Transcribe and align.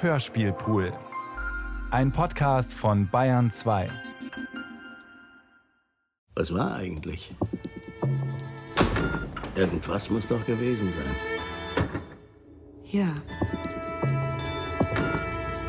Hörspielpool. 0.00 0.92
Ein 1.90 2.12
Podcast 2.12 2.72
von 2.72 3.08
Bayern 3.08 3.50
2. 3.50 3.90
Was 6.36 6.54
war 6.54 6.76
eigentlich? 6.76 7.34
Irgendwas 9.56 10.08
muss 10.08 10.28
doch 10.28 10.46
gewesen 10.46 10.92
sein. 10.92 11.88
Ja. 12.84 13.12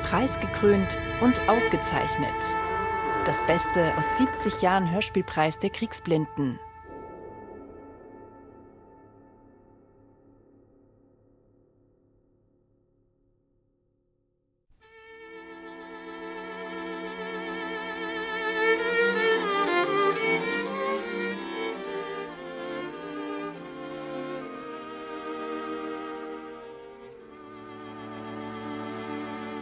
Preisgekrönt 0.03 0.95
und 1.21 1.39
ausgezeichnet. 1.49 2.29
Das 3.25 3.43
Beste 3.47 3.97
aus 3.97 4.19
70 4.19 4.61
Jahren 4.61 4.91
Hörspielpreis 4.91 5.57
der 5.57 5.71
Kriegsblinden. 5.71 6.59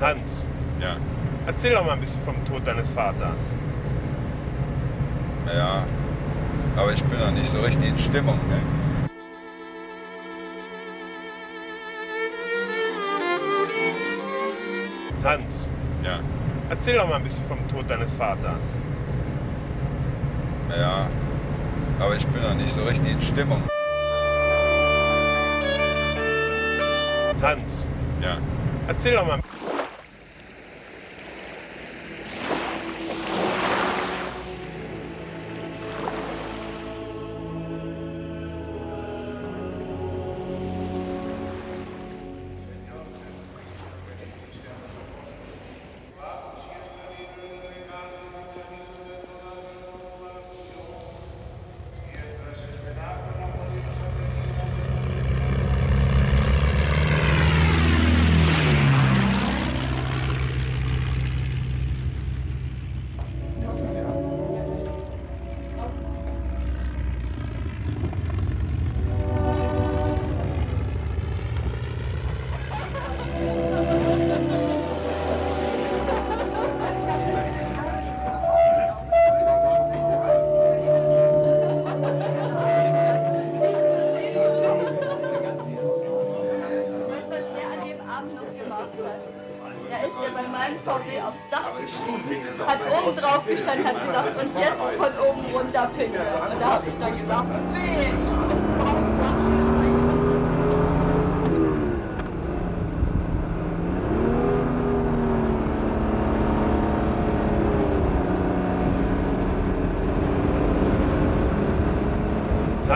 Hans, 0.07 0.45
Ja, 0.79 0.95
erzähl 1.47 1.73
doch 1.73 1.85
mal 1.85 1.91
ein 1.91 1.99
bisschen 1.99 2.21
vom 2.23 2.35
Tod 2.45 2.65
deines 2.65 2.87
Vaters. 2.87 3.57
ja. 5.53 5.83
Aber 6.77 6.93
ich 6.93 7.03
bin 7.03 7.19
noch 7.19 7.31
nicht 7.31 7.49
so 7.51 7.59
richtig 7.59 7.89
in 7.89 7.97
Stimmung, 7.97 8.39
ne? 8.47 8.61
Hans, 15.23 15.67
Ja, 16.03 16.19
erzähl 16.69 16.95
doch 16.97 17.07
mal 17.07 17.15
ein 17.15 17.23
bisschen 17.23 17.45
vom 17.45 17.67
Tod 17.67 17.89
deines 17.89 18.11
Vaters. 18.11 18.79
ja. 20.77 21.07
Aber 21.99 22.15
ich 22.15 22.25
bin 22.27 22.43
noch 22.43 22.53
nicht 22.53 22.71
so 22.73 22.81
richtig 22.83 23.11
in 23.11 23.21
Stimmung. 23.21 23.61
Hans, 27.41 27.87
Ja. 28.21 28.37
erzähl 28.87 29.15
doch 29.15 29.25
mal. 29.25 29.39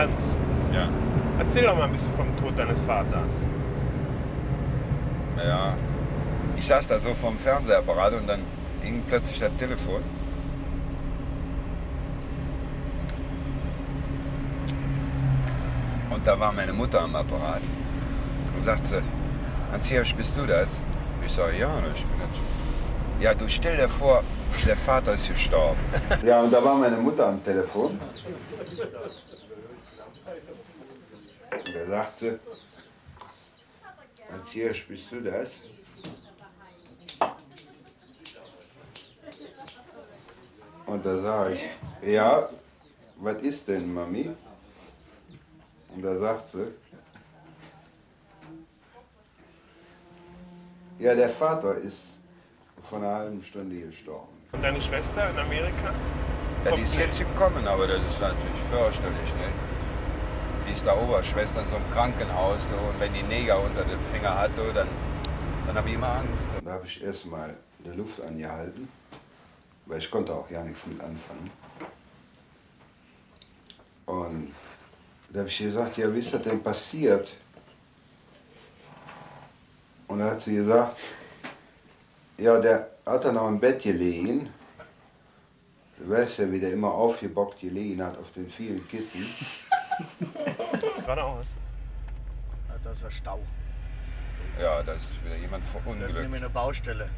Hans, 0.02 0.36
Ja, 0.72 0.88
erzähl 1.38 1.64
doch 1.64 1.76
mal 1.76 1.84
ein 1.84 1.92
bisschen 1.92 2.12
vom 2.14 2.36
Tod 2.36 2.58
deines 2.58 2.80
Vaters. 2.80 3.46
ja. 5.36 5.74
Ich 6.56 6.66
saß 6.66 6.86
da 6.86 7.00
so 7.00 7.12
vorm 7.14 7.38
Fernsehapparat 7.38 8.14
und 8.14 8.28
dann 8.28 8.40
hing 8.82 9.02
plötzlich 9.08 9.38
das 9.40 9.50
Telefon. 9.58 10.02
Und 16.10 16.26
da 16.26 16.38
war 16.38 16.52
meine 16.52 16.72
Mutter 16.72 17.00
am 17.00 17.16
Apparat. 17.16 17.62
Und 18.56 18.62
sagt 18.64 18.84
sie, 18.86 19.02
Hans 19.72 19.86
Hirsch, 19.88 20.14
bist 20.14 20.36
du 20.36 20.46
das? 20.46 20.80
Ich 21.24 21.32
sage, 21.32 21.56
ja, 21.58 21.68
ich 21.94 22.02
bin 22.02 22.20
das. 22.20 22.38
Ja, 23.22 23.34
du 23.34 23.48
stell 23.48 23.76
dir 23.76 23.88
vor, 23.88 24.22
der 24.66 24.76
Vater 24.76 25.14
ist 25.14 25.28
gestorben. 25.28 25.78
Ja, 26.26 26.40
und 26.42 26.52
da 26.52 26.62
war 26.62 26.74
meine 26.76 26.96
Mutter 26.96 27.26
am 27.28 27.42
Telefon. 27.42 27.98
Und 31.74 31.80
da 31.80 31.86
sagt 31.86 32.16
sie, 32.18 32.38
Hans 34.30 34.48
Hirsch, 34.50 34.86
bist 34.86 35.10
du 35.10 35.22
das? 35.22 35.50
Und 40.86 41.06
da 41.06 41.20
sage 41.20 41.54
ich, 41.54 42.08
ja, 42.08 42.48
was 43.16 43.36
ist 43.36 43.68
denn, 43.68 43.92
Mami? 43.92 44.34
Und 45.94 46.02
da 46.02 46.18
sagt 46.18 46.50
sie, 46.50 46.66
ja, 50.98 51.14
der 51.14 51.30
Vater 51.30 51.76
ist 51.76 52.18
vor 52.88 52.98
einer 52.98 53.14
halben 53.14 53.42
Stunde 53.42 53.80
gestorben. 53.80 54.28
Und 54.52 54.62
deine 54.62 54.80
Schwester 54.80 55.30
in 55.30 55.38
Amerika? 55.38 55.94
Ja, 56.64 56.76
die 56.76 56.82
ist 56.82 56.96
jetzt 56.96 57.18
gekommen, 57.18 57.66
aber 57.66 57.86
das 57.86 58.00
ist 58.00 58.20
natürlich 58.20 58.60
fürchterlich, 58.70 59.34
ne? 59.34 59.71
Die 60.66 60.72
ist 60.72 60.86
da 60.86 60.96
Oberschwester 60.96 61.60
in 61.60 61.68
so 61.68 61.76
einem 61.76 61.90
Krankenhaus, 61.90 62.62
du, 62.68 62.76
und 62.76 63.00
wenn 63.00 63.12
die 63.12 63.22
Neger 63.22 63.62
unter 63.62 63.84
den 63.84 63.98
Finger 64.12 64.38
hat, 64.38 64.50
du, 64.56 64.72
dann, 64.72 64.88
dann 65.66 65.76
habe 65.76 65.88
ich 65.88 65.94
immer 65.94 66.08
Angst. 66.08 66.48
Da 66.64 66.72
habe 66.72 66.86
ich 66.86 67.02
erstmal 67.02 67.56
die 67.84 67.90
Luft 67.90 68.20
angehalten, 68.20 68.88
weil 69.86 69.98
ich 69.98 70.10
konnte 70.10 70.32
auch 70.32 70.48
ja 70.50 70.62
nichts 70.62 70.86
mit 70.86 71.00
anfangen. 71.00 71.50
Und 74.06 74.52
da 75.30 75.40
habe 75.40 75.48
ich 75.48 75.58
gesagt, 75.58 75.96
ja, 75.96 76.14
wie 76.14 76.20
ist 76.20 76.32
das 76.34 76.42
denn 76.42 76.62
passiert? 76.62 77.32
Und 80.06 80.18
da 80.18 80.30
hat 80.30 80.40
sie 80.40 80.56
gesagt, 80.56 80.98
ja, 82.36 82.58
der 82.58 82.90
hat 83.06 83.24
dann 83.24 83.34
noch 83.34 83.48
im 83.48 83.58
Bett 83.58 83.82
gelegen. 83.82 84.50
Du 85.98 86.10
weißt 86.10 86.38
ja, 86.38 86.50
wie 86.50 86.60
der 86.60 86.72
immer 86.72 86.92
aufgebockt 86.92 87.60
gelegen 87.60 88.04
hat 88.04 88.18
auf 88.18 88.30
den 88.32 88.50
vielen 88.50 88.86
Kissen. 88.88 89.26
Geradeaus. 91.00 91.46
Ja, 92.68 92.74
Das 92.84 92.98
ist 92.98 93.04
ein 93.04 93.10
Stau. 93.10 93.40
Ja, 94.60 94.82
da 94.82 94.92
ist 94.92 95.24
wieder 95.24 95.36
jemand 95.36 95.64
Das 96.00 96.10
ist 96.10 96.18
nämlich 96.18 96.42
eine 96.42 96.50
Baustelle. 96.50 97.08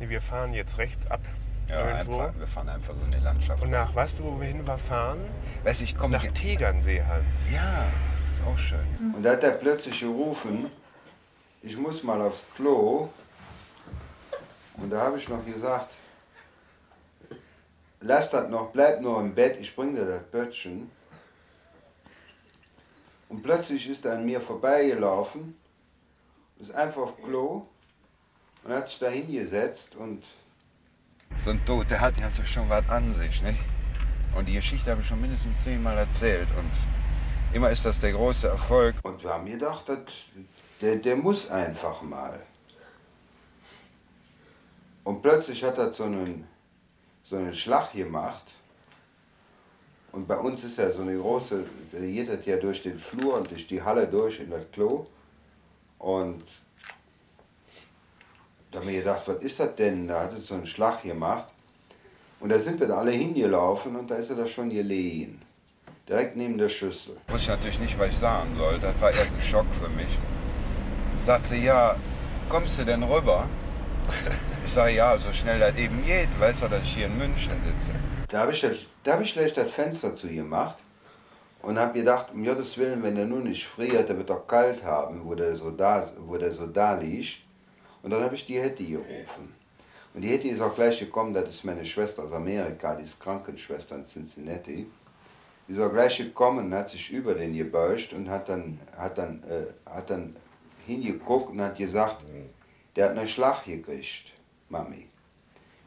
Nee, 0.00 0.08
wir 0.08 0.20
fahren 0.20 0.52
jetzt 0.54 0.78
rechts 0.78 1.06
ab. 1.06 1.20
Ja, 1.68 1.98
irgendwo. 1.98 2.20
einfach, 2.20 2.38
wir 2.38 2.46
fahren 2.46 2.68
einfach 2.68 2.94
so 2.94 3.04
in 3.04 3.10
die 3.12 3.18
Landschaft. 3.18 3.62
Und 3.62 3.70
nach, 3.70 3.94
weißt 3.94 4.18
du, 4.18 4.24
wo 4.24 4.40
wir 4.40 4.48
hin 4.48 4.66
war, 4.66 4.78
fahren? 4.78 5.20
Weißt 5.64 5.80
du, 5.80 5.84
ich 5.84 5.96
komme 5.96 6.16
Nach 6.16 6.26
Tegernsee, 6.26 7.02
Hans. 7.02 7.40
Ja, 7.52 7.84
ist 8.32 8.42
auch 8.46 8.58
schön. 8.58 9.14
Und 9.14 9.22
da 9.22 9.32
hat 9.32 9.44
er 9.44 9.52
plötzlich 9.52 10.00
gerufen, 10.00 10.70
ich 11.62 11.76
muss 11.76 12.02
mal 12.02 12.20
aufs 12.20 12.44
Klo. 12.56 13.08
Und 14.76 14.90
da 14.90 15.02
habe 15.02 15.18
ich 15.18 15.28
noch 15.28 15.44
gesagt, 15.44 15.94
lass 18.00 18.30
das 18.30 18.48
noch, 18.48 18.70
bleib 18.70 19.00
nur 19.00 19.20
im 19.20 19.34
Bett, 19.34 19.56
ich 19.60 19.74
bring 19.74 19.94
dir 19.94 20.04
das 20.04 20.22
Böttchen. 20.24 20.90
Und 23.32 23.42
plötzlich 23.42 23.88
ist 23.88 24.04
er 24.04 24.12
an 24.12 24.26
mir 24.26 24.42
vorbeigelaufen, 24.42 25.56
ist 26.60 26.70
einfach 26.74 27.00
auf 27.00 27.16
Klo 27.16 27.66
und 28.62 28.72
hat 28.72 28.86
sich 28.86 28.98
da 28.98 29.08
hingesetzt 29.08 29.96
und... 29.96 30.22
So 31.38 31.48
ein 31.48 31.64
Tod, 31.64 31.88
der 31.88 32.02
hat 32.02 32.18
ja 32.18 32.30
schon 32.44 32.68
was 32.68 32.86
an 32.90 33.14
sich, 33.14 33.40
nicht? 33.42 33.58
Und 34.36 34.46
die 34.50 34.52
Geschichte 34.52 34.90
habe 34.90 35.00
ich 35.00 35.06
schon 35.06 35.18
mindestens 35.18 35.62
zehnmal 35.62 35.96
erzählt 35.96 36.46
und 36.58 36.70
immer 37.56 37.70
ist 37.70 37.86
das 37.86 38.00
der 38.00 38.12
große 38.12 38.48
Erfolg. 38.48 38.96
Und 39.02 39.22
wir 39.22 39.30
haben 39.30 39.46
gedacht, 39.46 39.88
das, 39.88 40.00
der, 40.82 40.96
der 40.96 41.16
muss 41.16 41.50
einfach 41.50 42.02
mal. 42.02 42.38
Und 45.04 45.22
plötzlich 45.22 45.64
hat 45.64 45.78
er 45.78 45.90
so 45.94 46.04
einen, 46.04 46.46
so 47.24 47.36
einen 47.36 47.54
Schlag 47.54 47.92
gemacht. 47.92 48.52
Und 50.12 50.28
bei 50.28 50.36
uns 50.36 50.62
ist 50.62 50.76
ja 50.76 50.92
so 50.92 51.00
eine 51.00 51.16
große, 51.16 51.64
der 51.92 52.00
geht 52.02 52.46
ja 52.46 52.56
durch 52.58 52.82
den 52.82 52.98
Flur 52.98 53.38
und 53.38 53.50
durch 53.50 53.66
die 53.66 53.82
Halle 53.82 54.06
durch 54.06 54.40
in 54.40 54.50
das 54.50 54.70
Klo. 54.70 55.06
Und 55.98 56.44
da 58.70 58.80
haben 58.80 58.88
wir 58.88 58.98
gedacht, 58.98 59.22
was 59.26 59.36
ist 59.36 59.58
das 59.58 59.74
denn? 59.74 60.06
Da 60.06 60.22
hat 60.22 60.32
es 60.34 60.46
so 60.46 60.54
einen 60.54 60.66
Schlag 60.66 61.02
gemacht. 61.02 61.48
Und 62.40 62.50
da 62.50 62.58
sind 62.58 62.78
wir 62.78 62.88
da 62.88 62.98
alle 62.98 63.12
hingelaufen 63.12 63.96
und 63.96 64.10
da 64.10 64.16
ist 64.16 64.28
er 64.28 64.36
da 64.36 64.46
schon 64.46 64.68
gelegen. 64.68 65.40
Direkt 66.08 66.36
neben 66.36 66.58
der 66.58 66.68
Schüssel. 66.68 67.16
Wusste 67.28 67.42
ich 67.42 67.48
natürlich 67.48 67.78
nicht, 67.78 67.98
was 67.98 68.08
ich 68.08 68.18
sagen 68.18 68.54
soll. 68.58 68.78
Das 68.80 69.00
war 69.00 69.12
erst 69.12 69.32
ein 69.32 69.40
Schock 69.40 69.66
für 69.72 69.88
mich. 69.88 70.18
Sagt 71.24 71.44
sie, 71.44 71.64
ja, 71.64 71.96
kommst 72.48 72.78
du 72.78 72.84
denn 72.84 73.02
rüber? 73.02 73.48
Ich 74.64 74.72
sage, 74.72 74.94
ja, 74.94 75.18
so 75.18 75.32
schnell 75.32 75.58
das 75.58 75.76
eben 75.76 76.04
geht, 76.04 76.28
weißt 76.38 76.62
du, 76.62 76.68
dass 76.68 76.82
ich 76.82 76.94
hier 76.94 77.06
in 77.06 77.18
München 77.18 77.52
sitze. 77.66 77.90
Da 78.32 78.40
habe 78.40 78.52
ich, 78.52 78.64
hab 78.64 79.20
ich 79.20 79.34
gleich 79.34 79.52
das 79.52 79.70
Fenster 79.70 80.14
zu 80.14 80.26
gemacht 80.26 80.78
und 81.60 81.78
habe 81.78 81.92
gedacht, 81.92 82.28
um 82.32 82.42
Gottes 82.42 82.78
Willen, 82.78 83.02
wenn 83.02 83.18
er 83.18 83.26
nun 83.26 83.44
nicht 83.44 83.66
friert, 83.66 84.08
der 84.08 84.16
wird 84.16 84.30
doch 84.30 84.46
kalt 84.46 84.82
haben, 84.82 85.20
wo 85.26 85.34
der 85.34 85.54
so 85.54 85.70
da, 85.70 86.10
wo 86.18 86.38
der 86.38 86.50
so 86.50 86.66
da 86.66 86.94
liegt. 86.94 87.42
Und 88.02 88.10
dann 88.10 88.24
habe 88.24 88.34
ich 88.34 88.46
die 88.46 88.58
Hetty 88.58 88.86
gerufen. 88.86 89.54
Und 90.14 90.22
die 90.22 90.28
Hetty 90.28 90.48
ist 90.48 90.62
auch 90.62 90.74
gleich 90.74 90.98
gekommen, 90.98 91.34
das 91.34 91.50
ist 91.50 91.64
meine 91.64 91.84
Schwester 91.84 92.22
aus 92.22 92.32
Amerika, 92.32 92.94
die 92.94 93.04
ist 93.04 93.20
Krankenschwester 93.20 93.96
in 93.96 94.04
Cincinnati. 94.06 94.90
Die 95.68 95.72
ist 95.74 95.78
auch 95.78 95.92
gleich 95.92 96.16
gekommen 96.16 96.64
und 96.64 96.74
hat 96.74 96.88
sich 96.88 97.10
über 97.10 97.34
den 97.34 97.54
gebeugt 97.54 98.14
und 98.14 98.30
hat 98.30 98.48
dann, 98.48 98.80
hat 98.96 99.18
dann, 99.18 99.42
äh, 99.42 99.66
hat 99.84 100.08
dann 100.08 100.34
hingeguckt 100.86 101.50
und 101.50 101.60
hat 101.60 101.76
gesagt, 101.76 102.24
der 102.96 103.10
hat 103.10 103.18
einen 103.18 103.28
Schlag 103.28 103.66
gekriegt, 103.66 104.32
Mami. 104.70 105.11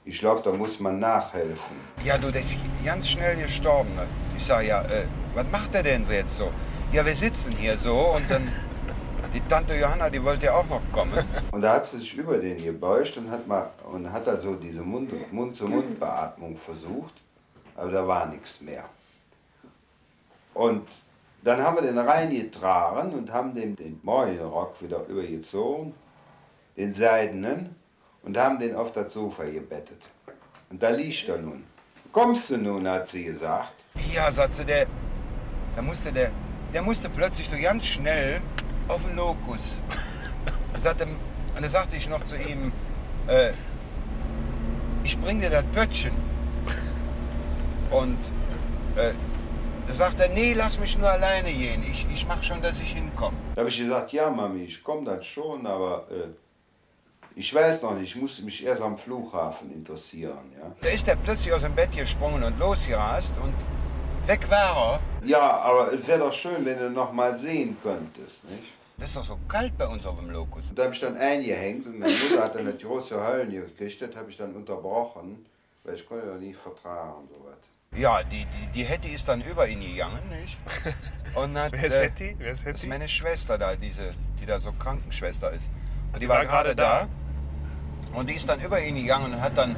Ich 0.07 0.19
glaube, 0.19 0.41
da 0.43 0.51
muss 0.51 0.79
man 0.79 0.99
nachhelfen. 0.99 1.75
Ja, 2.03 2.17
du, 2.19 2.29
der 2.31 2.41
ist 2.41 2.55
ganz 2.85 3.09
schnell 3.09 3.35
gestorben. 3.37 3.89
Ich 4.37 4.45
sage, 4.45 4.67
ja, 4.67 4.83
äh, 4.83 5.05
was 5.33 5.47
macht 5.51 5.73
er 5.73 5.81
denn 5.81 6.05
jetzt 6.07 6.37
so? 6.37 6.51
Ja, 6.93 7.03
wir 7.03 7.15
sitzen 7.15 7.53
hier 7.53 7.75
so 7.75 8.11
und 8.15 8.29
dann, 8.29 8.47
die 9.33 9.41
Tante 9.49 9.73
Johanna, 9.75 10.11
die 10.11 10.23
wollte 10.23 10.45
ja 10.45 10.53
auch 10.53 10.67
noch 10.67 10.81
kommen. 10.91 11.25
Und 11.51 11.61
da 11.61 11.73
hat 11.73 11.87
sie 11.87 11.97
sich 11.97 12.13
über 12.15 12.37
den 12.37 12.57
gebeugt 12.63 13.17
und 13.17 13.31
hat, 13.31 13.47
mal, 13.47 13.71
und 13.91 14.11
hat 14.11 14.27
also 14.27 14.53
diese 14.55 14.83
Mund- 14.83 15.11
Mund-zu-Mund-Beatmung 15.33 16.55
versucht, 16.55 17.15
aber 17.75 17.91
da 17.91 18.07
war 18.07 18.27
nichts 18.27 18.61
mehr. 18.61 18.85
Und 20.53 20.87
dann 21.43 21.63
haben 21.63 21.77
wir 21.77 21.81
den 21.81 21.97
reingetragen 21.97 23.11
und 23.13 23.33
haben 23.33 23.55
dem 23.55 23.75
den 23.75 23.99
Morgenrock 24.03 24.79
wieder 24.83 25.03
übergezogen, 25.07 25.95
den 26.77 26.91
seidenen, 26.91 27.75
und 28.25 28.37
haben 28.37 28.59
den 28.59 28.75
auf 28.75 28.91
das 28.91 29.13
Sofa 29.13 29.43
gebettet. 29.43 30.01
Und 30.69 30.81
da 30.81 30.89
liegt 30.89 31.29
er 31.29 31.37
nun. 31.37 31.63
Kommst 32.11 32.49
du 32.49 32.57
nun, 32.57 32.87
hat 32.87 33.07
sie 33.07 33.23
gesagt. 33.23 33.73
Ja, 34.13 34.31
sagt 34.31 34.55
sie, 34.55 34.65
der, 34.65 34.87
da 35.75 35.81
musste 35.81 36.11
der, 36.11 36.31
der 36.73 36.81
musste 36.81 37.09
plötzlich 37.09 37.47
so 37.47 37.57
ganz 37.57 37.85
schnell 37.85 38.41
auf 38.87 39.01
den 39.03 39.15
Lokus. 39.15 39.79
Sagte, 40.79 41.05
und 41.05 41.63
da 41.63 41.69
sagte 41.69 41.95
ich 41.95 42.09
noch 42.09 42.23
zu 42.23 42.35
ihm, 42.35 42.71
äh, 43.27 43.51
ich 45.03 45.17
bring 45.19 45.39
dir 45.39 45.49
das 45.49 45.63
Pöttchen. 45.73 46.13
Und 47.91 48.17
äh, 48.95 49.13
da 49.87 49.93
sagt 49.93 50.19
er, 50.19 50.29
nee, 50.29 50.53
lass 50.53 50.79
mich 50.79 50.97
nur 50.97 51.09
alleine 51.09 51.53
gehen. 51.53 51.83
Ich, 51.89 52.07
ich 52.11 52.27
mach 52.27 52.41
schon, 52.43 52.61
dass 52.61 52.79
ich 52.79 52.91
hinkomme. 52.91 53.37
Da 53.53 53.61
habe 53.61 53.69
ich 53.69 53.77
gesagt, 53.77 54.11
ja 54.11 54.29
Mami, 54.29 54.63
ich 54.63 54.83
komme 54.83 55.05
dann 55.05 55.23
schon, 55.23 55.65
aber 55.65 56.07
äh, 56.11 56.27
ich 57.35 57.53
weiß 57.53 57.81
noch 57.81 57.93
nicht, 57.95 58.15
ich 58.15 58.21
muss 58.21 58.41
mich 58.41 58.65
erst 58.65 58.81
am 58.81 58.97
Flughafen 58.97 59.71
interessieren. 59.73 60.51
Ja, 60.57 60.71
Da 60.81 60.89
ist 60.89 61.07
er 61.07 61.15
plötzlich 61.15 61.53
aus 61.53 61.61
dem 61.61 61.75
Bett 61.75 61.91
gesprungen 61.91 62.43
und 62.43 62.57
losgerast 62.59 63.31
und 63.41 63.53
weg 64.27 64.49
war 64.49 64.99
er. 65.23 65.27
ja 65.27 65.41
aber 65.41 65.93
es 65.93 66.07
wäre 66.07 66.19
doch 66.19 66.33
schön, 66.33 66.65
wenn 66.65 66.77
du 66.79 66.89
noch 66.89 67.11
mal 67.13 67.37
sehen 67.37 67.75
könntest. 67.83 68.43
Nicht? 68.45 68.63
Das 68.97 69.07
ist 69.07 69.17
doch 69.17 69.25
so 69.25 69.37
kalt 69.47 69.77
bei 69.77 69.85
uns 69.87 70.05
auf 70.05 70.17
dem 70.17 70.29
Lokus. 70.29 70.69
Und 70.69 70.79
da 70.79 70.83
habe 70.85 70.93
ich 70.93 71.01
dann 71.01 71.17
eingehängt 71.17 71.85
und 71.85 71.99
meine 71.99 72.13
Mutter 72.13 72.43
hat 72.43 72.55
dann 72.55 72.61
eine 72.61 72.73
große 72.77 73.15
Heulen 73.27 73.51
gekriegt, 73.51 74.01
das 74.01 74.15
habe 74.15 74.29
ich 74.29 74.37
dann 74.37 74.53
unterbrochen, 74.53 75.45
weil 75.83 75.95
ich 75.95 76.07
konnte 76.07 76.27
ja 76.27 76.35
nicht 76.35 76.55
vertragen 76.57 77.27
sowas. 77.29 77.57
Ja, 77.97 78.23
die, 78.23 78.45
die, 78.45 78.67
die 78.73 78.83
Hetty 78.83 79.09
ist 79.13 79.27
dann 79.27 79.41
über 79.41 79.67
ihn 79.67 79.79
gegangen, 79.81 80.21
nicht? 80.29 80.57
Und 81.35 81.57
hat, 81.57 81.73
Wer 81.73 81.83
ist 81.85 81.93
äh, 81.95 82.03
Hetty? 82.05 82.35
Wer 82.37 82.51
ist 82.51 82.61
Das 82.65 82.71
ist 82.73 82.77
Hetty? 82.83 82.87
meine 82.87 83.07
Schwester 83.07 83.57
da, 83.57 83.75
diese, 83.75 84.13
die 84.39 84.45
da 84.45 84.59
so 84.59 84.71
Krankenschwester 84.71 85.51
ist. 85.51 85.67
Und 86.13 86.15
die 86.15 86.19
die 86.21 86.29
war 86.29 86.37
war 86.37 86.45
gerade 86.45 86.75
gerade 86.75 86.75
da. 86.75 86.99
da? 87.01 87.07
Und 88.15 88.29
die 88.29 88.35
ist 88.35 88.47
dann 88.47 88.61
über 88.61 88.81
ihn 88.81 88.95
gegangen 88.95 89.33
und 89.33 89.41
hat 89.41 89.57
dann 89.57 89.75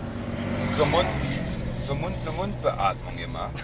so 0.76 0.86
Mund, 0.86 1.08
so 1.82 1.96
Mund-zu-Mund-Beatmung 1.96 3.18
gemacht. 3.18 3.64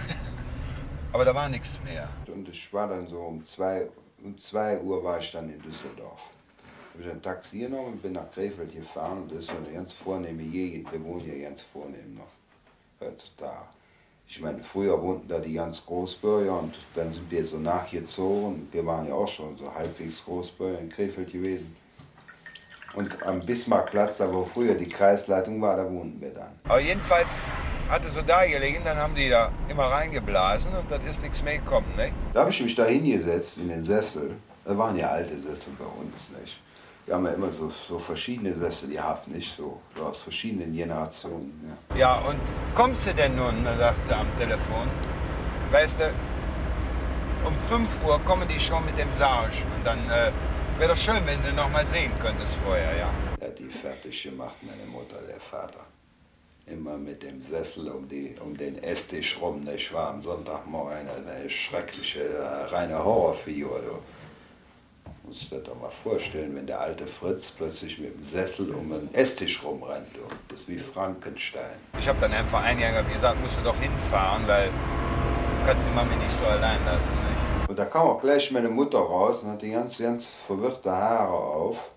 Aber 1.14 1.25
da 1.25 1.36
war 1.36 1.48
nichts 1.48 1.80
mehr. 1.84 2.10
Und 2.28 2.50
ich 2.50 2.74
war 2.74 2.88
dann 2.88 3.08
so 3.08 3.20
um 3.20 3.44
zwei, 3.44 3.88
um 4.24 4.36
zwei 4.40 4.81
Uhr 4.81 5.04
war 5.04 5.20
ich 5.20 5.31
dann 5.31 5.48
in 5.54 5.62
Düsseldorf. 5.62 6.22
Habe 6.94 7.04
ich 7.04 7.10
ein 7.10 7.22
Taxi 7.22 7.60
genommen 7.60 7.94
und 7.94 8.02
bin 8.02 8.14
nach 8.14 8.31
Krefeld 8.31 8.74
gefahren 8.74 9.24
und 9.24 9.31
das 9.31 9.42
ist 9.42 9.48
so 9.48 9.58
eine 9.58 9.72
ganz 9.72 9.94
vornehme 9.94 10.44
Gegend. 10.44 10.92
Wir 10.92 11.04
wohnen 11.04 11.22
hier 11.22 11.40
ganz 11.40 11.62
vornehm 11.62 12.16
noch 12.16 12.31
heutzutage. 13.00 13.66
Ich 14.28 14.42
meine, 14.42 14.64
früher 14.64 15.00
wohnten 15.00 15.28
da 15.28 15.40
die 15.40 15.54
ganz 15.54 15.86
Großbürger 15.86 16.60
und 16.60 16.76
dann 16.96 17.12
sind 17.12 17.30
wir 17.30 17.46
so 17.46 17.58
nachgezogen. 17.58 18.68
Wir 18.72 18.84
waren 18.86 19.08
ja 19.08 19.14
auch 19.14 19.28
schon 19.28 19.56
so 19.58 19.72
halbwegs 19.72 20.24
Großbürger 20.24 20.80
in 20.80 20.90
Krefeld 20.90 21.31
gewesen. 21.31 21.76
Und 22.95 23.25
am 23.25 23.40
Bismarckplatz, 23.40 24.18
da 24.18 24.31
wo 24.31 24.45
früher 24.45 24.75
die 24.75 24.88
Kreisleitung 24.88 25.62
war, 25.62 25.78
da 25.78 25.90
wohnten 25.90 26.22
wir 26.22 26.31
dann. 26.31 26.51
Aber 26.66 26.80
jedenfalls 26.80 27.31
hat 27.90 28.06
es 28.06 28.13
so 28.13 28.22
da 28.22 28.45
gelegen, 28.45 28.81
dann 28.86 28.98
haben 28.98 29.16
die 29.16 29.30
da 29.30 29.51
immer 29.68 29.86
reingeblasen 29.86 30.72
und 30.75 30.90
dann 30.92 31.01
ist 31.06 31.22
nichts 31.22 31.42
mehr 31.42 31.57
gekommen, 31.57 31.88
ne? 31.98 32.12
Da 32.34 32.42
habe 32.42 32.51
ich 32.51 32.62
mich 32.62 32.75
da 32.75 32.86
hingesetzt 32.86 33.57
in 33.57 33.69
den 33.69 33.84
Sessel. 33.84 34.36
Das 34.63 34.78
waren 34.78 34.95
ja 34.98 35.07
alte 35.10 35.38
Sessel 35.40 35.74
bei 35.78 35.86
uns, 35.86 36.30
nicht? 36.40 36.60
Wir 37.06 37.16
haben 37.16 37.25
ja 37.25 37.34
immer 37.34 37.51
so, 37.51 37.69
so 37.69 38.00
verschiedene 38.00 38.54
Sessel 38.54 38.90
gehabt, 38.90 39.28
nicht? 39.28 39.57
So, 39.57 39.81
so 39.98 40.04
aus 40.04 40.22
verschiedenen 40.22 40.72
Generationen. 40.74 41.78
Ja. 41.92 41.98
Ja, 41.98 42.16
und 42.19 42.40
kommst 42.75 43.06
du 43.07 43.13
denn 43.13 43.36
nun, 43.36 43.66
sagt 43.78 44.06
sie 44.06 44.13
am 44.13 44.28
Telefon. 44.38 44.88
Weißt 45.72 46.00
du, 46.00 46.13
um 47.45 47.60
5 47.60 48.04
Uhr 48.06 48.19
kommen 48.19 48.48
die 48.48 48.60
schon 48.60 48.86
mit 48.86 48.98
dem 48.98 49.13
Sarg. 49.16 49.51
Und 49.75 49.86
dann 49.86 50.00
äh, 50.10 50.31
wäre 50.78 50.90
doch 50.90 50.98
schön, 50.98 51.25
wenn 51.25 51.42
du 51.44 51.54
noch 51.54 51.70
mal 51.70 51.86
sehen 51.88 52.12
könntest 52.20 52.56
vorher, 52.66 52.96
ja. 52.98 53.14
Er 53.40 53.48
hat 53.48 53.60
die 53.60 53.70
fertig 53.70 54.24
gemacht, 54.24 54.58
meine 54.62 54.90
Mutter, 54.90 55.21
der 55.28 55.40
Vater. 55.40 55.86
Immer 56.66 56.97
mit 56.97 57.24
dem 57.24 57.44
Sessel 57.44 57.90
um, 57.90 58.07
die, 58.07 58.36
um 58.40 58.56
den 58.56 58.81
Esstisch 58.81 59.38
rum. 59.42 59.68
Ich 59.76 59.94
war 59.94 60.12
am 60.12 60.21
Sonntagmorgen 60.21 60.94
eine, 60.94 61.12
eine 61.30 61.50
schreckliche, 61.50 62.24
äh, 62.24 62.74
reine 62.74 63.04
Horrorfigur. 63.04 63.81
Du 63.81 64.00
musst 65.28 65.52
dir 65.52 65.59
doch 65.59 65.80
mal 65.80 65.92
vorstellen, 65.92 66.56
wenn 66.56 66.66
der 66.66 66.80
alte 66.80 67.06
Fritz 67.06 67.52
plötzlich 67.52 68.00
mit 68.00 68.16
dem 68.16 68.26
Sessel 68.26 68.71
um 68.71 68.90
den 68.90 69.14
Esstisch 69.14 69.62
rumrennt. 69.62 70.07
Du. 70.14 70.21
Das 70.47 70.62
ist 70.62 70.69
wie 70.69 70.80
Frankenstein. 70.80 71.78
Ich 72.00 72.07
habe 72.07 72.19
dann 72.21 72.31
einfach 72.31 72.64
eingegangen 72.64 73.06
und 73.06 73.14
gesagt, 73.14 73.42
musst 73.42 73.57
du 73.57 73.62
doch 73.62 73.78
hinfahren, 73.78 74.47
weil 74.47 74.69
du 74.69 75.66
kannst 75.66 75.86
die 75.86 75.92
Mami 75.92 76.16
nicht 76.16 76.38
so 76.38 76.45
allein 76.45 76.83
lassen, 76.86 77.12
nicht? 77.12 77.43
Und 77.73 77.80
da 77.80 77.85
kam 77.85 78.07
auch 78.07 78.21
gleich 78.21 78.51
meine 78.51 78.69
Mutter 78.69 78.99
raus 78.99 79.42
und 79.42 79.49
hatte 79.49 79.68
ganz, 79.68 79.97
ganz 79.97 80.27
verwirrte 80.45 80.92
Haare 80.92 81.33
auf. 81.33 81.89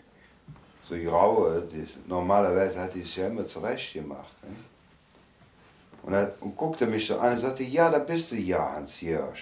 So 0.83 0.97
graue, 0.97 1.69
die, 1.71 1.87
normalerweise 2.07 2.81
hat 2.81 2.95
die 2.95 3.03
sich 3.03 3.17
ja 3.17 3.27
immer 3.27 3.45
zurecht 3.45 3.93
gemacht. 3.93 4.33
Ne? 4.43 4.57
Und, 6.05 6.15
er, 6.15 6.33
und 6.41 6.57
guckte 6.57 6.87
mich 6.87 7.07
so 7.07 7.19
an 7.19 7.35
und 7.35 7.41
sagte, 7.41 7.63
ja, 7.63 7.91
da 7.91 7.99
bist 7.99 8.31
du 8.31 8.37
ja, 8.37 8.73
Hans-Jörg. 8.75 9.37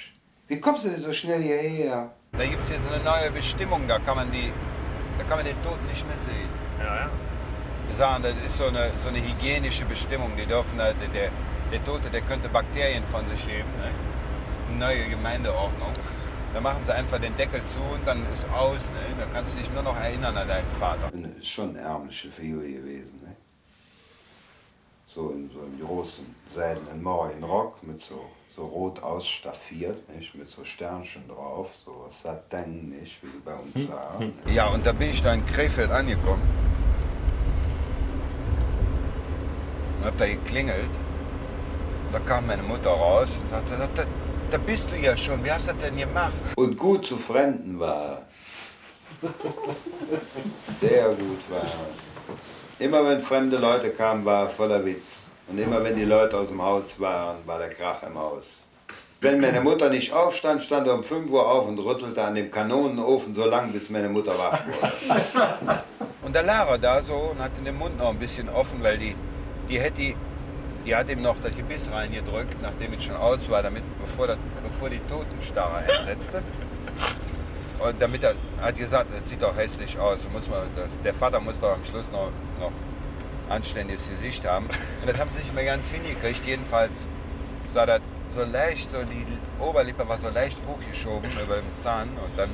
Wie 0.48 0.58
kommst 0.58 0.84
du 0.84 0.88
denn 0.88 1.00
so 1.00 1.12
schnell 1.12 1.40
hierher? 1.40 2.10
Da 2.32 2.44
gibt 2.44 2.64
es 2.64 2.70
jetzt 2.70 2.92
eine 2.92 3.04
neue 3.04 3.30
Bestimmung, 3.30 3.86
da 3.86 4.00
kann 4.00 4.16
man, 4.16 4.32
die, 4.32 4.52
da 5.18 5.22
kann 5.22 5.36
man 5.36 5.46
den 5.46 5.62
Toten 5.62 5.86
nicht 5.86 6.04
mehr 6.04 6.18
sehen. 6.18 6.50
Ja, 6.80 6.96
ja. 6.96 7.10
Die 7.92 7.96
sagen, 7.96 8.24
das 8.24 8.34
ist 8.44 8.58
so 8.58 8.64
eine, 8.64 8.90
so 9.00 9.06
eine 9.06 9.22
hygienische 9.22 9.84
Bestimmung. 9.84 10.32
Die 10.36 10.46
dürfen, 10.46 10.78
der, 10.78 10.94
der, 10.94 11.30
der 11.70 11.84
Tote, 11.84 12.10
der 12.10 12.22
könnte 12.22 12.48
Bakterien 12.48 13.04
von 13.04 13.24
sich 13.28 13.46
geben. 13.46 13.70
Ne? 13.78 14.78
Neue 14.80 15.08
Gemeindeordnung. 15.10 15.94
Da 16.54 16.60
machen 16.60 16.84
sie 16.84 16.94
einfach 16.94 17.18
den 17.18 17.36
Deckel 17.36 17.60
zu 17.66 17.80
und 17.80 18.06
dann 18.06 18.24
ist 18.32 18.48
aus. 18.48 18.78
Ne? 18.92 19.16
Da 19.18 19.26
kannst 19.26 19.54
du 19.54 19.58
dich 19.58 19.68
nur 19.72 19.82
noch 19.82 19.96
erinnern 19.96 20.36
an 20.36 20.46
deinen 20.46 20.70
Vater. 20.78 21.10
Eine, 21.12 21.34
schon 21.42 21.70
eine 21.70 21.80
ärmliche 21.80 22.30
Figur 22.30 22.62
gewesen. 22.62 23.20
Ne? 23.24 23.34
So 25.08 25.30
in 25.30 25.50
so 25.50 25.62
einem 25.62 25.80
großen 25.80 26.24
seidenen 26.54 27.02
Morgenrock 27.02 27.82
mit 27.82 28.00
so, 28.00 28.24
so 28.54 28.66
rot 28.66 29.02
ausstaffiert, 29.02 30.08
nicht? 30.14 30.32
mit 30.36 30.48
so 30.48 30.64
Sternchen 30.64 31.26
drauf, 31.26 31.74
so 31.74 32.06
Satin, 32.08 32.88
nicht? 32.88 33.20
wie 33.20 33.26
sie 33.26 33.42
bei 33.44 33.54
uns 33.54 33.88
sagen. 33.88 34.32
Ne? 34.46 34.52
Ja, 34.52 34.68
und 34.68 34.86
da 34.86 34.92
bin 34.92 35.10
ich 35.10 35.20
da 35.20 35.34
in 35.34 35.44
Krefeld 35.44 35.90
angekommen. 35.90 36.48
Und 39.98 40.04
hab 40.04 40.16
da 40.18 40.26
geklingelt. 40.26 40.90
Und 42.06 42.12
da 42.12 42.20
kam 42.20 42.46
meine 42.46 42.62
Mutter 42.62 42.90
raus 42.90 43.40
und 43.42 43.50
sagte, 43.50 43.76
da, 43.76 43.88
da, 43.88 44.04
da 44.54 44.58
bist 44.58 44.88
du 44.92 44.96
ja 44.96 45.16
schon. 45.16 45.44
Wie 45.44 45.50
hast 45.50 45.66
du 45.66 45.72
das 45.72 45.82
denn 45.82 45.96
gemacht? 45.96 46.32
Und 46.54 46.78
gut 46.78 47.04
zu 47.04 47.16
Fremden 47.16 47.80
war. 47.80 48.22
Sehr 50.80 51.08
gut 51.08 51.42
war. 51.50 51.60
er. 51.60 52.84
Immer 52.86 53.04
wenn 53.04 53.20
fremde 53.22 53.56
Leute 53.56 53.90
kamen, 53.90 54.24
war 54.24 54.44
er 54.44 54.50
voller 54.50 54.84
Witz. 54.84 55.26
Und 55.48 55.58
immer 55.58 55.82
wenn 55.82 55.96
die 55.96 56.04
Leute 56.04 56.38
aus 56.38 56.48
dem 56.48 56.62
Haus 56.62 57.00
waren, 57.00 57.38
war 57.46 57.58
der 57.58 57.70
Krach 57.70 58.02
im 58.04 58.16
Haus. 58.16 58.60
Wenn 59.20 59.40
meine 59.40 59.60
Mutter 59.60 59.88
nicht 59.90 60.12
aufstand, 60.12 60.62
stand 60.62 60.86
er 60.86 60.94
um 60.94 61.02
5 61.02 61.30
Uhr 61.30 61.50
auf 61.50 61.66
und 61.66 61.78
rüttelte 61.78 62.22
an 62.22 62.36
dem 62.36 62.50
Kanonenofen 62.50 63.34
so 63.34 63.46
lang, 63.46 63.72
bis 63.72 63.90
meine 63.90 64.08
Mutter 64.08 64.38
wach 64.38 64.60
wurde. 64.66 65.82
Und 66.22 66.36
da 66.36 66.42
lag 66.42 66.68
er 66.68 66.78
da 66.78 67.02
so 67.02 67.14
und 67.14 67.40
hatte 67.40 67.60
den 67.62 67.76
Mund 67.76 67.98
noch 67.98 68.10
ein 68.10 68.18
bisschen 68.18 68.48
offen, 68.48 68.82
weil 68.82 68.98
die, 68.98 69.16
die 69.68 69.80
hätte 69.80 70.14
die 70.84 70.94
hat 70.94 71.10
ihm 71.10 71.22
noch 71.22 71.40
das 71.40 71.54
Gebiss 71.56 71.90
reingedrückt, 71.90 72.60
nachdem 72.60 72.92
es 72.94 73.04
schon 73.04 73.16
aus 73.16 73.48
war, 73.48 73.62
damit, 73.62 73.82
bevor, 74.00 74.26
das, 74.26 74.38
bevor 74.62 74.90
die 74.90 75.00
Totenstarre 75.08 75.76
einsetzte. 75.76 76.42
Und 77.78 78.00
damit 78.00 78.22
er 78.22 78.34
hat 78.60 78.76
gesagt, 78.76 79.10
das 79.14 79.28
sieht 79.28 79.42
doch 79.42 79.56
hässlich 79.56 79.98
aus. 79.98 80.28
Muss 80.32 80.48
man, 80.48 80.68
der 81.02 81.14
Vater 81.14 81.40
muss 81.40 81.58
doch 81.60 81.74
am 81.74 81.84
Schluss 81.84 82.10
noch, 82.10 82.30
noch 82.60 82.72
anständiges 83.48 84.08
Gesicht 84.08 84.46
haben. 84.46 84.66
Und 85.00 85.08
das 85.08 85.18
haben 85.18 85.30
sie 85.30 85.38
nicht 85.38 85.54
mehr 85.54 85.64
ganz 85.64 85.90
hingekriegt. 85.90 86.44
Jedenfalls 86.46 86.92
sah 87.72 87.86
das 87.86 88.00
so 88.34 88.44
leicht, 88.44 88.90
so 88.90 88.98
die 89.02 89.26
Oberlippe 89.62 90.08
war 90.08 90.18
so 90.18 90.28
leicht 90.28 90.60
hochgeschoben 90.66 91.30
über 91.44 91.56
dem 91.56 91.74
Zahn 91.76 92.08
und 92.10 92.36
dann 92.36 92.50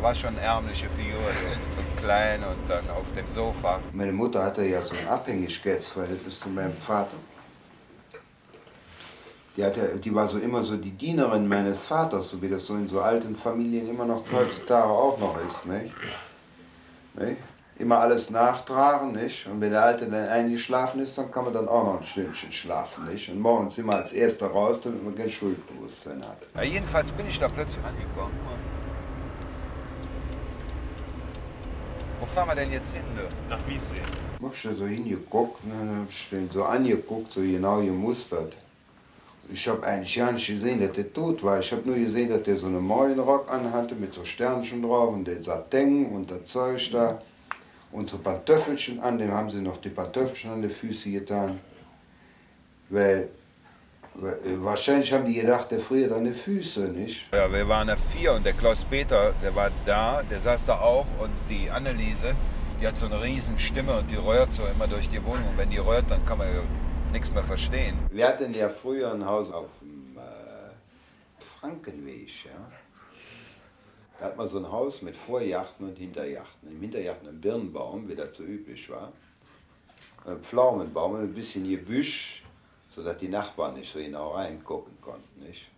war 0.00 0.14
schon 0.14 0.36
eine 0.36 0.40
ärmliche 0.40 0.88
Figur, 0.90 1.20
so, 1.20 1.46
so, 1.76 2.00
klein 2.00 2.42
und 2.42 2.68
dann 2.68 2.88
auf 2.90 3.06
dem 3.16 3.28
Sofa. 3.30 3.80
Meine 3.92 4.12
Mutter 4.12 4.42
hatte 4.42 4.62
ja 4.62 4.82
so 4.82 4.94
ein 4.94 5.08
Abhängigkeitsverhältnis 5.08 6.40
zu 6.40 6.48
meinem 6.50 6.72
Vater. 6.72 7.16
Die, 9.56 9.64
hatte, 9.64 9.96
die 9.96 10.14
war 10.14 10.28
so 10.28 10.38
immer 10.38 10.62
so 10.64 10.76
die 10.76 10.90
Dienerin 10.90 11.48
meines 11.48 11.82
Vaters, 11.84 12.28
so 12.28 12.42
wie 12.42 12.48
das 12.48 12.66
so 12.66 12.74
in 12.74 12.88
so 12.88 13.00
alten 13.00 13.34
Familien 13.34 13.88
immer 13.88 14.04
noch 14.04 14.22
heutzutage 14.30 14.90
auch 14.90 15.18
noch 15.18 15.38
ist. 15.46 15.64
Nicht? 15.64 15.94
Nicht? 17.14 17.38
Immer 17.78 17.98
alles 17.98 18.30
nachtragen, 18.30 19.12
nicht? 19.12 19.46
Und 19.46 19.60
wenn 19.60 19.70
der 19.70 19.82
Alte 19.82 20.06
dann 20.06 20.28
eingeschlafen 20.28 21.00
ist, 21.02 21.16
dann 21.16 21.30
kann 21.30 21.44
man 21.44 21.52
dann 21.54 21.68
auch 21.68 21.84
noch 21.84 21.98
ein 21.98 22.04
Stündchen 22.04 22.52
schlafen, 22.52 23.04
nicht? 23.06 23.30
Und 23.30 23.40
morgens 23.40 23.76
immer 23.78 23.94
als 23.94 24.12
Erster 24.12 24.48
raus, 24.48 24.80
damit 24.82 25.02
man 25.04 25.14
kein 25.14 25.30
Schuldbewusstsein 25.30 26.22
hat. 26.22 26.38
Ja, 26.54 26.62
jedenfalls 26.62 27.10
bin 27.12 27.26
ich 27.26 27.38
da 27.38 27.48
plötzlich 27.48 27.82
angekommen. 27.84 28.32
Wo 32.20 32.26
fahren 32.26 32.48
wir 32.48 32.54
denn 32.54 32.72
jetzt 32.72 32.94
hin? 32.94 33.04
Ne? 33.14 33.28
Nach 33.48 33.66
Wiessee. 33.66 33.96
Ich 34.38 34.44
hab 34.44 34.52
da 34.62 34.74
so 34.74 34.86
hingeguckt, 34.86 35.64
ne, 35.66 36.06
hab 36.32 36.52
so 36.52 36.64
angeguckt, 36.64 37.32
so 37.32 37.40
genau 37.40 37.80
gemustert. 37.80 38.54
Ich 39.52 39.68
habe 39.68 39.86
eigentlich 39.86 40.16
gar 40.16 40.32
nicht 40.32 40.46
gesehen, 40.46 40.80
dass 40.80 40.92
der 40.92 41.12
tot 41.12 41.42
war. 41.42 41.60
Ich 41.60 41.70
habe 41.70 41.82
nur 41.86 41.96
gesehen, 41.96 42.30
dass 42.30 42.42
der 42.42 42.56
so 42.56 42.66
einen 42.66 42.84
Mäulenrock 42.84 43.50
anhatte 43.52 43.94
mit 43.94 44.12
so 44.12 44.24
Sternchen 44.24 44.82
drauf 44.82 45.14
und 45.14 45.24
der 45.24 45.42
Sateng 45.42 46.10
und 46.10 46.30
das 46.30 46.44
Zeug 46.44 46.90
da. 46.90 47.22
Und 47.92 48.08
so 48.08 48.18
Pantöffelchen 48.18 48.98
an, 49.00 49.18
dem 49.18 49.32
haben 49.32 49.48
sie 49.48 49.60
noch 49.60 49.78
die 49.78 49.90
Pantöffelchen 49.90 50.50
an 50.50 50.62
die 50.62 50.68
Füße 50.68 51.10
getan. 51.10 51.60
Weil, 52.88 53.28
weil 54.14 54.36
wahrscheinlich 54.62 55.12
haben 55.12 55.24
die 55.24 55.34
gedacht, 55.34 55.70
der 55.70 55.80
friert 55.80 56.12
an 56.12 56.24
die 56.24 56.34
Füße, 56.34 56.88
nicht? 56.88 57.28
Ja, 57.32 57.50
wir 57.50 57.68
waren 57.68 57.88
ja 57.88 57.96
vier 57.96 58.32
und 58.32 58.44
der 58.44 58.52
Klaus 58.52 58.84
Peter, 58.84 59.32
der 59.42 59.54
war 59.54 59.70
da, 59.84 60.22
der 60.24 60.40
saß 60.40 60.64
da 60.66 60.80
auch 60.80 61.06
und 61.20 61.30
die 61.48 61.70
Anneliese, 61.70 62.34
die 62.80 62.86
hat 62.86 62.96
so 62.96 63.06
eine 63.06 63.22
riesen 63.22 63.56
Stimme 63.56 63.98
und 63.98 64.10
die 64.10 64.16
röhrt 64.16 64.52
so 64.52 64.64
immer 64.66 64.88
durch 64.88 65.08
die 65.08 65.24
Wohnung. 65.24 65.48
Und 65.50 65.56
wenn 65.56 65.70
die 65.70 65.78
röhrt, 65.78 66.10
dann 66.10 66.24
kann 66.26 66.38
man 66.38 66.48
nichts 67.16 67.32
mehr 67.32 67.44
verstehen. 67.44 67.96
Wir 68.10 68.28
hatten 68.28 68.52
ja 68.52 68.68
früher 68.68 69.10
ein 69.10 69.24
Haus 69.24 69.50
auf 69.50 69.70
dem 69.80 70.18
äh, 70.18 71.40
Frankenweg, 71.58 72.44
ja. 72.44 72.50
Da 74.18 74.26
hat 74.26 74.36
man 74.36 74.46
so 74.48 74.58
ein 74.58 74.70
Haus 74.70 75.00
mit 75.00 75.16
Vorjachten 75.16 75.88
und 75.88 75.96
Hinterjachten. 75.96 76.70
Im 76.70 76.78
Hinterjachten 76.78 77.26
ein 77.26 77.40
Birnbaum, 77.40 78.06
wie 78.06 78.14
das 78.14 78.36
so 78.36 78.42
üblich 78.42 78.90
war. 78.90 79.12
Ein 80.26 80.42
Pflaumenbaum 80.42 81.14
und 81.14 81.20
ein 81.20 81.32
bisschen 81.32 81.66
Gebüsch, 81.66 82.44
sodass 82.90 83.16
die 83.16 83.28
Nachbarn 83.28 83.76
nicht 83.76 83.90
so 83.90 83.98
genau 83.98 84.32
reingucken 84.32 85.00
konnten. 85.00 85.40
Nicht? 85.40 85.70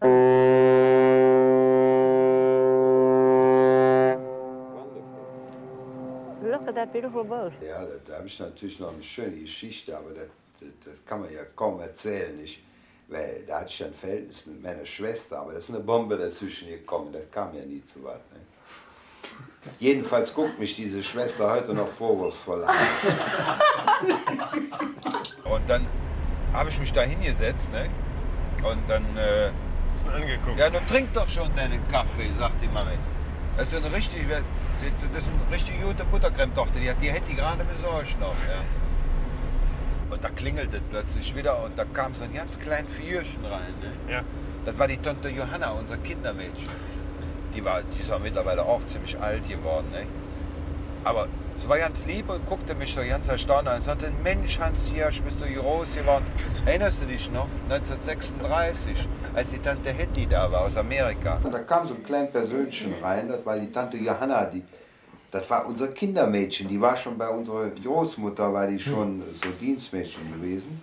Look 6.42 6.66
at 6.66 6.74
that 6.74 6.92
beautiful 6.92 7.22
boat. 7.22 7.52
Ja, 7.64 7.84
da, 7.84 7.92
da 8.04 8.16
habe 8.16 8.26
ich 8.26 8.40
natürlich 8.40 8.80
noch 8.80 8.92
eine 8.92 9.04
schöne 9.04 9.36
Geschichte, 9.36 9.96
aber 9.96 10.14
das, 10.14 10.28
das, 10.60 10.68
das 10.84 10.94
kann 11.06 11.20
man 11.20 11.32
ja 11.32 11.44
kaum 11.56 11.80
erzählen. 11.80 12.36
Nicht? 12.36 12.62
Weil 13.08 13.44
da 13.46 13.60
hatte 13.60 13.70
ich 13.70 13.82
ein 13.84 13.94
Verhältnis 13.94 14.44
mit 14.46 14.62
meiner 14.62 14.84
Schwester, 14.84 15.38
aber 15.40 15.52
da 15.52 15.58
ist 15.58 15.70
eine 15.70 15.80
Bombe 15.80 16.16
dazwischen 16.18 16.68
gekommen, 16.68 17.12
das 17.12 17.22
kam 17.30 17.54
ja 17.54 17.64
nie 17.64 17.82
zu 17.86 18.02
weit. 18.04 18.20
Ne? 18.32 18.40
Jedenfalls 19.78 20.32
guckt 20.34 20.58
mich 20.58 20.74
diese 20.76 21.02
Schwester 21.02 21.50
heute 21.50 21.72
noch 21.74 21.88
vorwurfsvoll 21.88 22.64
an. 22.64 22.74
Und 25.44 25.68
dann 25.68 25.86
habe 26.52 26.68
ich 26.70 26.78
mich 26.78 26.92
da 26.92 27.02
hingesetzt, 27.02 27.70
ne? 27.72 27.88
Und 28.62 28.78
dann. 28.88 29.04
Äh, 29.16 29.48
Ist 29.94 30.06
angeguckt. 30.06 30.58
ja, 30.58 30.70
nun 30.70 30.86
trink 30.86 31.12
doch 31.12 31.28
schon 31.28 31.54
deinen 31.56 31.86
Kaffee, 31.88 32.30
sagt 32.38 32.62
die 32.62 32.68
Mami. 32.68 32.96
Das 33.56 33.72
ist 33.72 33.84
eine 33.84 33.94
richtig, 33.94 34.24
das 34.28 35.22
ist 35.22 35.28
eine 35.28 35.54
richtig 35.54 35.80
gute 35.82 36.04
Buttercreme-Tochter, 36.04 36.78
die, 36.80 36.90
hat- 36.90 37.02
die 37.02 37.10
hätte 37.10 37.28
die 37.30 37.36
gerade 37.36 37.64
besorgt 37.64 38.18
noch. 38.20 38.34
Ja. 38.48 38.87
Und 40.10 40.24
da 40.24 40.28
klingelte 40.30 40.80
plötzlich 40.90 41.34
wieder 41.36 41.62
und 41.62 41.78
da 41.78 41.84
kam 41.84 42.14
so 42.14 42.24
ein 42.24 42.32
ganz 42.32 42.58
kleines 42.58 42.92
Figürchen 42.94 43.44
rein. 43.44 43.74
Ne? 43.80 44.12
Ja. 44.12 44.22
Das 44.64 44.78
war 44.78 44.88
die 44.88 44.96
Tante 44.96 45.28
Johanna, 45.28 45.70
unser 45.72 45.96
Kindermädchen. 45.98 46.68
Die 47.54 47.64
war, 47.64 47.82
die 47.82 48.00
ist 48.00 48.10
ja 48.10 48.18
mittlerweile 48.18 48.62
auch 48.64 48.84
ziemlich 48.84 49.18
alt 49.20 49.48
geworden. 49.48 49.86
Ne? 49.90 50.06
Aber 51.04 51.28
sie 51.58 51.68
war 51.68 51.78
ganz 51.78 52.04
lieb 52.06 52.28
und 52.28 52.44
guckte 52.46 52.74
mich 52.74 52.94
so 52.94 53.00
ganz 53.00 53.28
erstaunt 53.28 53.68
an 53.68 53.76
und 53.76 53.84
sagte, 53.84 54.12
Mensch 54.22 54.58
Hans 54.58 54.88
Hirsch, 54.88 55.20
bist 55.22 55.40
du 55.40 55.44
hier 55.44 55.60
groß 55.60 55.94
geworden? 55.94 56.26
Erinnerst 56.66 57.02
du 57.02 57.06
dich 57.06 57.30
noch? 57.30 57.48
1936, 57.70 59.08
als 59.34 59.50
die 59.50 59.58
Tante 59.58 59.90
Hetty 59.90 60.26
da 60.26 60.50
war 60.50 60.62
aus 60.62 60.76
Amerika. 60.76 61.38
Und 61.42 61.52
da 61.52 61.60
kam 61.60 61.86
so 61.86 61.94
ein 61.94 62.02
kleines 62.02 62.32
Persönchen 62.32 62.94
rein, 63.02 63.28
das 63.28 63.44
war 63.46 63.58
die 63.58 63.70
Tante 63.70 63.96
Johanna, 63.96 64.46
die, 64.46 64.62
das 65.30 65.48
war 65.50 65.66
unser 65.66 65.88
Kindermädchen, 65.88 66.68
die 66.68 66.80
war 66.80 66.96
schon 66.96 67.18
bei 67.18 67.28
unserer 67.28 67.70
Großmutter, 67.70 68.52
war 68.52 68.66
die 68.66 68.78
schon 68.78 69.22
so 69.42 69.50
Dienstmädchen 69.60 70.32
gewesen 70.32 70.82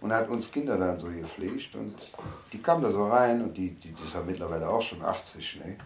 und 0.00 0.12
hat 0.12 0.28
uns 0.28 0.50
Kinder 0.50 0.78
dann 0.78 0.98
so 0.98 1.08
gepflegt 1.08 1.74
und 1.74 1.94
die 2.52 2.62
kam 2.62 2.82
da 2.82 2.90
so 2.90 3.06
rein 3.08 3.42
und 3.42 3.56
die, 3.56 3.70
die, 3.70 3.92
die 3.92 4.02
ist 4.04 4.14
ja 4.14 4.22
mittlerweile 4.26 4.68
auch 4.68 4.82
schon 4.82 5.02
80, 5.02 5.60
ne? 5.64 5.76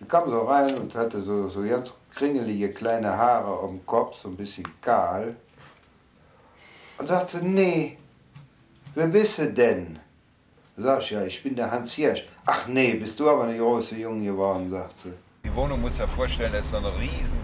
Die 0.00 0.06
kam 0.06 0.28
so 0.28 0.42
rein 0.42 0.76
und 0.76 0.94
hatte 0.94 1.22
so, 1.22 1.48
so 1.48 1.62
ganz 1.62 1.94
kringelige 2.14 2.72
kleine 2.72 3.16
Haare 3.16 3.66
dem 3.68 3.84
Kopf, 3.86 4.16
so 4.16 4.28
ein 4.28 4.36
bisschen 4.36 4.66
kahl 4.80 5.36
und 6.98 7.06
sagte, 7.06 7.44
nee, 7.44 7.96
wer 8.94 9.06
bist 9.06 9.38
du 9.38 9.52
denn? 9.52 10.00
Sag 10.76 11.00
ich, 11.02 11.10
ja, 11.10 11.24
ich 11.24 11.42
bin 11.42 11.56
der 11.56 11.70
Hans 11.70 11.92
Hirsch. 11.92 12.24
Ach 12.46 12.66
nee, 12.68 12.94
bist 12.94 13.18
du 13.18 13.28
aber 13.28 13.44
eine 13.44 13.58
große 13.58 13.96
Junge 13.96 14.26
geworden, 14.26 14.70
sagt 14.70 14.98
sie. 14.98 15.12
Die 15.44 15.54
Wohnung 15.54 15.80
muss 15.80 15.98
ja 15.98 16.06
vorstellen, 16.06 16.52
das 16.52 16.66
ist 16.66 16.70
so 16.72 16.78
ein 16.78 16.84
riesen, 16.84 17.38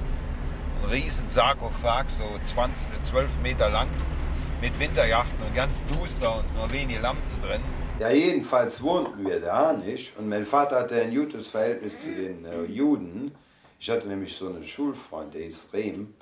ein 0.83 0.91
riesen 0.91 1.29
Sarkophag, 1.29 2.07
so 2.09 2.25
20, 2.43 2.89
12 3.03 3.31
Meter 3.43 3.71
lang, 3.71 3.89
mit 4.61 4.79
Winterjachten 4.79 5.41
und 5.47 5.55
ganz 5.55 5.85
duster 5.87 6.39
und 6.39 6.55
nur 6.55 6.71
wenige 6.73 7.01
Lampen 7.01 7.43
drin. 7.43 7.61
Ja, 8.01 8.11
jedenfalls 8.11 8.83
wohnten 8.83 9.25
wir 9.25 9.41
da 9.41 9.73
nicht. 9.73 10.17
Und 10.19 10.29
mein 10.29 10.45
Vater 10.47 10.81
hatte 10.81 11.01
ein 11.01 11.15
gutes 11.15 11.49
Verhältnis 11.49 12.03
zu 12.03 12.13
den 12.13 12.45
äh, 12.45 12.65
Juden. 12.65 13.33
Ich 13.79 13.89
hatte 13.89 14.09
nämlich 14.09 14.37
so 14.37 14.49
einen 14.49 14.65
Schulfreund, 14.65 15.35
der 15.35 15.43
hieß 15.43 15.69
Rehm. 15.73 16.15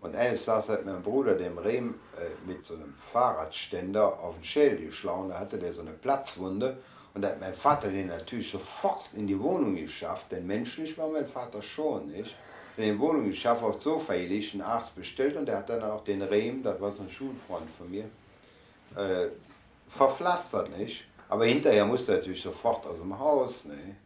Und 0.00 0.16
eines 0.16 0.44
Tages 0.44 0.68
hat 0.68 0.86
mein 0.86 1.02
Bruder 1.02 1.34
dem 1.34 1.58
Rehm 1.58 1.94
äh, 2.16 2.50
mit 2.50 2.64
so 2.64 2.74
einem 2.74 2.94
Fahrradständer 3.12 4.18
auf 4.20 4.34
den 4.36 4.44
Schädel 4.44 4.86
geschlagen. 4.86 5.28
Da 5.28 5.38
hatte 5.38 5.58
der 5.58 5.72
so 5.72 5.82
eine 5.82 5.92
Platzwunde. 5.92 6.78
Und 7.14 7.22
da 7.22 7.28
hat 7.28 7.40
mein 7.40 7.54
Vater 7.54 7.88
den 7.88 8.06
natürlich 8.06 8.50
sofort 8.50 9.08
in 9.14 9.26
die 9.26 9.38
Wohnung 9.38 9.76
geschafft. 9.76 10.30
Denn 10.30 10.46
menschlich 10.46 10.96
war 10.96 11.08
mein 11.08 11.26
Vater 11.26 11.62
schon, 11.62 12.08
nicht? 12.08 12.34
In 12.76 12.84
die 12.84 12.98
Wohnung 12.98 13.28
geschafft, 13.28 13.62
aufs 13.62 13.84
Sofa 13.84 14.14
gelegt, 14.14 14.54
einen 14.54 14.62
Arzt 14.62 14.94
bestellt. 14.94 15.36
Und 15.36 15.46
der 15.46 15.58
hat 15.58 15.68
dann 15.68 15.82
auch 15.82 16.04
den 16.04 16.22
Rehm, 16.22 16.62
das 16.62 16.80
war 16.80 16.92
so 16.92 17.02
ein 17.02 17.10
Schulfreund 17.10 17.68
von 17.76 17.90
mir, 17.90 18.04
äh, 18.96 19.28
verpflastert, 19.88 20.76
nicht? 20.78 21.06
Aber 21.28 21.44
hinterher 21.44 21.84
musste 21.84 22.12
er 22.12 22.18
natürlich 22.18 22.42
sofort 22.42 22.86
aus 22.86 22.98
dem 22.98 23.18
Haus, 23.18 23.64
ne? 23.64 23.96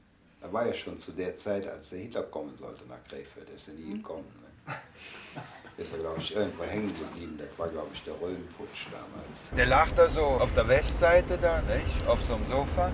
Er 0.40 0.52
war 0.52 0.66
ja 0.66 0.74
schon 0.74 0.98
zu 0.98 1.12
der 1.12 1.36
Zeit, 1.38 1.66
als 1.66 1.88
der 1.88 2.00
Hitler 2.00 2.22
kommen 2.24 2.54
sollte 2.54 2.84
nach 2.86 3.02
Krefeld, 3.08 3.48
ist 3.48 3.68
er 3.68 3.74
nie 3.74 3.94
gekommen. 3.94 4.26
Ne? 4.66 4.74
Ist 5.76 5.92
er, 5.92 5.98
glaube 5.98 6.20
ich, 6.20 6.36
irgendwo 6.36 6.62
hängen 6.62 6.94
geblieben. 6.96 7.36
Das 7.36 7.48
war, 7.58 7.68
glaube 7.68 7.88
ich, 7.92 8.02
der 8.04 8.14
Rollenputsch 8.14 8.86
damals. 8.92 9.56
Der 9.56 9.66
lag 9.66 9.90
da 9.96 10.08
so 10.08 10.22
auf 10.22 10.52
der 10.52 10.68
Westseite 10.68 11.36
da, 11.36 11.62
nicht? 11.62 12.06
Auf 12.06 12.22
so 12.22 12.34
einem 12.34 12.46
Sofa. 12.46 12.92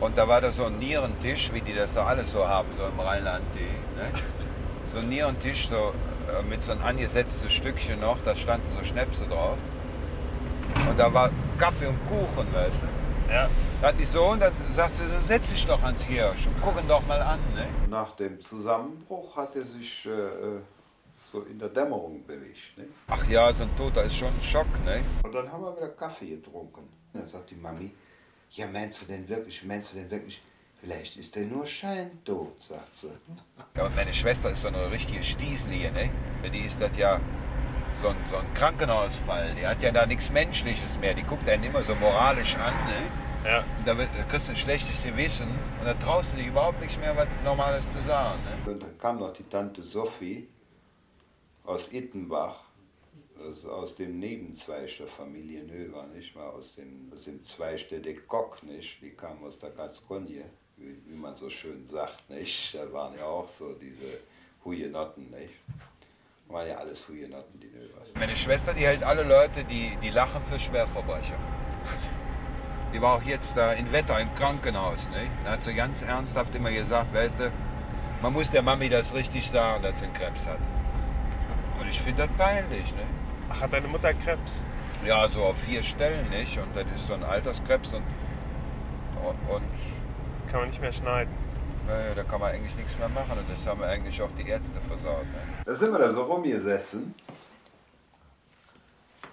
Und 0.00 0.18
da 0.18 0.28
war 0.28 0.40
da 0.40 0.52
so 0.52 0.64
ein 0.64 0.78
Nierentisch, 0.78 1.50
wie 1.52 1.60
die 1.60 1.74
das 1.74 1.94
da 1.94 2.04
alle 2.04 2.24
so 2.24 2.46
haben, 2.46 2.68
so 2.76 2.86
im 2.86 3.00
Rheinland. 3.00 3.44
Die, 3.54 3.98
ne? 3.98 4.10
So 4.86 4.98
ein 4.98 5.08
Nierentisch, 5.08 5.68
so 5.68 5.94
äh, 6.28 6.42
mit 6.42 6.62
so 6.62 6.72
einem 6.72 6.82
angesetztes 6.82 7.50
Stückchen 7.50 8.00
noch, 8.00 8.18
da 8.24 8.34
standen 8.34 8.66
so 8.76 8.84
Schnäpse 8.84 9.24
drauf. 9.26 9.56
Und 10.88 10.98
da 10.98 11.12
war 11.14 11.30
Kaffee 11.58 11.86
und 11.86 11.98
Kuchen, 12.06 12.52
weißt 12.52 12.82
du? 12.82 13.32
Ja. 13.32 13.48
Da 13.80 13.88
hat 13.88 13.98
die 13.98 14.04
so 14.04 14.24
und 14.24 14.42
dann 14.42 14.52
sagt 14.70 14.96
sie, 14.96 15.04
so, 15.04 15.20
setz 15.20 15.48
dich 15.48 15.66
doch 15.66 15.82
ans 15.82 16.02
Hirsch 16.02 16.46
und 16.46 16.54
guck 16.60 16.78
ihn 16.78 16.86
doch 16.86 17.06
mal 17.06 17.20
an, 17.22 17.40
ne? 17.54 17.66
Nach 17.88 18.12
dem 18.12 18.42
Zusammenbruch 18.42 19.36
hat 19.36 19.56
er 19.56 19.64
sich 19.64 20.06
äh, 20.06 20.60
so 21.32 21.40
in 21.40 21.58
der 21.58 21.70
Dämmerung 21.70 22.24
bewegt. 22.26 22.76
Ne? 22.76 22.84
Ach 23.08 23.26
ja, 23.26 23.52
so 23.54 23.62
ein 23.62 23.74
Toter 23.76 24.04
ist 24.04 24.16
schon 24.16 24.28
ein 24.28 24.42
Schock, 24.42 24.66
ne? 24.84 25.02
Und 25.24 25.34
dann 25.34 25.50
haben 25.50 25.62
wir 25.62 25.74
wieder 25.74 25.88
Kaffee 25.88 26.36
getrunken. 26.36 26.80
Und 27.12 27.20
dann 27.20 27.26
sagt 27.26 27.50
die 27.50 27.56
Mami, 27.56 27.90
ja, 28.50 28.66
meinst 28.66 29.00
du 29.02 29.06
denn 29.06 29.26
wirklich, 29.28 29.64
meinst 29.64 29.92
du 29.92 29.96
denn 29.96 30.10
wirklich, 30.10 30.42
vielleicht 30.78 31.16
ist 31.16 31.34
der 31.34 31.46
nur 31.46 31.64
scheintot, 31.64 32.62
sagt 32.62 32.94
sie. 32.94 33.10
Ja, 33.74 33.86
und 33.86 33.96
meine 33.96 34.12
Schwester 34.12 34.50
ist 34.50 34.60
so 34.60 34.68
eine 34.68 34.90
richtige 34.90 35.22
Stieselie, 35.22 35.90
ne? 35.90 36.10
Für 36.42 36.50
die 36.50 36.66
ist 36.66 36.78
das 36.80 36.94
ja 36.98 37.18
so 37.94 38.08
ein, 38.08 38.16
so 38.26 38.36
ein 38.36 38.54
Krankenhausfall. 38.54 39.54
Die 39.54 39.66
hat 39.66 39.82
ja 39.82 39.90
da 39.90 40.04
nichts 40.04 40.30
Menschliches 40.30 40.98
mehr. 40.98 41.14
Die 41.14 41.22
guckt 41.22 41.48
einen 41.48 41.64
immer 41.64 41.82
so 41.82 41.94
moralisch 41.94 42.54
an, 42.56 42.74
ne? 42.86 43.50
Ja. 43.50 43.58
Und 43.78 43.88
da, 43.88 43.96
wird, 43.96 44.08
da 44.16 44.22
kriegst 44.24 44.48
du 44.48 44.52
ein 44.52 44.56
schlechtes 44.56 45.02
Gewissen 45.02 45.48
und 45.80 45.86
da 45.86 45.94
traust 45.94 46.32
du 46.32 46.36
dich 46.36 46.46
überhaupt 46.46 46.80
nichts 46.80 46.96
mehr, 46.98 47.16
was 47.16 47.26
Normales 47.42 47.84
zu 47.90 48.00
sagen, 48.06 48.38
ne? 48.44 48.70
Und 48.70 48.82
dann 48.82 48.98
kam 48.98 49.18
noch 49.18 49.32
die 49.32 49.42
Tante 49.44 49.82
Sophie 49.82 50.46
aus 51.64 51.92
Ittenbach, 51.92 52.60
das 53.38 53.58
ist 53.58 53.66
aus 53.66 53.96
dem 53.96 54.18
Nebenzweig 54.18 54.96
der 54.98 55.06
Familie 55.06 55.64
Növer, 55.64 56.06
nicht 56.08 56.34
mal 56.34 56.48
aus 56.48 56.74
dem, 56.74 57.12
aus 57.14 57.24
dem 57.24 57.44
Zweig 57.44 57.88
der 57.88 58.00
de 58.00 58.14
Kock, 58.14 58.62
nicht? 58.62 59.02
Die 59.02 59.10
kam 59.10 59.42
aus 59.44 59.58
der 59.58 59.70
Gascogne, 59.70 60.44
wie, 60.76 60.96
wie 61.06 61.14
man 61.14 61.34
so 61.34 61.50
schön 61.50 61.84
sagt, 61.84 62.28
nicht? 62.30 62.74
Da 62.74 62.92
waren 62.92 63.16
ja 63.16 63.24
auch 63.24 63.48
so 63.48 63.72
diese 63.74 64.20
Hugenotten, 64.64 65.30
nicht? 65.30 65.54
Waren 66.48 66.68
ja 66.68 66.76
alles 66.76 67.08
Hugenotten, 67.08 67.58
die 67.58 67.68
Növers. 67.68 68.10
Meine 68.14 68.36
Schwester, 68.36 68.74
die 68.74 68.86
hält 68.86 69.02
alle 69.02 69.22
Leute, 69.22 69.64
die, 69.64 69.96
die 70.02 70.10
lachen 70.10 70.42
für 70.44 70.58
Schwerverbrecher. 70.58 71.38
Die 72.92 73.00
war 73.00 73.16
auch 73.16 73.22
jetzt 73.22 73.56
da 73.56 73.72
in 73.72 73.90
Wetter 73.90 74.20
im 74.20 74.34
Krankenhaus. 74.34 75.08
Ne? 75.08 75.30
Da 75.44 75.52
hat 75.52 75.62
sie 75.62 75.72
ganz 75.72 76.02
ernsthaft 76.02 76.54
immer 76.54 76.70
gesagt, 76.70 77.14
weißt 77.14 77.40
du, 77.40 77.52
man 78.20 78.34
muss 78.34 78.50
der 78.50 78.60
Mami 78.60 78.90
das 78.90 79.14
richtig 79.14 79.50
sagen, 79.50 79.82
dass 79.82 79.98
sie 79.98 80.04
einen 80.04 80.12
Krebs 80.12 80.46
hat. 80.46 80.58
Ich 81.92 82.00
finde 82.00 82.26
das 82.26 82.36
peinlich. 82.38 82.90
Ne? 82.94 83.02
Ach, 83.50 83.60
hat 83.60 83.72
deine 83.74 83.86
Mutter 83.86 84.14
Krebs? 84.14 84.64
Ja, 85.04 85.28
so 85.28 85.42
auf 85.42 85.58
vier 85.58 85.82
Stellen, 85.82 86.30
nicht? 86.30 86.56
Und 86.56 86.74
das 86.74 86.86
ist 86.94 87.06
so 87.06 87.12
ein 87.12 87.22
Alterskrebs 87.22 87.92
und, 87.92 88.02
und, 89.22 89.54
und 89.54 89.62
Kann 90.50 90.60
man 90.60 90.68
nicht 90.68 90.80
mehr 90.80 90.92
schneiden. 90.92 91.32
naja, 91.86 92.14
da 92.14 92.22
kann 92.22 92.40
man 92.40 92.52
eigentlich 92.52 92.74
nichts 92.76 92.98
mehr 92.98 93.10
machen. 93.10 93.36
Und 93.38 93.44
das 93.50 93.66
haben 93.66 93.82
eigentlich 93.82 94.22
auch 94.22 94.30
die 94.38 94.48
Ärzte 94.48 94.80
versaut. 94.80 95.24
Ne? 95.24 95.42
Da 95.66 95.74
sind 95.74 95.92
wir 95.92 95.98
da 95.98 96.12
so 96.12 96.22
rumgesessen, 96.22 97.14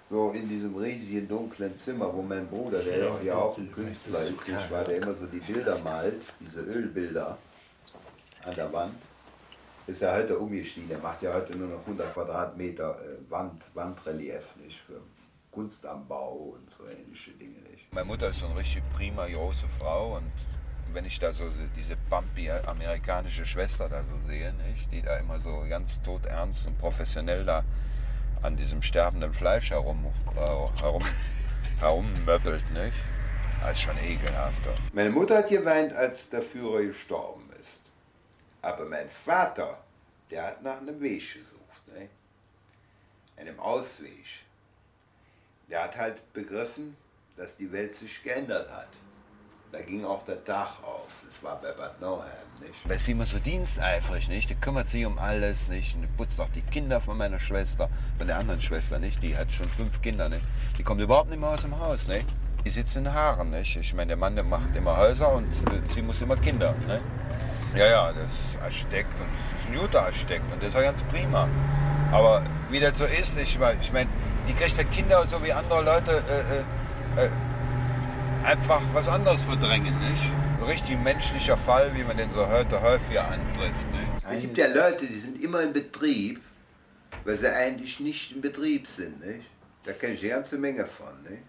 so 0.10 0.32
in 0.32 0.50
diesem 0.50 0.76
riesigen 0.76 1.28
dunklen 1.30 1.78
Zimmer, 1.78 2.14
wo 2.14 2.22
mein 2.22 2.46
Bruder, 2.48 2.80
der 2.84 2.98
ja, 2.98 3.12
ja 3.24 3.36
auch 3.36 3.58
ein 3.58 3.72
Künstler 3.72 4.22
ist, 4.24 4.46
nicht 4.46 4.72
wahr, 4.72 4.84
der 4.84 4.98
immer 4.98 5.14
so 5.14 5.28
die 5.28 5.40
Bilder 5.40 5.80
malt, 5.80 6.22
diese 6.42 6.60
Ölbilder 6.62 7.38
an 8.44 8.54
der 8.56 8.74
Wand. 8.74 8.96
Ist 9.90 10.04
ja 10.04 10.14
heute 10.14 10.38
umgestiegen, 10.38 10.92
er 10.92 11.00
macht 11.00 11.24
ja 11.24 11.34
heute 11.34 11.58
nur 11.58 11.68
noch 11.68 11.80
100 11.80 12.14
Quadratmeter 12.14 12.96
äh, 13.02 13.32
Wand, 13.32 13.66
Wandrelief, 13.74 14.56
nicht, 14.64 14.80
für 14.80 15.02
Kunst 15.50 15.84
am 15.84 16.08
Bau 16.08 16.54
und 16.56 16.70
so 16.70 16.84
ähnliche 16.86 17.32
Dinge, 17.32 17.58
nicht. 17.72 17.92
Meine 17.92 18.06
Mutter 18.06 18.30
ist 18.30 18.38
so 18.38 18.46
eine 18.46 18.58
richtig 18.58 18.84
prima, 18.96 19.26
große 19.26 19.66
Frau 19.80 20.18
und 20.18 20.32
wenn 20.94 21.06
ich 21.06 21.18
da 21.18 21.34
so 21.34 21.46
diese 21.76 21.96
bumpy 22.08 22.52
amerikanische 22.52 23.44
Schwester 23.44 23.90
da 23.90 24.04
so 24.04 24.28
sehe, 24.28 24.54
nicht, 24.70 24.92
die 24.92 25.02
da 25.02 25.18
immer 25.18 25.40
so 25.40 25.66
ganz 25.68 26.00
todernst 26.04 26.68
und 26.68 26.78
professionell 26.78 27.44
da 27.44 27.64
an 28.44 28.56
diesem 28.56 28.84
sterbenden 28.84 29.34
Fleisch 29.34 29.72
herum, 29.72 30.06
äh, 30.36 30.82
herum, 30.82 31.04
herummöppelt, 31.80 32.64
nicht? 32.74 32.98
Das 33.62 33.72
ist 33.72 33.82
schon 33.82 33.98
ekelhafter. 33.98 34.76
Meine 34.94 35.10
Mutter 35.10 35.40
hat 35.40 35.50
geweint, 35.50 35.94
als 35.94 36.30
der 36.30 36.44
Führer 36.44 36.84
gestorben. 36.84 37.49
Aber 38.62 38.86
mein 38.86 39.10
Vater, 39.10 39.82
der 40.30 40.48
hat 40.48 40.64
nach 40.64 40.78
einem 40.78 41.00
Weg 41.00 41.34
gesucht, 41.34 41.88
ne? 41.88 42.10
einem 43.38 43.60
Ausweg. 43.60 44.26
Der 45.70 45.84
hat 45.84 45.98
halt 45.98 46.34
begriffen, 46.34 46.98
dass 47.38 47.56
die 47.56 47.72
Welt 47.72 47.96
sich 47.96 48.22
geändert 48.24 48.70
hat. 48.72 48.90
Da 49.72 49.82
ging 49.82 50.04
auch 50.04 50.24
der 50.24 50.38
Dach 50.38 50.82
auf. 50.84 51.08
Das 51.26 51.44
war 51.44 51.62
bei 51.62 51.72
Bad 51.72 52.02
Nauheim, 52.02 52.28
nicht? 52.60 52.90
Weil 52.90 52.98
sie 52.98 53.12
immer 53.12 53.28
so 53.28 53.38
diensteifrig, 53.38 54.28
nicht? 54.28 54.50
Die 54.50 54.56
kümmert 54.56 54.90
sich 54.90 55.06
um 55.06 55.20
alles, 55.20 55.68
nicht? 55.68 55.96
Und 55.96 56.18
putzt 56.18 56.40
auch 56.42 56.50
die 56.56 56.64
Kinder 56.64 57.00
von 57.00 57.18
meiner 57.18 57.40
Schwester, 57.40 57.88
von 58.18 58.26
der 58.26 58.38
anderen 58.38 58.60
Schwester, 58.60 58.98
nicht? 58.98 59.22
Die 59.22 59.38
hat 59.38 59.52
schon 59.52 59.70
fünf 59.70 60.02
Kinder, 60.02 60.28
nicht? 60.28 60.42
Die 60.78 60.84
kommt 60.84 61.02
überhaupt 61.02 61.30
nicht 61.30 61.40
mehr 61.40 61.50
aus 61.50 61.62
dem 61.62 61.80
Haus, 61.80 62.08
nicht? 62.08 62.26
Die 62.66 62.72
sitzt 62.72 62.96
in 62.96 63.04
den 63.04 63.14
Haaren, 63.14 63.52
nicht? 63.52 63.78
Ich 63.78 63.94
meine, 63.94 64.08
der 64.08 64.18
Mann, 64.18 64.34
der 64.36 64.44
macht 64.44 64.76
immer 64.76 64.98
Häuser 64.98 65.32
und 65.32 65.48
äh, 65.72 65.88
sie 65.88 66.02
muss 66.02 66.20
immer 66.20 66.36
Kinder, 66.36 66.74
ne? 66.88 67.00
Ja, 67.76 67.86
ja, 67.86 68.14
das 68.14 68.34
ist 68.34 68.84
und 68.84 68.92
das 68.92 69.62
ist 69.62 69.70
ein 69.70 69.80
guter 69.80 70.00
ersteckt 70.00 70.52
und 70.52 70.62
das 70.62 70.70
ist 70.70 70.76
auch 70.76 70.82
ganz 70.82 71.02
prima. 71.04 71.48
Aber 72.12 72.44
wie 72.72 72.80
das 72.80 72.98
so 72.98 73.06
ist, 73.06 73.38
ich 73.38 73.60
meine, 73.60 73.80
ich 73.80 73.92
mein, 73.92 74.08
die 74.48 74.54
kriegt 74.54 74.76
ja 74.78 74.84
Kinder 74.84 75.26
so 75.28 75.44
wie 75.44 75.54
andere 75.54 75.84
Leute 75.84 76.12
äh, 76.12 77.22
äh, 77.22 77.26
äh, 77.26 77.30
einfach 78.44 78.82
was 78.94 79.08
anderes 79.08 79.42
verdrängen, 79.44 79.98
nicht? 80.00 80.32
Ein 80.60 80.64
richtig 80.64 81.00
menschlicher 81.00 81.56
Fall, 81.56 81.96
wie 81.96 82.04
man 82.04 82.18
den 82.18 82.30
so 82.30 82.48
heute 82.48 82.82
häufiger 82.82 83.28
antrifft, 83.28 83.92
nicht? 83.92 84.36
Es 84.36 84.42
gibt 84.42 84.58
ja 84.58 84.68
Leute, 84.68 85.06
die 85.06 85.20
sind 85.20 85.42
immer 85.44 85.62
in 85.62 85.74
Betrieb, 85.74 86.42
weil 87.24 87.38
sie 87.38 87.54
eigentlich 87.54 88.00
nicht 88.00 88.32
in 88.36 88.42
Betrieb 88.42 88.88
sind, 88.88 89.24
nicht? 89.26 89.46
Da 89.84 89.94
kenne 89.94 90.14
ich 90.14 90.22
eine 90.24 90.32
ganze 90.32 90.58
Menge 90.58 90.86
von, 90.86 91.14
nicht? 91.24 91.44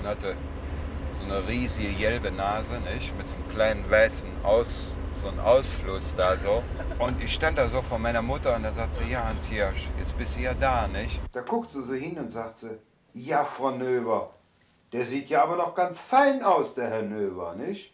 und 0.00 0.06
hatte 0.06 0.34
so 1.20 1.32
eine 1.32 1.46
riesige 1.46 1.92
gelbe 1.92 2.30
Nase, 2.30 2.80
nicht? 2.80 3.16
Mit 3.16 3.28
so 3.28 3.34
einem 3.34 3.48
kleinen 3.50 3.90
weißen 3.90 4.28
Aus, 4.42 4.88
so 5.14 5.28
einem 5.28 5.40
Ausfluss 5.40 6.14
da 6.16 6.36
so. 6.36 6.62
Und 6.98 7.22
ich 7.22 7.32
stand 7.34 7.58
da 7.58 7.68
so 7.68 7.82
vor 7.82 7.98
meiner 7.98 8.22
Mutter 8.22 8.56
und 8.56 8.62
da 8.62 8.72
sagt 8.72 8.94
sie, 8.94 9.10
ja 9.10 9.24
Hans 9.24 9.46
Hirsch, 9.46 9.88
jetzt 9.98 10.16
bist 10.16 10.36
du 10.36 10.40
ja 10.40 10.54
da, 10.54 10.88
nicht? 10.88 11.20
Da 11.32 11.40
guckt 11.42 11.70
sie 11.70 11.82
so 11.82 11.94
hin 11.94 12.18
und 12.18 12.30
sagt 12.30 12.56
sie, 12.56 12.78
ja, 13.14 13.44
Frau 13.44 13.70
Növer, 13.70 14.30
der 14.92 15.04
sieht 15.04 15.28
ja 15.28 15.42
aber 15.42 15.56
noch 15.56 15.74
ganz 15.74 16.00
fein 16.00 16.42
aus, 16.42 16.74
der 16.74 16.88
Herr 16.88 17.02
Növer, 17.02 17.54
nicht? 17.54 17.92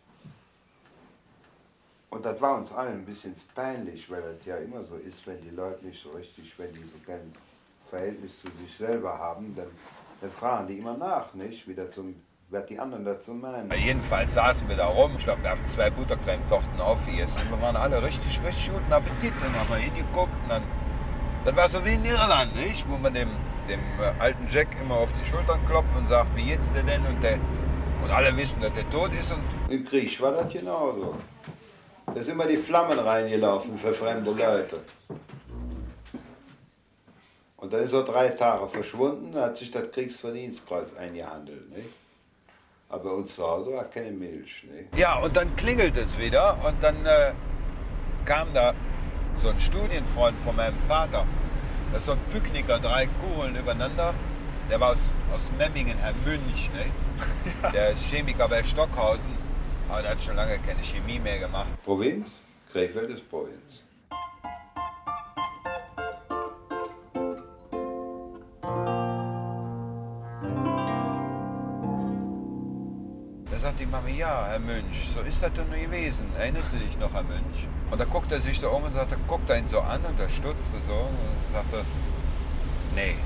Und 2.10 2.24
das 2.24 2.40
war 2.40 2.56
uns 2.56 2.72
allen 2.72 3.00
ein 3.00 3.04
bisschen 3.04 3.34
peinlich, 3.54 4.10
weil 4.10 4.22
das 4.22 4.46
ja 4.46 4.56
immer 4.56 4.82
so 4.84 4.94
ist, 4.96 5.26
wenn 5.26 5.40
die 5.42 5.54
Leute 5.54 5.84
nicht 5.84 6.02
so 6.02 6.10
richtig, 6.10 6.52
wenn 6.58 6.72
die 6.72 6.84
so 6.84 6.98
kein 7.04 7.32
Verhältnis 7.90 8.40
zu 8.40 8.46
sich 8.62 8.76
selber 8.76 9.18
haben, 9.18 9.54
dann, 9.56 9.66
dann 10.20 10.30
fragen 10.30 10.68
die 10.68 10.78
immer 10.78 10.96
nach, 10.96 11.34
nicht? 11.34 11.68
Wie 11.68 11.74
das 11.74 11.90
zum, 11.90 12.14
was 12.48 12.66
die 12.66 12.78
anderen 12.78 13.04
dazu 13.04 13.32
meinen. 13.32 13.70
Jedenfalls 13.72 14.34
saßen 14.34 14.68
wir 14.68 14.76
da 14.76 14.86
rum, 14.86 15.12
ich 15.16 15.24
glaube, 15.24 15.42
wir 15.42 15.50
haben 15.50 15.66
zwei 15.66 15.90
Buttercreme-Torten 15.90 16.80
aufgegessen. 16.80 17.42
Wir 17.50 17.60
waren 17.60 17.76
alle 17.76 18.02
richtig, 18.02 18.40
richtig 18.46 18.70
guten 18.72 18.92
Appetit. 18.92 19.32
Dann 19.40 19.54
haben 19.54 19.68
wir 19.68 19.76
hingeguckt 19.76 20.32
und 20.42 20.48
dann, 20.48 20.62
das 21.44 21.56
war 21.56 21.68
so 21.68 21.84
wie 21.84 21.94
in 21.94 22.04
Irland, 22.04 22.54
nicht? 22.54 22.88
Wo 22.88 22.96
man 22.96 23.14
dem, 23.14 23.30
dem 23.68 23.80
äh, 24.00 24.20
alten 24.20 24.46
Jack 24.48 24.68
immer 24.80 24.96
auf 24.96 25.12
die 25.12 25.24
Schultern 25.24 25.64
klopft 25.66 25.96
und 25.96 26.06
sagt, 26.08 26.34
wie 26.36 26.44
geht's 26.44 26.72
dir 26.72 26.82
denn? 26.82 27.04
Und, 27.04 27.20
der, 27.22 27.38
und 28.02 28.10
alle 28.10 28.36
wissen, 28.36 28.60
dass 28.60 28.72
der 28.74 28.88
tot 28.90 29.12
ist 29.12 29.32
und 29.32 29.42
Im 29.68 29.84
Krieg 29.84 30.20
war 30.20 30.32
das 30.32 30.52
genauso. 30.52 31.16
Da 32.14 32.22
sind 32.22 32.34
immer 32.34 32.46
die 32.46 32.56
Flammen 32.56 32.98
reingelaufen 32.98 33.76
für 33.76 33.92
fremde 33.92 34.30
Leute. 34.30 34.78
Und 37.56 37.72
dann 37.72 37.82
ist 37.82 37.92
er 37.92 38.04
drei 38.04 38.28
Tage 38.28 38.68
verschwunden, 38.68 39.32
da 39.32 39.46
hat 39.46 39.56
sich 39.56 39.72
das 39.72 39.90
Kriegsverdienstkreuz 39.90 40.94
eingehandelt. 40.96 41.68
Nicht? 41.70 42.05
Aber 42.88 43.04
bei 43.04 43.10
uns 43.10 43.34
zu 43.34 43.42
Hause 43.42 43.72
war 43.72 43.84
keine 43.84 44.12
Milch. 44.12 44.64
Nicht? 44.64 44.96
Ja, 44.96 45.18
und 45.18 45.36
dann 45.36 45.54
klingelt 45.56 45.96
es 45.96 46.16
wieder 46.18 46.58
und 46.64 46.80
dann 46.82 46.94
äh, 47.04 47.32
kam 48.24 48.52
da 48.54 48.74
so 49.36 49.48
ein 49.48 49.58
Studienfreund 49.60 50.38
von 50.40 50.54
meinem 50.56 50.78
Vater. 50.86 51.26
Das 51.92 52.00
ist 52.00 52.06
so 52.06 52.12
ein 52.12 52.20
Pücknicker, 52.30 52.78
drei 52.78 53.08
Kugeln 53.20 53.56
übereinander. 53.56 54.14
Der 54.70 54.80
war 54.80 54.92
aus, 54.92 55.08
aus 55.34 55.50
Memmingen, 55.58 55.96
Herr 55.98 56.14
Münch. 56.24 56.70
Ne? 56.72 56.86
Der 57.72 57.90
ist 57.90 58.02
Chemiker 58.10 58.48
bei 58.48 58.62
Stockhausen, 58.62 59.30
aber 59.88 60.02
der 60.02 60.10
hat 60.12 60.22
schon 60.22 60.36
lange 60.36 60.58
keine 60.58 60.82
Chemie 60.82 61.18
mehr 61.18 61.38
gemacht. 61.38 61.68
Provinz? 61.84 62.32
Krefeld 62.72 63.10
ist 63.10 63.28
Provinz. 63.30 63.85
Sagt 73.76 73.88
die 73.88 73.92
Mama, 73.92 74.08
ja, 74.08 74.46
Herr 74.48 74.58
Münch, 74.58 75.10
so 75.14 75.20
ist 75.20 75.42
das 75.42 75.52
doch 75.52 75.66
nur 75.66 75.76
gewesen. 75.76 76.24
Erinnerst 76.38 76.72
du 76.72 76.78
dich 76.78 76.96
noch, 76.96 77.12
Herr 77.12 77.24
Münch? 77.24 77.68
Und 77.90 78.00
da 78.00 78.06
guckt 78.06 78.32
er 78.32 78.40
sich 78.40 78.58
so 78.58 78.70
um 78.70 78.84
und 78.84 78.94
sagt, 78.94 79.12
er 79.12 79.18
guckt 79.28 79.50
ihn 79.50 79.68
so 79.68 79.82
an 79.82 80.00
und 80.02 80.18
er 80.18 80.30
stutzte 80.30 80.80
so 80.86 80.94
und 80.94 81.52
sagte, 81.52 81.84
nee. 82.94 83.16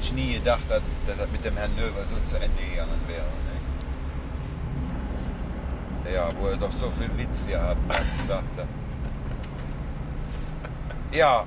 Ich 0.00 0.12
nie 0.12 0.32
gedacht, 0.32 0.64
dass, 0.68 0.82
dass 1.06 1.16
das 1.16 1.30
mit 1.30 1.44
dem 1.44 1.56
Herrn 1.56 1.76
Növer 1.76 2.04
so 2.06 2.16
zu 2.28 2.34
Ende 2.42 2.60
gegangen 2.60 3.00
wäre. 3.06 3.22
Ne? 6.02 6.12
Ja, 6.12 6.28
wo 6.36 6.48
er 6.48 6.56
doch 6.56 6.72
so 6.72 6.90
viel 6.90 7.16
Witz 7.16 7.46
gehabt 7.46 7.78
hat, 7.88 8.02
sagt 8.28 8.58
er. 8.58 8.66
Ja, 11.16 11.46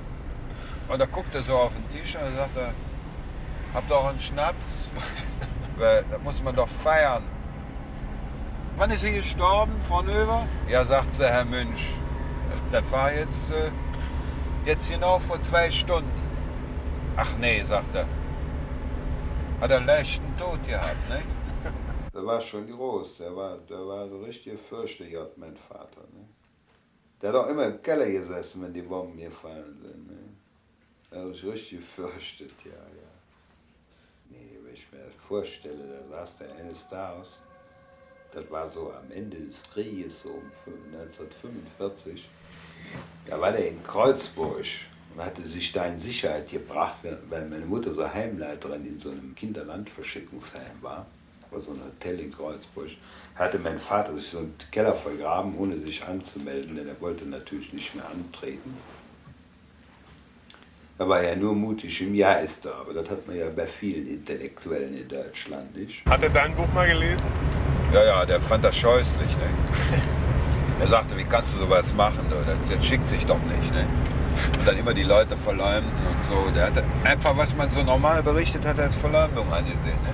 und 0.88 0.98
da 0.98 1.04
guckt 1.04 1.34
er 1.34 1.42
so 1.42 1.54
auf 1.54 1.72
den 1.74 1.86
Tisch 1.90 2.16
und 2.16 2.34
sagt 2.34 2.56
er, 2.56 2.72
habt 3.74 3.90
ihr 3.90 3.96
auch 3.96 4.06
einen 4.06 4.20
Schnaps? 4.20 4.88
Weil 5.78 6.04
das 6.10 6.20
muss 6.22 6.42
man 6.42 6.54
doch 6.54 6.68
feiern. 6.68 7.22
Wann 8.76 8.90
ist 8.90 9.00
sie 9.00 9.12
gestorben, 9.12 9.72
Frau 9.82 10.02
Növer? 10.02 10.46
Ja, 10.68 10.84
sagt 10.84 11.12
sie, 11.12 11.26
Herr 11.26 11.44
Münch. 11.44 11.92
Das 12.70 12.90
war 12.90 13.12
jetzt, 13.12 13.50
äh, 13.50 13.70
jetzt 14.66 14.90
genau 14.90 15.18
vor 15.18 15.40
zwei 15.40 15.70
Stunden. 15.70 16.10
Ach 17.16 17.36
nee, 17.40 17.62
sagt 17.64 17.94
er. 17.94 18.06
Hat 19.60 19.70
er 19.70 19.78
einen 19.78 19.86
leichten 19.86 20.36
Tod 20.36 20.62
gehabt, 20.64 21.08
ne? 21.08 21.22
Der 22.14 22.26
war 22.26 22.40
schon 22.40 22.68
groß, 22.68 23.18
der 23.18 23.36
war, 23.36 23.58
der 23.58 23.86
war 23.86 24.08
so 24.08 24.18
richtig 24.18 24.58
fürchterlich, 24.58 25.16
mein 25.36 25.56
Vater. 25.56 26.00
Ne? 26.12 26.26
Der 27.22 27.28
hat 27.28 27.36
auch 27.36 27.48
immer 27.48 27.66
im 27.66 27.80
Keller 27.80 28.10
gesessen, 28.10 28.62
wenn 28.62 28.72
die 28.72 28.82
Bomben 28.82 29.18
gefallen 29.18 29.78
sind. 29.80 30.06
Ne? 30.08 30.18
Er 31.10 31.24
hat 31.24 31.34
sich 31.34 31.44
richtig 31.44 31.78
gefürchtet, 31.78 32.52
ja, 32.64 32.72
ja. 32.72 33.17
Nee, 34.30 34.58
wenn 34.62 34.74
ich 34.74 34.86
mir 34.92 34.98
das 34.98 35.14
vorstelle, 35.26 36.02
da 36.10 36.16
saß 36.16 36.38
der 36.38 36.54
eines 36.56 36.88
Tages, 36.88 37.38
das 38.32 38.50
war 38.50 38.68
so 38.68 38.92
am 38.92 39.10
Ende 39.10 39.38
des 39.38 39.62
Krieges, 39.72 40.22
so 40.22 40.30
um 40.30 40.50
1945, 40.92 42.28
da 43.26 43.40
war 43.40 43.52
der 43.52 43.68
in 43.68 43.82
Kreuzburg 43.82 44.66
und 45.14 45.24
hatte 45.24 45.42
sich 45.42 45.72
da 45.72 45.86
in 45.86 45.98
Sicherheit 45.98 46.50
gebracht, 46.50 46.98
weil 47.28 47.48
meine 47.48 47.66
Mutter 47.66 47.92
so 47.94 48.06
Heimleiterin 48.06 48.86
in 48.86 48.98
so 48.98 49.10
einem 49.10 49.34
Kinderlandverschickungsheim 49.34 50.82
war 50.82 51.06
war 51.50 51.60
so 51.60 51.72
ein 51.72 51.80
Hotel 51.84 52.20
in 52.20 52.32
Kreuzburg, 52.32 52.90
hatte 53.34 53.58
mein 53.58 53.78
Vater 53.78 54.14
sich 54.14 54.28
so 54.28 54.38
einen 54.38 54.54
Keller 54.70 54.94
vergraben, 54.94 55.56
ohne 55.58 55.76
sich 55.76 56.02
anzumelden, 56.04 56.76
denn 56.76 56.88
er 56.88 57.00
wollte 57.00 57.24
natürlich 57.24 57.72
nicht 57.72 57.94
mehr 57.94 58.08
antreten. 58.08 58.76
Er 61.00 61.08
war 61.08 61.22
ja 61.22 61.36
nur 61.36 61.54
mutig 61.54 62.02
im 62.02 62.12
Jahr 62.12 62.40
ist 62.40 62.66
er, 62.66 62.74
aber 62.74 62.92
das 62.92 63.08
hat 63.08 63.24
man 63.28 63.38
ja 63.38 63.46
bei 63.54 63.66
vielen 63.66 64.08
Intellektuellen 64.08 64.98
in 64.98 65.06
Deutschland 65.06 65.76
nicht. 65.76 66.04
Hat 66.04 66.24
er 66.24 66.30
dein 66.30 66.52
Buch 66.56 66.66
mal 66.74 66.88
gelesen? 66.88 67.24
Ja, 67.92 68.04
ja, 68.04 68.26
der 68.26 68.40
fand 68.40 68.64
das 68.64 68.76
scheußlich. 68.76 69.36
Ne? 69.36 70.02
er 70.80 70.88
sagte, 70.88 71.16
wie 71.16 71.22
kannst 71.22 71.54
du 71.54 71.58
sowas 71.58 71.94
machen? 71.94 72.26
Das, 72.30 72.68
das 72.68 72.84
schickt 72.84 73.06
sich 73.06 73.24
doch 73.24 73.40
nicht. 73.44 73.72
Ne? 73.72 73.86
Und 74.58 74.66
dann 74.66 74.76
immer 74.76 74.92
die 74.92 75.04
Leute 75.04 75.36
verleumden 75.36 75.92
und 76.12 76.20
so. 76.24 76.50
Der 76.52 76.66
hatte 76.66 76.82
einfach, 77.04 77.36
was 77.36 77.54
man 77.54 77.70
so 77.70 77.84
normal 77.84 78.20
berichtet 78.24 78.66
hat, 78.66 78.80
als 78.80 78.96
Verleumdung 78.96 79.52
angesehen. 79.52 80.02
Ne? 80.02 80.12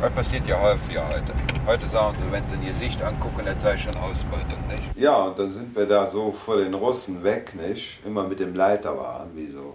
Das 0.00 0.12
passiert 0.12 0.46
ja 0.46 0.58
häufiger 0.60 1.08
heute. 1.08 1.34
Heute 1.66 1.86
sagen 1.86 2.16
sie, 2.24 2.32
wenn 2.32 2.46
sie 2.46 2.54
ein 2.54 2.64
Gesicht 2.64 3.02
angucken, 3.02 3.42
das 3.44 3.60
sei 3.60 3.76
schon 3.76 3.96
Ausbeutung, 3.96 4.66
nicht? 4.68 4.96
Ja, 4.96 5.24
und 5.24 5.38
dann 5.38 5.50
sind 5.50 5.76
wir 5.76 5.84
da 5.84 6.06
so 6.06 6.32
vor 6.32 6.56
den 6.56 6.72
Russen 6.72 7.22
weg, 7.22 7.54
nicht? 7.54 7.98
Immer 8.06 8.22
mit 8.22 8.40
dem 8.40 8.54
Leiterwagen, 8.54 9.32
wie 9.34 9.52
so. 9.52 9.74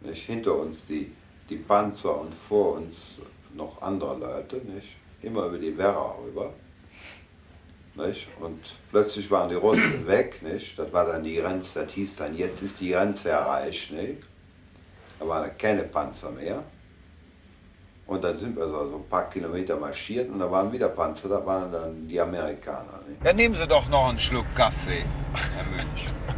Nicht? 0.00 0.26
Hinter 0.26 0.56
uns 0.56 0.86
die, 0.86 1.12
die 1.48 1.56
Panzer 1.56 2.20
und 2.20 2.34
vor 2.34 2.74
uns 2.74 3.20
noch 3.54 3.80
andere 3.82 4.16
Leute, 4.18 4.56
nicht? 4.56 4.88
Immer 5.22 5.46
über 5.46 5.58
die 5.58 5.76
Werra 5.76 6.16
rüber. 6.24 6.52
Nicht? 7.94 8.28
Und 8.40 8.60
plötzlich 8.90 9.30
waren 9.30 9.48
die 9.48 9.56
Russen 9.56 10.06
weg, 10.06 10.42
nicht? 10.42 10.78
Das 10.78 10.92
war 10.92 11.06
dann 11.06 11.24
die 11.24 11.36
Grenze, 11.36 11.84
das 11.84 11.92
hieß 11.92 12.16
dann, 12.16 12.36
jetzt 12.36 12.62
ist 12.62 12.80
die 12.80 12.90
Grenze 12.90 13.30
erreicht, 13.30 13.90
nicht? 13.90 14.22
Da 15.18 15.26
waren 15.26 15.50
keine 15.58 15.82
Panzer 15.82 16.30
mehr. 16.30 16.62
Und 18.06 18.24
dann 18.24 18.36
sind 18.38 18.56
wir 18.56 18.66
so 18.66 18.96
ein 18.96 19.08
paar 19.10 19.28
Kilometer 19.28 19.76
marschiert 19.76 20.30
und 20.30 20.38
da 20.38 20.50
waren 20.50 20.72
wieder 20.72 20.88
Panzer, 20.88 21.28
da 21.28 21.44
waren 21.44 21.70
dann 21.70 22.08
die 22.08 22.18
Amerikaner. 22.18 23.00
Nicht? 23.06 23.22
Ja, 23.22 23.32
nehmen 23.34 23.54
Sie 23.54 23.66
doch 23.66 23.86
noch 23.90 24.08
einen 24.08 24.18
Schluck 24.18 24.46
Kaffee, 24.54 25.04
Herr 25.54 25.66
Münch. 25.66 26.08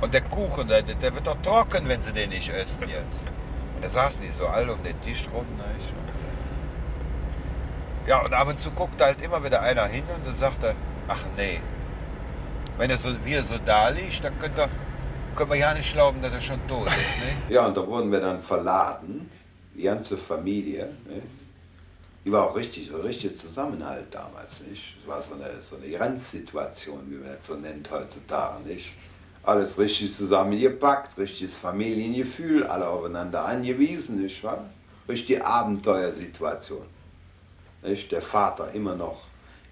Und 0.00 0.14
der 0.14 0.22
Kuchen, 0.22 0.68
der, 0.68 0.82
der 0.82 1.14
wird 1.14 1.26
doch 1.26 1.40
trocken, 1.42 1.88
wenn 1.88 2.00
Sie 2.02 2.12
den 2.12 2.30
nicht 2.30 2.48
essen 2.48 2.88
jetzt. 2.88 3.26
Und 3.74 3.84
da 3.84 3.88
saßen 3.88 4.20
die 4.22 4.30
so 4.30 4.46
alle 4.46 4.72
um 4.72 4.82
den 4.82 5.00
Tisch 5.02 5.28
rum. 5.32 5.46
Nicht? 5.56 5.92
Ja, 8.06 8.24
und 8.24 8.32
ab 8.32 8.48
und 8.48 8.58
zu 8.58 8.70
guckt 8.70 9.00
halt 9.00 9.20
immer 9.22 9.42
wieder 9.44 9.60
einer 9.60 9.86
hin 9.86 10.04
und 10.14 10.26
dann 10.26 10.36
sagt 10.36 10.62
er, 10.62 10.74
ach 11.08 11.24
nee, 11.36 11.60
wenn 12.78 12.90
er 12.90 12.98
so, 12.98 13.10
wie 13.24 13.34
er 13.34 13.44
so 13.44 13.58
da 13.58 13.88
liegt, 13.88 14.22
dann 14.22 14.38
könnt 14.38 14.56
ihr, 14.56 14.68
können 15.34 15.50
wir 15.50 15.58
ja 15.58 15.74
nicht 15.74 15.92
glauben, 15.92 16.22
dass 16.22 16.32
er 16.32 16.40
schon 16.40 16.66
tot 16.68 16.86
ist. 16.86 16.96
Ne? 16.96 17.36
Ja, 17.54 17.66
und 17.66 17.76
da 17.76 17.86
wurden 17.86 18.10
wir 18.10 18.20
dann 18.20 18.40
verladen 18.42 19.28
die 19.74 19.82
ganze 19.82 20.16
Familie. 20.16 20.86
Ne? 21.06 21.22
Die 22.24 22.32
war 22.32 22.48
auch 22.48 22.56
richtig, 22.56 22.88
so 22.88 22.96
richtig 22.98 23.36
Zusammenhalt 23.36 24.06
damals. 24.12 24.60
Nicht? 24.60 24.96
Es 25.02 25.08
war 25.08 25.20
so 25.20 25.34
eine, 25.34 25.60
so 25.60 25.76
eine 25.76 25.88
Grenzsituation, 25.88 27.00
wie 27.10 27.16
man 27.16 27.36
das 27.36 27.46
so 27.46 27.54
nennt 27.54 27.90
heutzutage. 27.90 28.62
Nicht? 28.64 28.90
Alles 29.48 29.78
richtig 29.78 30.14
zusammengepackt, 30.14 31.16
richtiges 31.16 31.56
Familiengefühl, 31.56 32.64
alle 32.64 32.86
aufeinander 32.86 33.46
angewiesen, 33.46 34.20
nicht 34.20 34.44
wahr? 34.44 34.66
Richtig 35.08 35.42
Abenteuersituation. 35.42 36.84
Nicht? 37.82 38.12
Der 38.12 38.20
Vater 38.20 38.70
immer 38.74 38.94
noch 38.94 39.22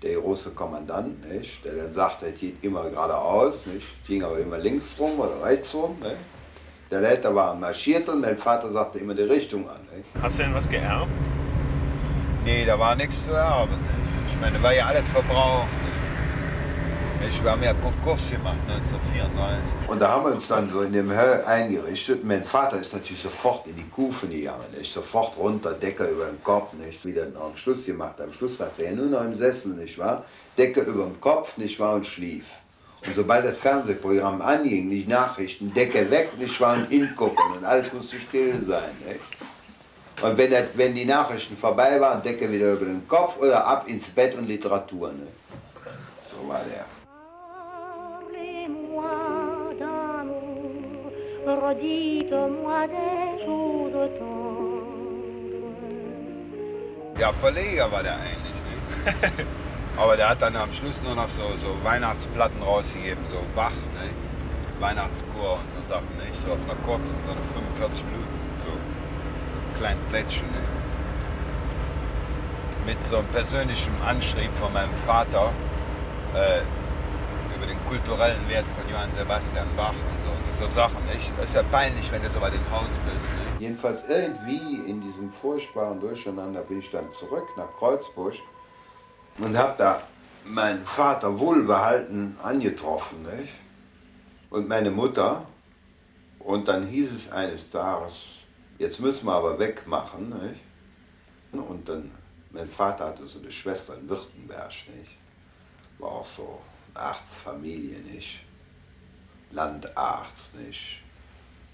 der 0.03 0.15
große 0.15 0.53
Kommandant, 0.53 1.29
nicht? 1.29 1.63
der 1.63 1.75
dann 1.75 1.93
sagt, 1.93 2.23
er 2.23 2.33
geht 2.33 2.65
immer 2.65 2.89
geradeaus, 2.89 3.67
nicht? 3.67 3.85
ging 4.07 4.23
aber 4.23 4.39
immer 4.39 4.57
links 4.57 4.99
rum 4.99 5.21
oder 5.21 5.45
rechts 5.45 5.75
rum. 5.75 5.95
Nicht? 6.01 6.17
Der 6.91 7.03
Leiter 7.03 7.35
war 7.35 7.55
marschiert 7.55 8.09
und 8.09 8.23
mein 8.23 8.39
Vater 8.39 8.71
sagte 8.71 8.99
immer 8.99 9.13
die 9.13 9.25
Richtung 9.25 9.69
an. 9.69 9.87
Nicht? 9.95 10.09
Hast 10.23 10.39
du 10.39 10.45
denn 10.45 10.55
was 10.55 10.71
geerbt? 10.71 11.11
Nee, 12.47 12.65
da 12.65 12.79
war 12.79 12.97
nichts 12.97 13.27
zu 13.27 13.33
erben. 13.33 13.73
Nicht? 13.73 14.33
Ich 14.35 14.41
meine, 14.41 14.63
war 14.63 14.73
ja 14.73 14.87
alles 14.87 15.07
verbraucht. 15.11 15.69
Nicht? 15.83 15.96
Wir 17.19 17.53
haben 17.53 17.63
ja 17.63 17.75
Konkurs 17.75 18.29
gemacht 18.29 18.57
1934. 18.67 19.89
Und 19.89 20.01
da 20.01 20.09
haben 20.09 20.25
wir 20.25 20.33
uns 20.33 20.49
dann 20.49 20.69
so 20.69 20.83
in 20.83 20.93
dem 20.93 21.11
Höll 21.11 21.45
eingerichtet. 21.45 22.25
Mein 22.25 22.45
Vater 22.45 22.77
ist 22.77 22.93
natürlich 22.93 23.23
sofort 23.23 23.67
in 23.69 23.77
die 23.77 23.89
Kufen 23.89 24.31
gegangen, 24.31 24.65
nicht? 24.77 24.93
sofort 24.93 25.37
runter, 25.39 25.73
Decke 25.73 26.07
über 26.07 26.27
den 26.27 26.43
Kopf, 26.43 26.73
nicht? 26.73 27.05
Wie 27.05 27.13
dann 27.13 27.37
am 27.37 27.57
Schluss 27.57 27.87
gemacht. 27.87 28.21
Am 28.21 28.33
Schluss 28.33 28.59
saß 28.59 28.81
er 28.81 28.93
nur 28.93 29.07
noch 29.07 29.25
im 29.25 29.37
Sessel, 29.37 29.75
nicht 29.75 29.97
wahr? 29.97 30.25
Decke 30.59 30.81
über 30.81 31.05
dem 31.05 31.21
Kopf, 31.21 31.57
nicht 31.57 31.79
wahr? 31.79 31.95
Und 31.95 32.07
schlief. 32.07 32.47
Und 33.07 33.15
sobald 33.15 33.45
das 33.45 33.57
Fernsehprogramm 33.59 34.43
anging, 34.43 34.91
die 34.91 35.07
Nachrichten, 35.07 35.73
Decke 35.73 36.11
weg, 36.11 36.37
nicht 36.37 36.61
wahr? 36.61 36.75
Und 36.75 36.89
hingucken 36.89 37.53
und 37.57 37.65
alles 37.65 37.93
musste 37.93 38.19
still 38.19 38.61
sein. 38.67 38.91
Nicht? 39.07 39.21
Und 40.21 40.37
wenn, 40.37 40.51
das, 40.51 40.65
wenn 40.75 40.95
die 40.95 41.05
Nachrichten 41.05 41.57
vorbei 41.57 42.01
waren, 42.01 42.23
Decke 42.23 42.51
wieder 42.51 42.73
über 42.73 42.87
den 42.87 43.07
Kopf 43.07 43.39
oder 43.39 43.65
ab 43.65 43.89
ins 43.89 44.09
Bett 44.09 44.37
und 44.37 44.49
Literatur. 44.49 45.13
Ne? 45.13 45.29
So 46.31 46.49
war 46.49 46.65
der. 46.65 46.96
Ja, 57.21 57.33
Verleger 57.33 57.91
war 57.93 58.03
der 58.03 58.17
eigentlich. 58.17 58.57
Ne? 59.05 59.47
Aber 59.97 60.17
der 60.17 60.31
hat 60.31 60.43
dann 60.43 60.57
am 60.57 60.73
Schluss 60.73 61.01
nur 61.05 61.15
noch 61.15 61.29
so, 61.29 61.43
so 61.59 61.85
Weihnachtsplatten 61.85 62.61
rausgegeben, 62.61 63.25
so 63.29 63.41
Bach, 63.55 63.71
ne? 63.95 64.11
Weihnachtschor 64.81 65.61
und 65.61 65.71
so 65.71 65.89
Sachen, 65.89 66.17
nicht? 66.19 66.35
So 66.43 66.53
auf 66.53 66.59
einer 66.65 66.79
kurzen, 66.83 67.17
so 67.25 67.31
eine 67.31 67.43
45 67.45 68.05
Minuten, 68.07 68.39
so 68.67 68.73
ein 68.73 69.77
kleinen 69.77 70.01
Plättchen, 70.11 70.47
ne? 70.49 70.59
Mit 72.85 73.03
so 73.05 73.19
einem 73.19 73.29
persönlichen 73.29 73.93
Anschrieb 74.05 74.53
von 74.57 74.73
meinem 74.73 74.95
Vater 75.07 75.53
äh, 76.35 76.61
über 77.55 77.67
den 77.67 77.79
kulturellen 77.87 78.49
Wert 78.49 78.67
von 78.77 78.89
Johann 78.91 79.13
Sebastian 79.13 79.69
Bach 79.77 79.91
und 79.91 80.19
so, 80.25 80.65
und 80.65 80.69
so 80.69 80.75
Sachen, 80.75 81.05
nicht? 81.07 81.33
Das 81.37 81.47
ist 81.47 81.55
ja 81.55 81.63
peinlich, 81.65 82.11
wenn 82.11 82.23
du 82.23 82.31
so 82.31 82.41
bei 82.41 82.51
den 82.51 82.71
Haus 82.71 82.89
bist, 82.89 83.31
ne? 83.31 83.47
Jedenfalls 83.61 84.09
irgendwie 84.09 84.89
in 84.89 85.01
diesem 85.01 85.31
furchtbaren 85.31 86.01
Durcheinander 86.01 86.63
bin 86.63 86.81
ich 86.81 86.91
dann 86.91 87.11
zurück 87.13 87.47
nach 87.57 87.73
Kreuzburg 87.79 88.35
und 89.39 89.57
habe 89.57 89.75
da 89.79 90.03
meinen 90.45 90.85
Vater 90.85 91.39
wohlbehalten 91.39 92.37
angetroffen. 92.43 93.23
Nicht? 93.23 93.53
Und 94.51 94.69
meine 94.69 94.91
Mutter. 94.91 95.47
Und 96.39 96.69
dann 96.69 96.87
hieß 96.87 97.11
es 97.13 97.33
eines 97.33 97.71
Tages, 97.71 98.13
jetzt 98.79 99.01
müssen 99.01 99.27
wir 99.27 99.33
aber 99.33 99.59
wegmachen. 99.59 100.29
Nicht? 100.29 100.61
Und 101.53 101.89
dann, 101.89 102.13
mein 102.51 102.69
Vater 102.69 103.07
hatte 103.07 103.27
so 103.27 103.41
eine 103.41 103.51
Schwester 103.51 103.97
in 103.97 104.09
Württemberg. 104.09 104.71
Nicht? 104.97 105.17
War 105.99 106.11
auch 106.11 106.25
so 106.25 106.61
Arztfamilie, 106.99 107.99
nicht? 108.01 108.41
Landarzt, 109.53 110.55
nicht? 110.57 111.01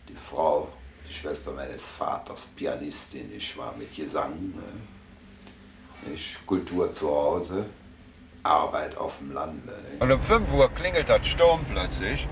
Die 0.09 0.15
Frau, 0.15 0.69
die 1.09 1.15
Schwester 1.15 1.53
meines 1.53 1.87
Vaters, 1.87 2.49
Pianistin, 2.57 3.33
ich 3.37 3.57
war 3.57 3.75
mit 3.77 3.95
Gesang. 3.95 4.35
Nicht? 6.07 6.13
Nicht? 6.13 6.47
Kultur 6.47 6.93
zu 6.93 7.09
Hause, 7.09 7.67
Arbeit 8.43 8.97
auf 8.97 9.19
dem 9.19 9.33
Lande. 9.33 9.73
Nicht? 9.91 10.03
Und 10.03 10.13
um 10.13 10.23
5 10.23 10.53
Uhr 10.53 10.69
klingelt 10.71 11.09
das 11.09 11.27
Sturm 11.27 11.65
plötzlich. 11.71 12.29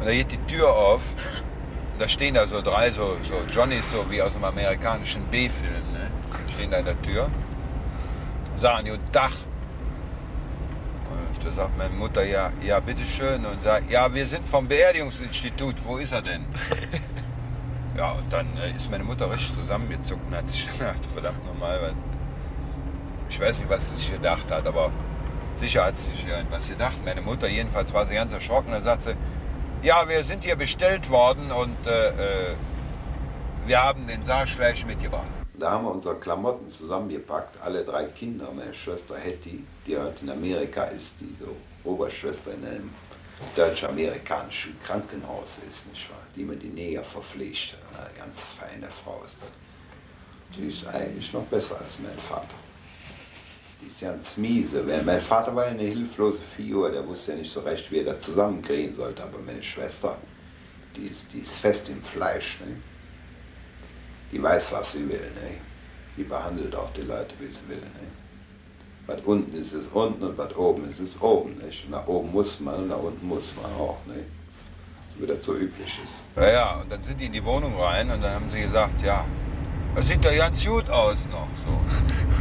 Und 0.00 0.06
da 0.06 0.12
geht 0.12 0.32
die 0.32 0.46
Tür 0.46 0.74
auf. 0.74 1.14
Da 1.98 2.08
stehen 2.08 2.34
da 2.34 2.46
so 2.46 2.60
drei 2.60 2.90
so, 2.90 3.16
so 3.22 3.34
Johnnies, 3.50 3.90
so 3.90 4.10
wie 4.10 4.20
aus 4.20 4.34
einem 4.34 4.44
amerikanischen 4.44 5.24
B-Film. 5.26 5.92
Ne? 5.92 6.10
Stehen 6.52 6.70
da 6.70 6.78
in 6.78 6.84
der 6.84 7.00
Tür. 7.02 7.30
Sagen, 8.56 8.88
guten 8.88 9.12
Tag. 9.12 9.30
Da 11.44 11.52
sagt 11.52 11.76
meine 11.76 11.94
Mutter, 11.94 12.24
ja, 12.24 12.50
ja, 12.64 12.80
bitteschön. 12.80 13.44
Und 13.44 13.62
sagt, 13.64 13.90
ja, 13.90 14.12
wir 14.12 14.26
sind 14.26 14.46
vom 14.48 14.68
Beerdigungsinstitut. 14.68 15.76
Wo 15.84 15.96
ist 15.96 16.12
er 16.12 16.22
denn? 16.22 16.44
Ja, 17.94 18.12
und 18.12 18.32
dann 18.32 18.46
äh, 18.56 18.74
ist 18.74 18.90
meine 18.90 19.04
Mutter 19.04 19.30
richtig 19.30 19.54
zusammengezuckt 19.54 20.26
und 20.26 20.34
hat 20.34 20.48
sich 20.48 20.66
gedacht, 20.72 21.00
verdammt 21.12 21.44
nochmal, 21.44 21.78
weil 21.82 21.94
ich 23.28 23.38
weiß 23.38 23.58
nicht, 23.58 23.68
was 23.68 23.86
sie 23.86 23.96
sich 23.96 24.12
gedacht 24.12 24.50
hat, 24.50 24.66
aber 24.66 24.90
Sicher 25.56 25.84
hat 25.84 25.96
sie 25.96 26.10
sich 26.12 26.26
irgendwas 26.26 26.68
gedacht. 26.68 27.04
Meine 27.04 27.20
Mutter 27.20 27.48
jedenfalls 27.48 27.92
war 27.92 28.06
sie 28.06 28.14
ganz 28.14 28.32
erschrocken. 28.32 28.72
Dann 28.72 28.84
sagt 28.84 29.02
sie, 29.02 29.14
ja, 29.82 30.08
wir 30.08 30.24
sind 30.24 30.44
hier 30.44 30.56
bestellt 30.56 31.10
worden 31.10 31.50
und 31.50 31.86
äh, 31.86 32.08
äh 32.08 32.54
wir 33.64 33.80
haben 33.80 34.08
den 34.08 34.24
Saarschleich 34.24 34.84
mitgebracht. 34.86 35.41
Da 35.62 35.70
haben 35.70 35.84
wir 35.84 35.92
unsere 35.92 36.16
Klamotten 36.16 36.68
zusammengepackt, 36.68 37.56
alle 37.62 37.84
drei 37.84 38.06
Kinder. 38.06 38.48
Meine 38.52 38.74
Schwester 38.74 39.16
Hetty, 39.16 39.64
die 39.86 39.96
heute 39.96 40.24
in 40.24 40.30
Amerika 40.30 40.86
ist, 40.86 41.14
die 41.20 41.36
so 41.38 41.54
Oberschwester 41.88 42.52
in 42.54 42.66
einem 42.66 42.90
deutsch-amerikanischen 43.54 44.76
Krankenhaus 44.84 45.60
ist, 45.68 45.88
nicht 45.88 46.10
wahr? 46.10 46.18
die 46.34 46.42
mir 46.42 46.56
die 46.56 46.66
Neger 46.66 47.04
verpflegt. 47.04 47.76
Eine 47.96 48.10
ganz 48.18 48.42
feine 48.58 48.88
Frau 48.88 49.22
ist 49.24 49.38
das. 49.40 50.56
Die 50.56 50.66
ist 50.66 50.84
eigentlich 50.92 51.32
noch 51.32 51.44
besser 51.44 51.80
als 51.80 52.00
mein 52.00 52.18
Vater. 52.18 52.56
Die 53.80 53.86
ist 53.86 54.00
ganz 54.00 54.36
miese. 54.38 54.82
Mein 54.82 55.20
Vater 55.20 55.54
war 55.54 55.66
eine 55.66 55.84
hilflose 55.84 56.42
Figur, 56.56 56.90
der 56.90 57.06
wusste 57.06 57.32
ja 57.32 57.38
nicht 57.38 57.52
so 57.52 57.60
recht, 57.60 57.88
wie 57.92 57.98
er 57.98 58.06
das 58.06 58.20
zusammenkriegen 58.22 58.96
sollte. 58.96 59.22
Aber 59.22 59.38
meine 59.38 59.62
Schwester, 59.62 60.16
die 60.96 61.04
ist, 61.04 61.32
die 61.32 61.38
ist 61.38 61.52
fest 61.52 61.88
im 61.88 62.02
Fleisch. 62.02 62.58
Ne? 62.66 62.78
Die 64.32 64.42
weiß, 64.42 64.72
was 64.72 64.92
sie 64.92 65.08
will. 65.08 65.30
Ne? 65.34 65.58
Die 66.16 66.24
behandelt 66.24 66.74
auch 66.74 66.90
die 66.94 67.02
Leute, 67.02 67.34
wie 67.38 67.50
sie 67.50 67.68
will. 67.68 67.76
Ne? 67.76 68.08
Was 69.06 69.20
unten 69.22 69.54
ist, 69.60 69.72
ist 69.72 69.92
unten 69.92 70.24
und 70.24 70.38
was 70.38 70.56
oben 70.56 70.88
ist, 70.88 71.00
ist 71.00 71.20
oben. 71.20 71.58
Nicht? 71.58 71.84
Und 71.84 71.90
nach 71.90 72.06
oben 72.06 72.32
muss 72.32 72.58
man 72.60 72.76
und 72.76 72.88
nach 72.88 72.98
unten 72.98 73.26
muss 73.28 73.54
man 73.56 73.70
auch. 73.72 73.98
Ne? 74.06 74.24
Wie 75.18 75.26
das 75.26 75.44
so 75.44 75.54
üblich 75.54 76.00
ist. 76.02 76.20
Ja, 76.36 76.50
ja, 76.50 76.80
und 76.80 76.90
dann 76.90 77.02
sind 77.02 77.20
die 77.20 77.26
in 77.26 77.32
die 77.32 77.44
Wohnung 77.44 77.78
rein 77.78 78.10
und 78.10 78.22
dann 78.22 78.34
haben 78.34 78.48
sie 78.48 78.62
gesagt, 78.62 79.02
ja, 79.02 79.26
das 79.94 80.08
sieht 80.08 80.24
doch 80.24 80.34
ganz 80.34 80.64
gut 80.64 80.88
aus 80.88 81.28
noch. 81.30 81.48
So. 81.64 81.80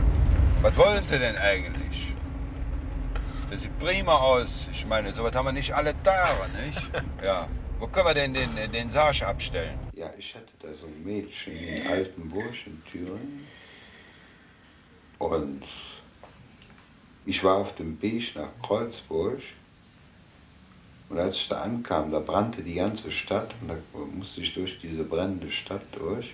Was 0.62 0.78
wollen 0.78 1.06
Sie 1.06 1.20
denn 1.20 1.36
eigentlich? 1.36 2.14
Das 3.50 3.62
sieht 3.62 3.78
prima 3.80 4.14
aus. 4.14 4.68
Ich 4.72 4.86
meine, 4.86 5.14
sowas 5.14 5.36
haben 5.36 5.46
wir 5.46 5.52
nicht 5.52 5.74
alle 5.74 5.94
Tage, 6.04 6.48
nicht? 6.66 6.82
Ja. 7.24 7.48
Wo 7.80 7.88
können 7.88 8.06
wir 8.06 8.14
denn 8.14 8.34
den, 8.34 8.72
den 8.72 8.90
Sarg 8.92 9.22
abstellen? 9.24 9.78
Ja, 10.02 10.12
ich 10.18 10.34
hatte 10.34 10.52
da 10.60 10.74
so 10.74 10.88
ein 10.88 11.04
Mädchen 11.04 11.56
in 11.56 11.86
Altenburg 11.86 12.56
in 12.66 12.82
Thüringen. 12.86 13.46
Und 15.20 15.62
ich 17.28 17.44
war 17.44 17.58
auf 17.58 17.76
dem 17.76 18.02
Weg 18.02 18.36
nach 18.36 18.50
Kreuzburg. 18.64 19.44
Und 21.08 21.20
als 21.20 21.36
ich 21.36 21.50
da 21.50 21.62
ankam, 21.62 22.10
da 22.10 22.20
brannte 22.20 22.64
die 22.64 22.74
ganze 22.74 23.12
Stadt 23.12 23.54
und 23.62 23.68
da 23.68 23.76
musste 24.16 24.42
ich 24.42 24.56
durch 24.56 24.80
diese 24.80 25.04
brennende 25.04 25.52
Stadt 25.52 25.86
durch. 25.92 26.34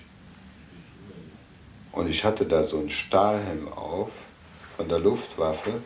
Und 1.92 2.10
ich 2.10 2.24
hatte 2.24 2.46
da 2.46 2.64
so 2.64 2.80
einen 2.80 2.90
Stahlhelm 2.90 3.68
auf 3.68 4.12
von 4.78 4.88
der 4.88 5.00
Luftwaffe 5.00 5.84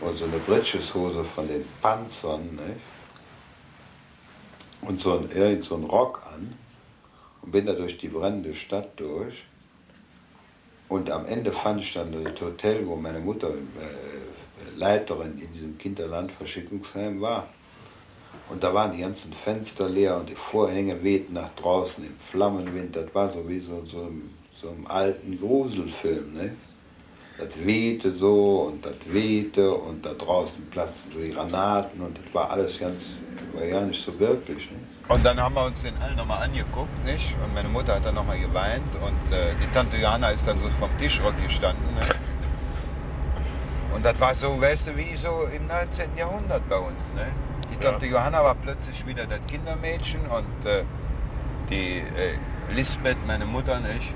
und 0.00 0.16
so 0.16 0.24
eine 0.24 0.38
Britscheshose 0.38 1.24
von 1.24 1.46
den 1.46 1.64
Panzern 1.80 2.56
nicht? 2.56 2.80
und 4.80 4.98
so 4.98 5.18
einen, 5.18 5.62
so 5.62 5.76
einen 5.76 5.84
Rock 5.84 6.26
an 6.34 6.65
und 7.46 7.52
bin 7.52 7.64
da 7.64 7.72
durch 7.72 7.96
die 7.96 8.08
brennende 8.08 8.54
Stadt 8.54 8.90
durch. 8.96 9.34
Und 10.88 11.10
am 11.10 11.24
Ende 11.26 11.50
fand 11.50 11.80
ich 11.80 11.94
dann 11.94 12.12
das 12.12 12.40
Hotel, 12.40 12.86
wo 12.86 12.96
meine 12.96 13.20
Mutter 13.20 13.48
äh, 13.48 14.78
Leiterin 14.78 15.38
in 15.38 15.52
diesem 15.54 15.78
Kinderlandverschickungsheim 15.78 17.20
war. 17.20 17.48
Und 18.50 18.62
da 18.62 18.74
waren 18.74 18.92
die 18.92 19.00
ganzen 19.00 19.32
Fenster 19.32 19.88
leer 19.88 20.18
und 20.18 20.28
die 20.28 20.34
Vorhänge 20.34 21.02
wehten 21.02 21.32
nach 21.32 21.50
draußen 21.56 22.04
im 22.04 22.14
Flammenwind. 22.20 22.94
Das 22.94 23.12
war 23.14 23.30
so 23.30 23.48
wie 23.48 23.60
so, 23.60 23.84
so 23.86 24.12
so 24.60 24.70
einem 24.70 24.86
alten 24.86 25.38
Gruselfilm. 25.38 26.34
Ne? 26.34 26.56
Das 27.38 27.48
wehte 27.64 28.12
so 28.12 28.70
und 28.72 28.84
das 28.84 28.96
wehte 29.06 29.70
und 29.70 30.04
da 30.04 30.14
draußen 30.14 30.66
platzten 30.70 31.12
so 31.12 31.18
die 31.18 31.30
Granaten 31.30 32.00
und 32.00 32.16
das 32.16 32.34
war 32.34 32.50
alles 32.50 32.78
ganz, 32.78 33.10
war 33.52 33.64
ja 33.64 33.82
nicht 33.82 34.02
so 34.02 34.18
wirklich. 34.18 34.70
Ne? 34.70 34.78
Und 35.08 35.24
dann 35.24 35.40
haben 35.40 35.54
wir 35.54 35.64
uns 35.64 35.82
den 35.82 35.96
allen 36.02 36.16
nochmal 36.16 36.42
angeguckt, 36.42 37.04
nicht? 37.04 37.36
Und 37.42 37.54
meine 37.54 37.68
Mutter 37.68 37.94
hat 37.94 38.04
dann 38.04 38.16
nochmal 38.16 38.40
geweint 38.40 38.92
und 38.96 39.32
äh, 39.32 39.54
die 39.62 39.72
Tante 39.72 39.96
Johanna 39.96 40.30
ist 40.30 40.46
dann 40.46 40.58
so 40.58 40.68
vom 40.68 40.90
Tischrock 40.98 41.34
gestanden. 41.40 41.94
Ne? 41.94 42.02
Und 43.94 44.04
das 44.04 44.18
war 44.18 44.34
so, 44.34 44.60
weißt 44.60 44.88
du, 44.88 44.96
wie 44.96 45.16
so 45.16 45.48
im 45.54 45.68
19. 45.68 46.16
Jahrhundert 46.16 46.68
bei 46.68 46.76
uns. 46.76 47.14
Ne? 47.14 47.26
Die 47.72 47.76
Tante 47.76 48.06
ja. 48.06 48.12
Johanna 48.12 48.42
war 48.42 48.56
plötzlich 48.56 49.06
wieder 49.06 49.26
das 49.26 49.40
Kindermädchen 49.46 50.22
und 50.22 50.66
äh, 50.66 50.82
die 51.70 51.98
äh, 51.98 52.74
Lisbeth, 52.74 53.24
meine 53.26 53.46
Mutter, 53.46 53.78
nicht? 53.78 54.12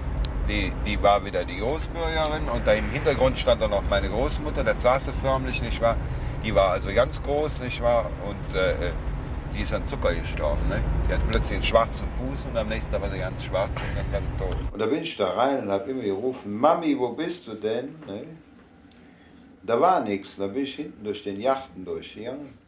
die, 0.51 0.73
die 0.85 1.01
war 1.03 1.25
wieder 1.25 1.45
die 1.45 1.59
Großbürgerin 1.59 2.49
und 2.49 2.67
da 2.67 2.73
im 2.73 2.91
Hintergrund 2.91 3.39
stand 3.39 3.63
dann 3.63 3.71
noch 3.71 3.83
meine 3.89 4.09
Großmutter, 4.09 4.65
das 4.65 4.83
saß 4.83 5.05
sie 5.07 5.13
förmlich, 5.13 5.63
nicht 5.63 5.81
wahr? 5.81 5.97
Die 6.45 6.55
war 6.55 6.71
also 6.71 6.93
ganz 6.93 7.23
groß, 7.23 7.61
nicht 7.61 7.81
wahr? 7.83 8.11
Und 8.25 8.57
äh, 8.57 8.89
äh, 8.89 8.93
die 9.55 9.63
ist 9.63 9.73
an 9.73 9.87
Zucker 9.87 10.15
gestorben, 10.15 10.69
ne? 10.69 10.83
Die 11.09 11.15
hat 11.15 11.21
plötzlich 11.29 11.55
einen 11.55 11.63
schwarzen 11.63 12.09
Fuß 12.09 12.47
und 12.51 12.57
am 12.57 12.69
nächsten 12.69 12.91
Tag 12.93 13.03
war 13.03 13.11
sie 13.11 13.19
ganz 13.19 13.45
schwarz 13.45 13.77
und 13.77 13.97
dann 13.97 14.13
ganz 14.13 14.27
tot. 14.39 14.57
Und 14.73 14.79
da 14.79 14.87
bin 14.87 15.03
ich 15.03 15.17
da 15.17 15.31
rein 15.31 15.65
und 15.65 15.71
habe 15.71 15.91
immer 15.91 16.03
gerufen, 16.03 16.57
Mami, 16.57 16.99
wo 16.99 17.11
bist 17.11 17.47
du 17.47 17.55
denn? 17.55 17.95
Ne? 18.07 18.25
Da 19.63 19.81
war 19.81 20.01
nichts, 20.03 20.37
da 20.37 20.47
bin 20.47 20.63
ich 20.63 20.75
hinten 20.77 21.05
durch 21.05 21.23
den 21.23 21.41
Yachten 21.41 21.85
durchgegangen. 21.85 22.59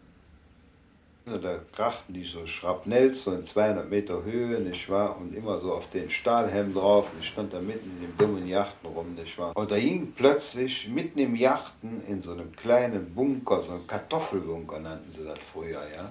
Da 1.25 1.61
krachten 1.71 2.15
die 2.15 2.25
so 2.25 2.45
Schrapnells 2.47 3.23
so 3.23 3.33
in 3.33 3.45
200 3.45 3.89
Meter 3.89 4.25
Höhe, 4.25 4.59
nicht 4.59 4.91
wahr? 4.91 5.17
Und 5.17 5.33
immer 5.37 5.61
so 5.61 5.73
auf 5.73 5.89
den 5.91 6.11
Stahlhelm 6.11 6.75
drauf. 6.75 7.09
Und 7.13 7.21
ich 7.21 7.29
stand 7.29 7.55
da 7.55 7.61
mitten 7.61 7.93
in 7.93 8.01
dem 8.01 8.19
dummen 8.19 8.49
Yachten 8.49 8.91
rum, 8.91 9.15
nicht 9.15 9.39
wahr? 9.39 9.57
Und 9.57 9.71
da 9.71 9.77
hing 9.77 10.13
plötzlich 10.17 10.89
mitten 10.89 11.21
im 11.21 11.37
Yachten 11.37 12.03
in 12.09 12.21
so 12.21 12.33
einem 12.33 12.51
kleinen 12.57 13.15
Bunker, 13.15 13.63
so 13.63 13.71
einem 13.71 13.87
Kartoffelbunker 13.87 14.81
nannten 14.81 15.13
sie 15.13 15.25
das 15.25 15.39
früher, 15.39 15.83
ja? 15.95 16.11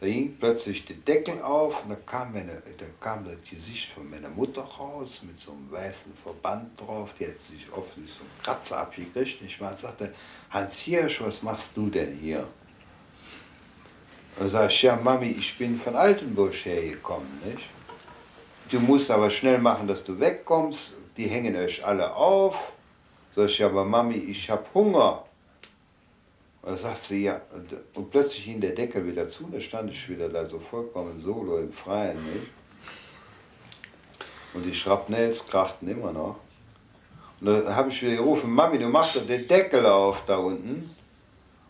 Da 0.00 0.06
hing 0.06 0.36
plötzlich 0.38 0.84
der 0.84 0.96
Deckel 0.96 1.42
auf 1.42 1.82
und 1.82 1.90
da 1.90 1.96
kam, 1.96 2.32
meine, 2.32 2.62
da 2.78 2.86
kam 3.00 3.24
das 3.24 3.36
Gesicht 3.48 3.90
von 3.90 4.08
meiner 4.08 4.28
Mutter 4.28 4.62
raus 4.62 5.22
mit 5.26 5.36
so 5.36 5.50
einem 5.50 5.70
weißen 5.72 6.12
Verband 6.22 6.80
drauf. 6.80 7.10
Die 7.18 7.26
hat 7.26 7.34
sich 7.50 7.66
offensichtlich 7.72 8.14
so 8.14 8.20
einen 8.20 8.42
Kratzer 8.42 8.78
abgekriegt, 8.78 9.42
nicht 9.42 9.60
wahr? 9.60 9.72
Und 9.72 9.78
sagte, 9.80 10.14
Hans 10.50 10.78
Hirsch, 10.78 11.20
was 11.20 11.42
machst 11.42 11.76
du 11.76 11.90
denn 11.90 12.16
hier? 12.16 12.46
Da 14.38 14.48
sag 14.48 14.70
ich, 14.70 14.82
ja 14.82 14.94
Mami, 14.94 15.30
ich 15.30 15.58
bin 15.58 15.80
von 15.80 15.96
Altenburg 15.96 16.54
hergekommen, 16.54 17.40
nicht? 17.44 17.68
Du 18.70 18.78
musst 18.78 19.10
aber 19.10 19.30
schnell 19.30 19.58
machen, 19.58 19.88
dass 19.88 20.04
du 20.04 20.20
wegkommst. 20.20 20.92
Die 21.16 21.26
hängen 21.26 21.56
euch 21.56 21.84
alle 21.84 22.14
auf. 22.14 22.70
Sag 23.34 23.48
ich, 23.48 23.64
aber 23.64 23.84
Mami, 23.84 24.14
ich 24.14 24.48
hab 24.48 24.72
Hunger. 24.74 25.24
Und 26.68 26.74
da 26.74 26.82
sagt 26.82 27.02
sie, 27.04 27.24
ja, 27.24 27.40
und, 27.54 27.96
und 27.96 28.10
plötzlich 28.10 28.44
ging 28.44 28.60
der 28.60 28.72
Deckel 28.72 29.06
wieder 29.06 29.26
zu, 29.26 29.48
da 29.50 29.58
stand 29.58 29.90
ich 29.90 30.06
wieder 30.06 30.28
da 30.28 30.44
so 30.44 30.58
vollkommen 30.58 31.18
solo 31.18 31.56
im 31.56 31.72
Freien, 31.72 32.18
nicht? 32.30 32.50
Und 34.52 34.66
die 34.66 34.74
Schrapnells 34.74 35.46
krachten 35.46 35.88
immer 35.88 36.12
noch. 36.12 36.36
Und 37.40 37.46
dann 37.46 37.74
habe 37.74 37.88
ich 37.88 38.02
wieder 38.02 38.16
gerufen, 38.16 38.50
Mami, 38.50 38.78
du 38.78 38.86
machst 38.86 39.16
doch 39.16 39.26
den 39.26 39.48
Deckel 39.48 39.86
auf 39.86 40.26
da 40.26 40.36
unten. 40.36 40.94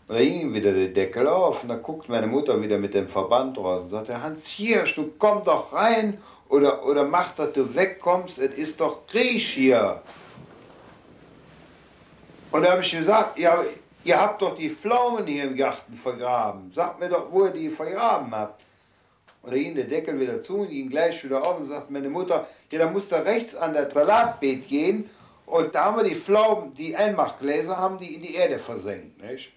Und 0.09 0.15
da 0.15 0.19
ging 0.19 0.53
wieder 0.53 0.73
der 0.73 0.89
Deckel 0.89 1.27
auf 1.27 1.63
und 1.63 1.69
da 1.69 1.77
guckt 1.77 2.09
meine 2.09 2.27
Mutter 2.27 2.61
wieder 2.61 2.77
mit 2.77 2.93
dem 2.93 3.07
Verband 3.07 3.57
raus 3.57 3.83
und 3.83 3.89
sagte, 3.91 4.21
Hans 4.21 4.47
Hirsch, 4.47 4.95
du 4.95 5.13
komm 5.17 5.45
doch 5.45 5.71
rein 5.71 6.17
oder, 6.49 6.85
oder 6.85 7.05
mach, 7.05 7.35
dass 7.35 7.53
du 7.53 7.73
wegkommst, 7.73 8.37
es 8.39 8.51
ist 8.51 8.81
doch 8.81 9.07
Krieg 9.07 9.39
hier. 9.39 10.01
Und 12.51 12.63
da 12.63 12.71
habe 12.71 12.81
ich 12.81 12.91
gesagt, 12.91 13.39
ja, 13.39 13.63
ihr 14.03 14.19
habt 14.19 14.41
doch 14.41 14.55
die 14.55 14.69
Pflaumen 14.69 15.27
hier 15.27 15.43
im 15.43 15.55
Garten 15.55 15.95
vergraben. 15.95 16.71
Sagt 16.71 16.99
mir 16.99 17.09
doch, 17.09 17.31
wo 17.31 17.45
ihr 17.45 17.51
die 17.51 17.69
vergraben 17.69 18.31
habt. 18.31 18.61
Und 19.41 19.53
da 19.53 19.57
ging 19.57 19.75
der 19.75 19.85
Deckel 19.85 20.19
wieder 20.19 20.41
zu 20.41 20.59
und 20.59 20.69
ging 20.69 20.89
gleich 20.89 21.23
wieder 21.23 21.45
auf 21.45 21.59
und 21.59 21.69
sagte 21.69 21.93
meine 21.93 22.09
Mutter, 22.09 22.47
ja, 22.71 22.79
da 22.79 22.89
musst 22.89 23.11
du 23.11 23.15
rechts 23.15 23.55
an 23.55 23.73
das 23.73 23.93
Salatbeet 23.93 24.67
gehen 24.67 25.09
und 25.45 25.73
da 25.73 25.85
haben 25.85 25.97
wir 25.97 26.03
die 26.03 26.15
Pflaumen, 26.15 26.73
die 26.75 26.95
Einmachgläser 26.95 27.77
haben 27.77 27.97
die 27.97 28.13
in 28.13 28.21
die 28.21 28.35
Erde 28.35 28.59
versenkt, 28.59 29.23
nicht? 29.23 29.51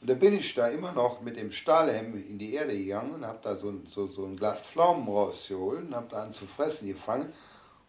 Und 0.00 0.10
da 0.10 0.14
bin 0.14 0.34
ich 0.34 0.54
da 0.54 0.68
immer 0.68 0.92
noch 0.92 1.20
mit 1.20 1.36
dem 1.36 1.52
Stahlhelm 1.52 2.14
in 2.14 2.38
die 2.38 2.54
Erde 2.54 2.76
gegangen 2.76 3.14
und 3.14 3.26
habe 3.26 3.38
da 3.42 3.56
so, 3.56 3.74
so, 3.88 4.06
so 4.06 4.24
ein 4.24 4.36
Glas 4.36 4.62
Pflaumen 4.62 5.06
rausgeholt 5.08 5.86
und 5.86 5.94
habe 5.94 6.06
da 6.10 6.22
an 6.22 6.32
zu 6.32 6.46
fressen 6.46 6.88
gefangen. 6.88 7.32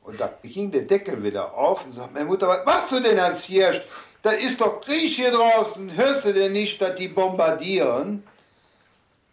Und 0.03 0.19
da 0.19 0.31
ging 0.41 0.71
der 0.71 0.83
Deckel 0.83 1.23
wieder 1.23 1.53
auf 1.53 1.85
und 1.85 1.93
sagt, 1.93 2.13
meine 2.13 2.25
Mutter, 2.25 2.47
was 2.47 2.65
machst 2.65 2.91
du 2.91 2.99
denn 2.99 3.19
als 3.19 3.43
Hirsch? 3.45 3.81
Da 4.21 4.31
ist 4.31 4.59
doch 4.59 4.81
Krieg 4.81 5.09
hier 5.09 5.31
draußen, 5.31 5.95
hörst 5.95 6.25
du 6.25 6.33
denn 6.33 6.51
nicht, 6.51 6.81
dass 6.81 6.95
die 6.95 7.07
bombardieren? 7.07 8.23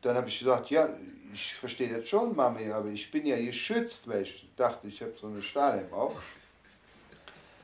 Dann 0.03 0.17
habe 0.17 0.29
ich 0.29 0.39
gesagt, 0.39 0.71
ja, 0.71 0.89
ich 1.35 1.55
verstehe 1.55 1.99
das 1.99 2.09
schon, 2.09 2.37
Mami, 2.37 2.71
aber 2.71 2.89
ich 2.89 3.11
bin 3.11 3.27
ja 3.27 3.37
geschützt, 3.37 4.07
weil 4.07 4.23
ich 4.23 4.47
dachte, 4.57 4.87
ich 4.87 5.01
habe 5.03 5.13
so 5.21 5.27
eine 5.27 5.43
Stahlhelm 5.43 5.93
auf. 5.93 6.23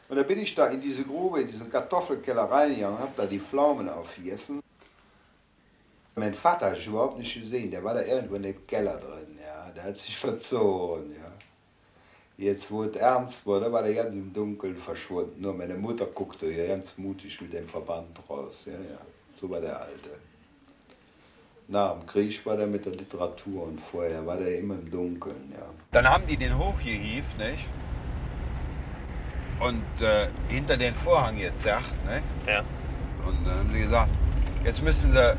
Und 0.08 0.16
da 0.16 0.24
bin 0.24 0.40
ich 0.40 0.54
da 0.54 0.66
in 0.66 0.80
diese 0.80 1.04
Grube, 1.04 1.40
in 1.40 1.46
diesen 1.46 1.70
Kartoffelkeller 1.70 2.42
reingegangen, 2.42 2.98
habe 2.98 3.12
da 3.16 3.24
die 3.24 3.40
Pflaumen 3.40 3.88
aufgegessen. 3.88 4.61
Mein 6.16 6.35
Vater 6.35 6.66
habe 6.66 6.76
ich 6.76 6.87
überhaupt 6.87 7.18
nicht 7.18 7.32
gesehen, 7.32 7.70
der 7.70 7.82
war 7.82 7.94
da 7.94 8.02
irgendwo 8.02 8.35
in 8.35 8.42
dem 8.42 8.66
Keller 8.66 8.98
drin, 8.98 9.38
ja. 9.40 9.70
Der 9.70 9.85
hat 9.85 9.96
sich 9.96 10.18
verzogen, 10.18 11.14
ja. 11.14 11.21
Jetzt, 12.42 12.72
wo 12.72 12.83
es 12.83 12.96
ernst 12.96 13.46
wurde, 13.46 13.72
war 13.72 13.85
der 13.85 13.94
ganz 13.94 14.14
im 14.14 14.33
Dunkeln 14.33 14.76
verschwunden. 14.76 15.40
Nur 15.40 15.55
meine 15.55 15.74
Mutter 15.74 16.07
guckte 16.07 16.50
ja 16.50 16.66
ganz 16.66 16.98
mutig 16.98 17.40
mit 17.40 17.52
dem 17.52 17.68
Verband 17.68 18.18
raus. 18.28 18.64
Ja, 18.66 18.72
ja. 18.72 18.98
So 19.33 19.48
war 19.48 19.61
der 19.61 19.81
Alte. 19.81 20.11
Nach 21.68 21.92
dem 21.92 22.05
Krieg 22.05 22.44
war 22.44 22.57
der 22.57 22.66
mit 22.66 22.85
der 22.85 22.94
Literatur 22.94 23.68
und 23.68 23.81
vorher 23.81 24.26
war 24.26 24.38
der 24.38 24.59
immer 24.59 24.74
im 24.74 24.90
Dunkeln, 24.90 25.52
ja. 25.57 25.66
Dann 25.92 26.09
haben 26.09 26.26
die 26.26 26.35
den 26.35 26.59
hochgehievt, 26.59 27.38
nicht? 27.38 27.68
Und 29.61 29.85
äh, 30.05 30.26
hinter 30.48 30.76
den 30.76 30.96
Vorhang 30.96 31.38
gezerrt, 31.38 31.94
ne? 32.05 32.22
Ja. 32.48 32.64
Und 33.24 33.46
dann 33.46 33.59
haben 33.61 33.72
sie 33.72 33.83
gesagt, 33.83 34.11
jetzt 34.64 34.83
müssen 34.83 35.12
sie, 35.12 35.37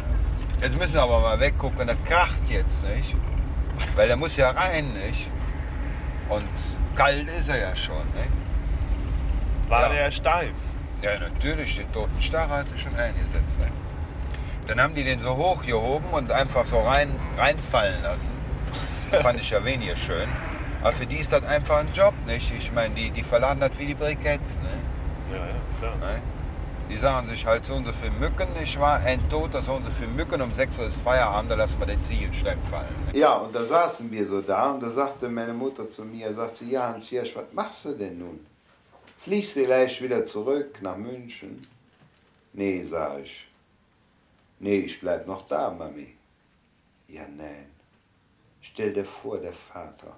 jetzt 0.62 0.78
müssen 0.80 0.94
wir 0.94 1.02
aber 1.02 1.20
mal 1.20 1.38
weggucken, 1.38 1.86
das 1.86 1.98
kracht 2.06 2.48
jetzt, 2.48 2.82
nicht? 2.84 3.14
Weil 3.94 4.08
der 4.08 4.16
muss 4.16 4.38
ja 4.38 4.52
rein, 4.52 4.94
nicht? 4.94 5.28
Und 6.30 6.48
kalt 6.96 7.30
ist 7.30 7.50
er 7.50 7.60
ja 7.60 7.76
schon, 7.76 7.98
ne? 8.16 8.26
War 9.70 9.84
Ja. 9.84 9.90
der 9.90 10.12
steif? 10.12 10.52
Ja, 11.02 11.20
natürlich, 11.20 11.76
den 11.76 11.92
toten 11.92 12.22
Starre 12.22 12.50
hatte 12.58 12.78
schon 12.78 12.96
eingesetzt, 12.96 13.60
ne? 13.60 13.68
Dann 14.68 14.80
haben 14.80 14.96
die 14.96 15.04
den 15.04 15.20
so 15.20 15.36
hochgehoben 15.36 16.10
und 16.12 16.32
einfach 16.32 16.66
so 16.66 16.80
rein, 16.80 17.10
reinfallen 17.38 18.02
lassen. 18.02 18.32
Fand 19.22 19.40
ich 19.40 19.50
ja 19.50 19.64
weniger 19.66 19.96
schön. 19.96 20.30
Aber 20.82 20.94
für 20.94 21.06
die 21.06 21.18
ist 21.18 21.32
das 21.32 21.44
einfach 21.44 21.80
ein 21.80 21.90
Job, 21.94 22.14
nicht? 22.26 22.52
Ich 22.58 22.72
meine, 22.72 22.94
die, 22.96 23.10
die 23.12 23.24
verladen 23.24 23.60
das 23.60 23.72
wie 23.78 23.86
die 23.88 23.94
Briketts, 23.94 24.60
ne? 24.62 24.70
Ja, 25.32 25.38
ja, 25.46 25.54
klar. 25.80 25.96
Ne? 25.98 26.22
Die 26.90 26.98
sagen 26.98 27.28
sich 27.28 27.46
halt 27.46 27.66
so 27.66 27.74
und 27.74 27.86
so 27.86 27.94
viel 27.94 28.12
Mücken, 28.12 28.52
nicht 28.54 28.80
wahr? 28.80 29.00
Ein 29.00 29.28
Toter, 29.30 29.64
so 29.64 29.74
und 29.74 29.86
so 29.86 29.92
viel 29.92 30.08
Mücken, 30.08 30.42
um 30.42 30.54
6 30.54 30.80
Uhr 30.80 30.88
ist 30.88 30.98
Feierabend, 30.98 31.50
da 31.50 31.56
lassen 31.56 31.80
wir 31.80 31.88
den 31.88 32.04
Ziegelstein 32.04 32.60
fallen. 32.70 32.94
Ne? 33.08 33.20
Ja, 33.20 33.36
und 33.36 33.56
da 33.56 33.64
saßen 33.64 34.12
wir 34.12 34.26
so 34.26 34.42
da 34.42 34.72
und 34.72 34.84
da 34.84 34.90
sagte 34.90 35.30
meine 35.30 35.54
Mutter 35.54 35.90
zu 35.90 36.04
mir, 36.04 36.34
sagt 36.34 36.58
sie, 36.58 36.70
ja 36.70 36.90
Hans 36.90 37.08
Hirsch, 37.08 37.36
was 37.36 37.52
machst 37.54 37.86
du 37.86 37.94
denn 37.94 38.20
nun? 38.20 38.46
Fliegst 39.24 39.56
du 39.56 39.66
gleich 39.66 40.02
wieder 40.02 40.26
zurück 40.26 40.80
nach 40.82 40.98
München? 40.98 41.66
Nee, 42.52 42.84
sag 42.84 43.20
ich. 43.24 43.48
Nee, 44.60 44.80
ich 44.80 45.00
bleib 45.00 45.26
noch 45.26 45.48
da, 45.48 45.70
Mami. 45.70 46.14
Ja, 47.08 47.24
nein. 47.38 47.68
Stell 48.62 48.94
dir 48.94 49.06
vor, 49.06 49.40
der 49.40 49.54
Vater. 49.54 50.16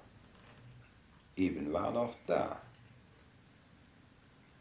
Eben 1.35 1.71
war 1.71 1.91
noch 1.91 2.13
da. 2.27 2.57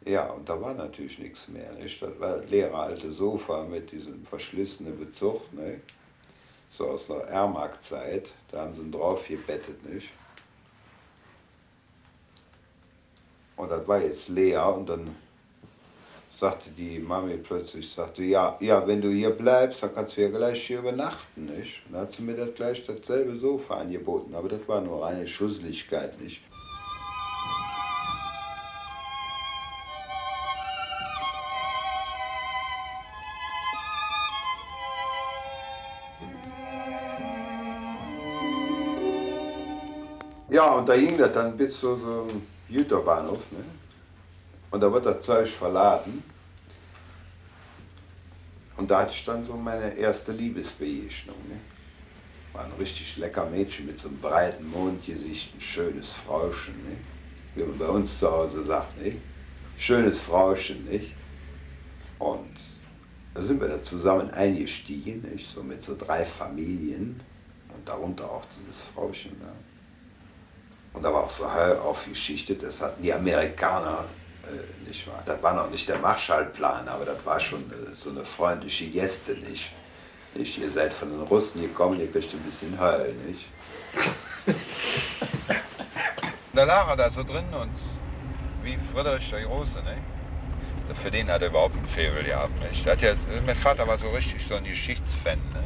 Ja, 0.05 0.27
und 0.31 0.47
da 0.47 0.61
war 0.61 0.73
natürlich 0.73 1.19
nichts 1.19 1.47
mehr. 1.47 1.71
Nicht? 1.73 2.01
Das 2.01 2.19
war 2.19 2.37
das 2.37 2.49
leere 2.49 2.77
alte 2.77 3.11
Sofa 3.11 3.63
mit 3.63 3.91
diesem 3.91 4.25
verschlissenen 4.25 4.97
Bezug. 4.97 5.51
Ne? 5.53 5.81
so 6.77 6.87
aus 6.87 7.07
der 7.07 7.21
Ermark-Zeit, 7.27 8.29
da 8.51 8.61
haben 8.61 8.75
sie 8.75 8.81
ihn 8.81 8.91
drauf 8.91 9.27
gebettet, 9.27 9.83
nicht? 9.85 10.09
Und 13.55 13.71
das 13.71 13.87
war 13.87 14.01
jetzt 14.01 14.27
leer 14.27 14.67
und 14.73 14.89
dann 14.89 15.15
sagte 16.37 16.69
die 16.69 16.99
Mami 16.99 17.37
plötzlich, 17.37 17.89
sagte, 17.89 18.23
ja, 18.23 18.57
ja, 18.59 18.85
wenn 18.85 19.01
du 19.01 19.09
hier 19.09 19.29
bleibst, 19.29 19.81
dann 19.81 19.95
kannst 19.95 20.17
du 20.17 20.21
ja 20.21 20.27
gleich 20.27 20.67
hier 20.67 20.79
übernachten, 20.79 21.45
nicht? 21.45 21.85
Und 21.85 21.93
dann 21.93 22.01
hat 22.01 22.11
sie 22.11 22.23
mir 22.23 22.35
das 22.35 22.53
gleich 22.53 22.85
dasselbe 22.85 23.37
Sofa 23.37 23.75
angeboten, 23.75 24.35
aber 24.35 24.49
das 24.49 24.67
war 24.67 24.81
nur 24.81 25.03
reine 25.03 25.25
Schusseligkeit, 25.25 26.19
nicht? 26.19 26.41
Ja, 40.55 40.71
und 40.75 40.87
da 40.87 40.95
ging 40.95 41.17
das 41.17 41.33
dann 41.33 41.57
bis 41.57 41.81
zu 41.81 41.97
so 41.97 42.29
einem 42.29 42.41
Güterbahnhof. 42.69 43.51
Ne? 43.51 43.65
Und 44.71 44.79
da 44.79 44.89
wird 44.89 45.05
das 45.05 45.19
Zeug 45.19 45.49
verladen. 45.49 46.23
Und 48.77 48.89
da 48.89 49.01
hatte 49.01 49.11
ich 49.11 49.25
dann 49.25 49.43
so 49.43 49.57
meine 49.57 49.97
erste 49.97 50.31
Liebesbegegnung. 50.31 51.35
Ne? 51.49 51.59
War 52.53 52.63
ein 52.63 52.71
richtig 52.79 53.17
lecker 53.17 53.45
Mädchen 53.47 53.85
mit 53.85 53.99
so 53.99 54.07
einem 54.07 54.21
breiten 54.21 54.71
Mondgesicht, 54.71 55.53
ein 55.53 55.59
schönes 55.59 56.13
Frauchen. 56.13 56.73
Ne? 56.87 56.95
Wie 57.55 57.63
man 57.63 57.77
bei 57.77 57.89
uns 57.89 58.17
zu 58.17 58.31
Hause 58.31 58.63
sagt. 58.63 58.97
Ne? 59.03 59.17
Schönes 59.77 60.21
Frauchen. 60.21 60.85
Nicht? 60.89 61.11
Und 62.17 62.55
da 63.33 63.43
sind 63.43 63.59
wir 63.59 63.67
da 63.67 63.83
zusammen 63.83 64.31
eingestiegen, 64.31 65.21
nicht? 65.29 65.51
so 65.51 65.61
mit 65.61 65.83
so 65.83 65.97
drei 65.97 66.23
Familien. 66.23 67.19
Und 67.75 67.89
darunter 67.89 68.31
auch 68.31 68.45
dieses 68.57 68.83
Frauchen. 68.83 69.37
Ne? 69.41 69.51
Und 70.95 71.03
da 71.03 71.13
war 71.13 71.25
auch 71.25 71.29
so 71.29 71.51
halb 71.51 71.83
aufgeschichtet, 71.83 72.63
das 72.63 72.79
hatten 72.79 73.03
die 73.03 73.13
Amerikaner 73.13 74.05
äh, 74.43 74.87
nicht 74.87 75.05
wahr. 75.07 75.21
Das 75.25 75.43
war 75.43 75.53
noch 75.53 75.69
nicht 75.69 75.89
der 75.89 75.99
Marshallplan, 75.99 76.87
aber 76.87 77.03
das 77.03 77.25
war 77.25 77.39
schon 77.39 77.59
äh, 77.71 77.95
so 77.97 78.11
eine 78.11 78.23
freundliche 78.23 78.87
Geste, 78.87 79.33
nicht? 79.33 79.71
nicht? 80.35 80.57
Ihr 80.57 80.69
seid 80.69 80.93
von 80.93 81.09
den 81.09 81.21
Russen 81.21 81.61
gekommen, 81.61 81.99
ihr 81.99 82.09
kriegt 82.09 82.33
ein 82.33 82.39
bisschen 82.39 82.79
Heul, 82.79 83.13
nicht? 83.27 83.45
Da 86.53 86.63
lag 86.63 86.87
er 86.87 86.95
da 86.95 87.11
so 87.11 87.21
drin 87.21 87.53
und 87.53 87.75
wie 88.63 88.77
Friedrich 88.77 89.29
der 89.29 89.41
Große, 89.41 89.83
ne? 89.83 89.97
Für 90.93 91.11
den 91.11 91.27
hat 91.29 91.41
er 91.41 91.49
überhaupt 91.49 91.75
einen 91.75 91.85
Febel 91.85 92.23
gehabt, 92.23 92.57
nicht? 92.61 92.85
Der 92.85 93.17
mein 93.45 93.57
Vater 93.57 93.85
war 93.85 93.99
so 93.99 94.09
richtig 94.11 94.47
so 94.47 94.55
ein 94.55 94.63
Geschichtsfan, 94.63 95.39
ne? 95.51 95.63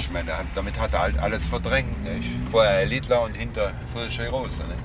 Ich 0.00 0.10
meine, 0.10 0.32
damit 0.54 0.78
hat 0.78 0.92
er 0.92 1.00
halt 1.00 1.18
alles 1.18 1.44
verdrängt, 1.44 2.02
nicht? 2.04 2.28
Vorher 2.50 2.78
Herr 2.78 2.86
Liedler 2.86 3.22
und 3.22 3.34
hinter 3.34 3.72
Friedrich 3.92 4.30
Große, 4.30 4.62
ne? 4.62 4.76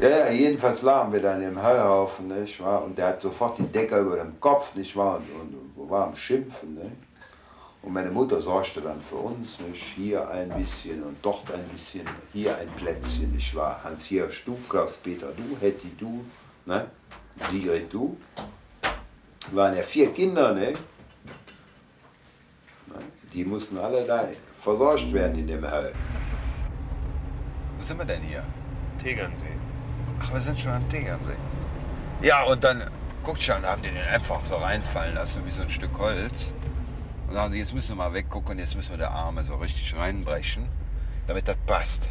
Ja, 0.00 0.08
ja, 0.08 0.28
jedenfalls 0.30 0.82
lagen 0.82 1.12
wir 1.12 1.22
dann 1.22 1.40
im 1.40 1.62
Heuhaufen, 1.62 2.28
nicht 2.28 2.60
wahr? 2.60 2.84
Und 2.84 2.98
der 2.98 3.06
hat 3.06 3.22
sofort 3.22 3.58
die 3.58 3.66
Decke 3.66 3.98
über 4.00 4.16
dem 4.16 4.38
Kopf, 4.38 4.74
nicht 4.74 4.94
wahr? 4.96 5.20
Und, 5.40 5.54
und 5.82 5.90
war 5.90 6.08
am 6.08 6.16
Schimpfen, 6.16 6.74
ne? 6.74 6.92
Und 7.80 7.92
meine 7.92 8.10
Mutter 8.10 8.42
sorgte 8.42 8.80
dann 8.80 9.00
für 9.00 9.16
uns, 9.16 9.60
nicht? 9.60 9.82
Hier 9.96 10.28
ein 10.28 10.50
bisschen 10.50 11.02
und 11.02 11.16
dort 11.22 11.50
ein 11.52 11.66
bisschen, 11.68 12.02
hier 12.32 12.56
ein 12.58 12.68
Plätzchen, 12.76 13.32
nicht 13.32 13.54
wahr? 13.54 13.80
Hans 13.82 14.04
Hirsch, 14.04 14.44
du, 14.44 14.56
Klaus-Peter, 14.68 15.28
du, 15.28 15.56
Hetty, 15.60 15.92
du, 15.98 16.24
ne? 16.66 16.86
Sigrid, 17.50 17.92
du. 17.92 18.16
Waren 19.52 19.76
ja 19.76 19.82
vier 19.82 20.12
Kinder, 20.12 20.54
ne? 20.54 20.74
Die 23.32 23.44
mussten 23.44 23.78
alle 23.78 24.04
da 24.06 24.28
versorgt 24.60 25.12
werden 25.12 25.38
in 25.38 25.46
dem 25.46 25.68
Heu. 25.68 25.90
Wo 27.76 27.82
sind 27.82 27.98
wir 27.98 28.04
denn 28.04 28.22
hier? 28.22 28.44
Tegernsee. 28.98 29.44
Ach, 30.20 30.32
wir 30.32 30.40
sind 30.40 30.58
schon 30.58 30.72
am 30.72 30.88
Tegernsee. 30.88 31.36
Ja, 32.22 32.44
und 32.44 32.62
dann, 32.62 32.82
guckt 33.24 33.42
schon, 33.42 33.62
da 33.62 33.72
haben 33.72 33.82
die 33.82 33.90
den 33.90 34.02
einfach 34.02 34.40
so 34.46 34.54
reinfallen 34.56 35.14
lassen, 35.14 35.44
wie 35.44 35.50
so 35.50 35.62
ein 35.62 35.70
Stück 35.70 35.98
Holz. 35.98 36.52
Und 37.26 37.34
sagen 37.34 37.52
sie, 37.52 37.58
jetzt 37.58 37.74
müssen 37.74 37.90
wir 37.90 37.96
mal 37.96 38.14
weggucken, 38.14 38.58
jetzt 38.58 38.76
müssen 38.76 38.90
wir 38.90 38.98
der 38.98 39.10
Arme 39.10 39.42
so 39.44 39.56
richtig 39.56 39.94
reinbrechen, 39.96 40.68
damit 41.26 41.48
das 41.48 41.56
passt. 41.66 42.10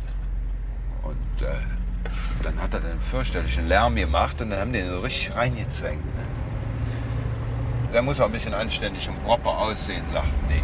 Und 1.02 1.42
äh, 1.42 1.56
dann 2.42 2.60
hat 2.60 2.74
er 2.74 2.80
den 2.80 3.00
fürchterlichen 3.00 3.68
Lärm 3.68 3.96
gemacht 3.96 4.40
und 4.40 4.50
dann 4.50 4.60
haben 4.60 4.72
die 4.72 4.80
ihn 4.80 4.88
so 4.88 5.00
richtig 5.00 5.34
reingezwängt. 5.34 6.04
Ne? 6.04 6.22
Da 7.92 8.02
muss 8.02 8.18
man 8.18 8.28
ein 8.28 8.32
bisschen 8.32 8.54
anständig 8.54 9.08
und 9.08 9.22
proper 9.24 9.58
aussehen, 9.58 10.04
sagten 10.10 10.48
die. 10.48 10.62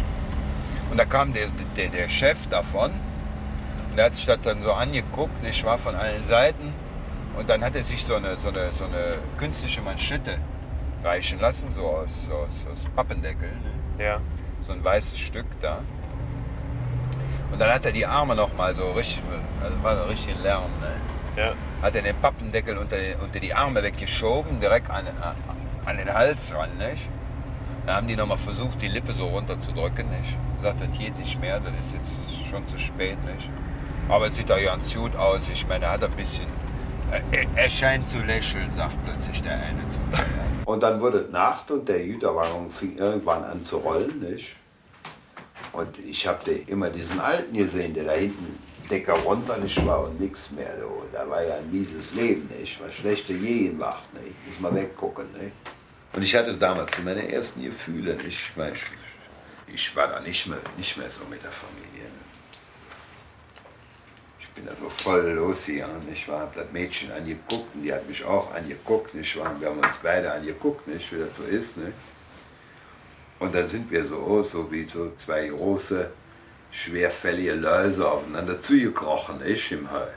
Und 0.89 0.97
da 0.97 1.05
kam 1.05 1.33
der, 1.33 1.47
der, 1.75 1.89
der 1.89 2.09
Chef 2.09 2.47
davon 2.47 2.91
und 3.91 3.97
er 3.97 4.05
hat 4.05 4.15
sich 4.15 4.25
das 4.25 4.39
dann 4.41 4.61
so 4.61 4.73
angeguckt, 4.73 5.43
nicht 5.43 5.63
wahr, 5.65 5.77
von 5.77 5.95
allen 5.95 6.25
Seiten. 6.25 6.73
Und 7.35 7.49
dann 7.49 7.63
hat 7.63 7.75
er 7.75 7.83
sich 7.83 8.03
so 8.03 8.15
eine, 8.15 8.37
so 8.37 8.49
eine, 8.49 8.73
so 8.73 8.85
eine 8.85 9.17
künstliche 9.37 9.81
Manschette 9.81 10.37
reichen 11.03 11.39
lassen, 11.39 11.71
so 11.71 11.81
aus, 11.81 12.27
aus, 12.31 12.65
aus 12.71 12.79
Pappendeckel. 12.95 13.49
Ne? 13.49 14.03
Ja. 14.03 14.21
So 14.61 14.71
ein 14.73 14.83
weißes 14.83 15.17
Stück 15.17 15.45
da. 15.61 15.79
Und 17.51 17.59
dann 17.59 17.71
hat 17.71 17.85
er 17.85 17.91
die 17.91 18.05
Arme 18.05 18.35
noch 18.35 18.55
mal 18.55 18.75
so 18.75 18.91
richtig, 18.91 19.21
also 19.63 19.81
war 19.83 19.97
so 19.97 20.03
richtig 20.09 20.35
Lärm. 20.41 20.71
Ne? 20.79 20.95
Ja. 21.37 21.53
Hat 21.83 21.95
er 21.95 22.01
den 22.01 22.15
Pappendeckel 22.15 22.77
unter, 22.77 22.97
unter 23.23 23.39
die 23.39 23.53
Arme 23.53 23.83
weggeschoben, 23.83 24.59
direkt 24.59 24.89
an, 24.89 25.05
an, 25.85 25.97
den 25.97 26.11
Hals 26.11 26.51
ran, 26.53 26.75
nicht? 26.79 27.07
Dann 27.85 27.95
haben 27.95 28.07
die 28.07 28.15
noch 28.15 28.25
mal 28.25 28.37
versucht, 28.37 28.81
die 28.81 28.87
Lippe 28.87 29.13
so 29.13 29.27
runterzudrücken, 29.27 30.09
nicht? 30.09 30.35
Sagt, 30.63 30.81
das 30.81 30.91
geht 30.97 31.17
nicht 31.19 31.39
mehr, 31.39 31.59
das 31.59 31.73
ist 31.85 31.93
jetzt 31.93 32.49
schon 32.49 32.65
zu 32.65 32.79
spät, 32.79 33.23
nicht? 33.23 33.49
Aber 34.09 34.27
es 34.27 34.35
sieht 34.35 34.49
doch 34.49 34.61
ganz 34.61 34.93
gut 34.93 35.15
aus. 35.15 35.47
Ich 35.47 35.67
meine, 35.67 35.85
er 35.85 35.91
hat 35.91 36.03
ein 36.03 36.11
bisschen. 36.11 36.47
Er, 37.31 37.45
er 37.55 37.69
scheint 37.69 38.07
zu 38.07 38.17
lächeln, 38.17 38.71
sagt 38.75 38.95
plötzlich 39.05 39.41
der 39.43 39.53
eine 39.53 39.87
zu 39.87 39.99
mir. 39.99 40.17
Und 40.65 40.81
dann 40.81 40.99
wurde 40.99 41.19
es 41.19 41.31
Nacht 41.31 41.69
und 41.69 41.87
der 41.87 41.99
Güterwagen 41.99 42.69
fing 42.71 42.97
irgendwann 42.97 43.43
an 43.43 43.61
zu 43.61 43.77
rollen, 43.77 44.19
nicht? 44.19 44.55
Und 45.71 45.97
ich 45.99 46.25
habe 46.27 46.51
immer 46.51 46.89
diesen 46.89 47.19
Alten 47.19 47.55
gesehen, 47.55 47.93
der 47.93 48.05
da 48.05 48.13
hinten 48.13 48.57
Decker 48.89 49.13
runter 49.13 49.57
nicht 49.57 49.85
war 49.85 50.03
und 50.05 50.19
nichts 50.19 50.51
mehr. 50.51 50.75
Du. 50.77 51.03
Da 51.11 51.29
war 51.29 51.43
ja 51.43 51.57
ein 51.57 51.71
mieses 51.71 52.13
Leben, 52.13 52.47
nicht? 52.57 52.79
Was 52.81 52.93
schlechte 52.93 53.33
Gegenwart, 53.33 54.13
nicht? 54.13 54.35
Muss 54.47 54.59
mal 54.59 54.75
weggucken, 54.75 55.25
nicht? 55.33 55.53
Und 56.13 56.23
ich 56.23 56.35
hatte 56.35 56.55
damals 56.55 56.97
meine 57.03 57.31
ersten 57.31 57.63
Gefühle, 57.63 58.15
nicht? 58.15 58.27
Ich, 58.27 58.51
mein, 58.55 58.73
ich 58.73 58.83
Ich 59.73 59.95
war 59.95 60.07
da 60.07 60.19
nicht 60.21 60.47
mehr, 60.47 60.59
nicht 60.77 60.95
mehr 60.97 61.09
so 61.09 61.21
mit 61.29 61.43
der 61.43 61.51
Familie. 61.51 62.05
Ne? 62.05 62.21
Ich 64.39 64.49
bin 64.49 64.65
da 64.65 64.75
so 64.75 64.89
voll 64.89 65.31
losgegangen. 65.31 66.01
Ich 66.11 66.27
war, 66.27 66.41
hab 66.41 66.55
das 66.55 66.71
Mädchen 66.71 67.11
angeguckt 67.11 67.75
und 67.75 67.83
die 67.83 67.93
hat 67.93 68.07
mich 68.07 68.23
auch 68.23 68.53
angeguckt. 68.53 69.13
Nicht 69.13 69.37
wahr? 69.37 69.55
Wir 69.59 69.69
haben 69.69 69.79
uns 69.79 69.97
beide 70.01 70.31
angeguckt, 70.31 70.87
nicht, 70.87 71.11
wie 71.11 71.19
das 71.19 71.37
so 71.37 71.43
ist. 71.43 71.77
Nicht? 71.77 71.93
Und 73.39 73.53
dann 73.53 73.67
sind 73.67 73.91
wir 73.91 74.03
so, 74.05 74.41
so 74.43 74.71
wie 74.71 74.85
so 74.85 75.11
zwei 75.17 75.47
große, 75.47 76.09
schwerfällige 76.71 77.53
Läuse 77.53 78.09
aufeinander 78.09 78.59
zugekrochen, 78.59 79.39
nicht, 79.39 79.71
im 79.71 79.91
Heu. 79.91 80.07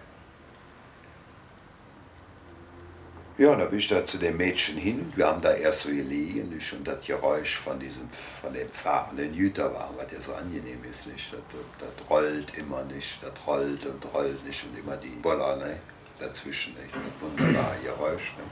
Ja, 3.40 3.56
da 3.56 3.64
bin 3.64 3.78
ich 3.78 3.88
da 3.88 4.04
zu 4.04 4.18
dem 4.18 4.36
Mädchen 4.36 4.76
hin. 4.76 5.10
Wir 5.16 5.26
haben 5.26 5.40
da 5.40 5.54
erst 5.54 5.80
so 5.80 5.88
gelegen 5.88 6.50
nicht? 6.50 6.70
und 6.74 6.86
das 6.86 6.98
Geräusch 7.06 7.56
von, 7.56 7.80
diesem, 7.80 8.06
von 8.42 8.52
dem 8.52 8.68
fahrenden 8.68 9.32
Jüter 9.32 9.72
war, 9.72 9.94
was 9.96 10.12
ja 10.12 10.20
so 10.20 10.34
angenehm 10.34 10.84
ist. 10.84 11.06
Nicht? 11.06 11.32
Das, 11.32 11.40
das, 11.78 12.10
rollt 12.10 12.58
immer 12.58 12.84
nicht, 12.84 13.18
das 13.22 13.32
rollt 13.46 13.86
und 13.86 14.04
rollt 14.12 14.44
nicht 14.44 14.62
und 14.64 14.78
immer 14.78 14.98
die 14.98 15.08
Boller 15.08 15.56
ne? 15.56 15.80
dazwischen. 16.18 16.74
Nicht? 16.74 16.94
Das 16.94 17.02
wunderbare 17.22 17.76
Geräusch. 17.82 18.34
Ne? 18.36 18.44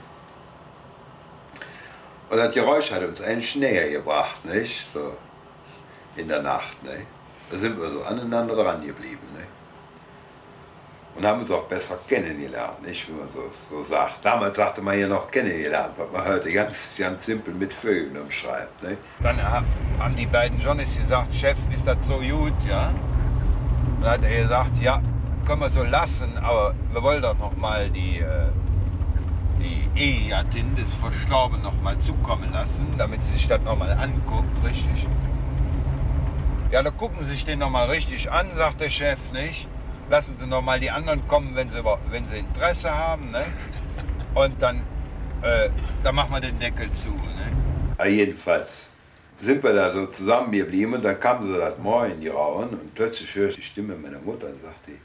Und 2.31 2.37
das 2.37 2.51
Geräusch 2.51 2.89
hat 2.89 3.03
uns 3.03 3.21
einen 3.21 3.45
näher 3.57 3.91
gebracht, 3.91 4.43
nicht? 4.43 4.91
So 4.91 5.15
in 6.15 6.27
der 6.27 6.41
Nacht. 6.41 6.81
Ne? 6.81 7.05
Da 7.49 7.57
sind 7.57 7.79
wir 7.79 7.89
so 7.89 8.03
aneinander 8.03 8.55
dran 8.55 8.85
geblieben. 8.85 9.27
Ne? 9.35 9.43
Und 11.15 11.25
haben 11.25 11.41
uns 11.41 11.51
auch 11.51 11.63
besser 11.63 11.97
kennengelernt, 12.07 12.85
nicht? 12.85 13.07
Wie 13.09 13.13
man 13.13 13.27
so, 13.27 13.49
so 13.69 13.81
sagt. 13.81 14.23
Damals 14.23 14.55
sagte 14.55 14.81
man 14.81 14.97
ja 14.97 15.07
noch 15.07 15.29
kennengelernt, 15.29 15.93
was 15.97 16.11
man 16.11 16.25
heute 16.25 16.51
ganz, 16.53 16.95
ganz 16.97 17.25
simpel 17.25 17.53
mit 17.53 17.73
Vögeln 17.73 18.15
umschreibt. 18.15 18.83
Ne? 18.83 18.97
Dann 19.21 19.41
haben 19.41 20.15
die 20.15 20.27
beiden 20.27 20.59
Johnnies 20.59 20.95
gesagt, 20.97 21.33
Chef, 21.33 21.57
ist 21.73 21.85
das 21.87 21.97
so 22.05 22.19
gut, 22.19 22.53
ja? 22.67 22.93
Dann 24.01 24.11
hat 24.11 24.23
er 24.23 24.43
gesagt, 24.43 24.77
ja, 24.79 25.01
können 25.45 25.61
wir 25.61 25.69
so 25.71 25.83
lassen, 25.83 26.37
aber 26.37 26.75
wir 26.91 27.01
wollen 27.01 27.21
doch 27.21 27.37
noch 27.37 27.55
mal 27.57 27.89
die, 27.89 28.19
äh, 28.19 28.47
die 29.59 29.89
Ehegattin 29.99 30.75
des 30.75 30.93
Verstorbenen 30.93 31.63
noch 31.63 31.81
mal 31.81 31.97
zukommen 31.99 32.53
lassen, 32.53 32.93
damit 32.97 33.23
sie 33.23 33.33
sich 33.33 33.47
das 33.47 33.59
noch 33.63 33.77
mal 33.77 33.91
anguckt, 33.91 34.63
richtig? 34.63 35.07
Ja, 36.71 36.83
da 36.83 36.91
gucken 36.91 37.25
Sie 37.25 37.31
sich 37.31 37.45
den 37.45 37.59
noch 37.59 37.71
mal 37.71 37.89
richtig 37.89 38.31
an, 38.31 38.51
sagt 38.55 38.79
der 38.79 38.91
Chef, 38.91 39.31
nicht? 39.31 39.67
Lassen 40.07 40.35
Sie 40.39 40.45
noch 40.45 40.61
mal 40.61 40.79
die 40.79 40.91
anderen 40.91 41.27
kommen, 41.27 41.55
wenn 41.55 41.67
sie, 41.71 41.83
wenn 42.11 42.27
sie 42.27 42.37
Interesse 42.37 42.95
haben, 42.95 43.31
ne? 43.31 43.43
Und 44.35 44.61
dann, 44.61 44.83
äh, 45.41 45.69
dann 46.03 46.13
machen 46.13 46.31
wir 46.31 46.41
den 46.41 46.59
Deckel 46.59 46.91
zu, 46.93 47.09
ne? 47.09 47.51
Ja, 47.97 48.05
jedenfalls 48.05 48.91
sind 49.39 49.63
wir 49.63 49.73
da 49.73 49.89
so 49.89 50.05
zusammen 50.05 50.51
geblieben 50.51 50.93
und 50.93 51.03
dann 51.03 51.19
kam 51.19 51.51
so 51.51 51.57
das 51.57 51.79
Morgen 51.79 52.21
die 52.21 52.27
Rauen 52.27 52.69
und 52.69 52.93
plötzlich 52.93 53.33
höre 53.33 53.49
ich 53.49 53.55
die 53.55 53.63
Stimme 53.63 53.95
meiner 53.95 54.19
Mutter 54.19 54.47
und 54.47 54.61
sagt 54.61 54.85
die, 54.87 54.99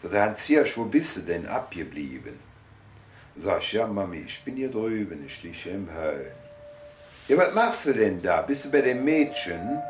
sagt 0.00 0.14
der 0.14 0.22
Hans 0.22 0.44
Hirsch, 0.44 0.76
wo 0.76 0.84
bist 0.84 1.16
du 1.16 1.20
denn 1.22 1.46
abgeblieben? 1.48 2.38
Sag 3.36 3.60
ich, 3.60 3.72
ja 3.72 3.88
Mami, 3.88 4.18
ich 4.18 4.40
bin 4.44 4.54
hier 4.54 4.70
drüben, 4.70 5.24
ich 5.26 5.34
stehe 5.34 5.52
hier 5.52 5.74
im 5.74 5.88
Heu. 5.88 6.26
Ja, 7.26 7.36
was 7.38 7.54
machst 7.54 7.86
du 7.86 7.92
denn 7.92 8.22
da? 8.22 8.42
Bist 8.42 8.66
du 8.66 8.70
bei 8.70 8.82
dem 8.82 9.04
Mädchen? 9.04 9.80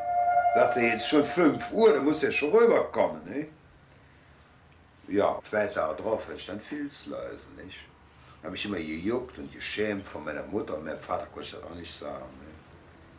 Sagt 0.55 0.75
sie, 0.75 0.87
jetzt 0.87 1.09
schon 1.09 1.25
5 1.25 1.73
Uhr, 1.73 1.93
du 1.93 2.03
musst 2.03 2.23
ja 2.23 2.33
schon 2.33 2.51
rüberkommen, 2.51 3.25
ne? 3.25 3.47
Ja, 5.09 5.39
zwei 5.43 5.67
Tage 5.67 6.03
drauf 6.03 6.27
hatte 6.27 6.37
ich 6.37 6.47
dann 6.47 6.61
Filzläuse, 6.61 7.47
nicht? 7.63 7.79
habe 8.43 8.57
ich 8.57 8.65
immer 8.65 8.79
gejuckt 8.79 9.39
und 9.39 9.53
geschämt 9.53 10.07
von 10.07 10.25
meiner 10.25 10.43
Mutter 10.45 10.77
und 10.77 10.85
meinem 10.85 11.01
Vater 11.01 11.27
konnte 11.27 11.49
ich 11.49 11.53
das 11.53 11.63
auch 11.65 11.75
nicht 11.75 11.99
sagen. 11.99 12.25
Ne? 12.41 12.49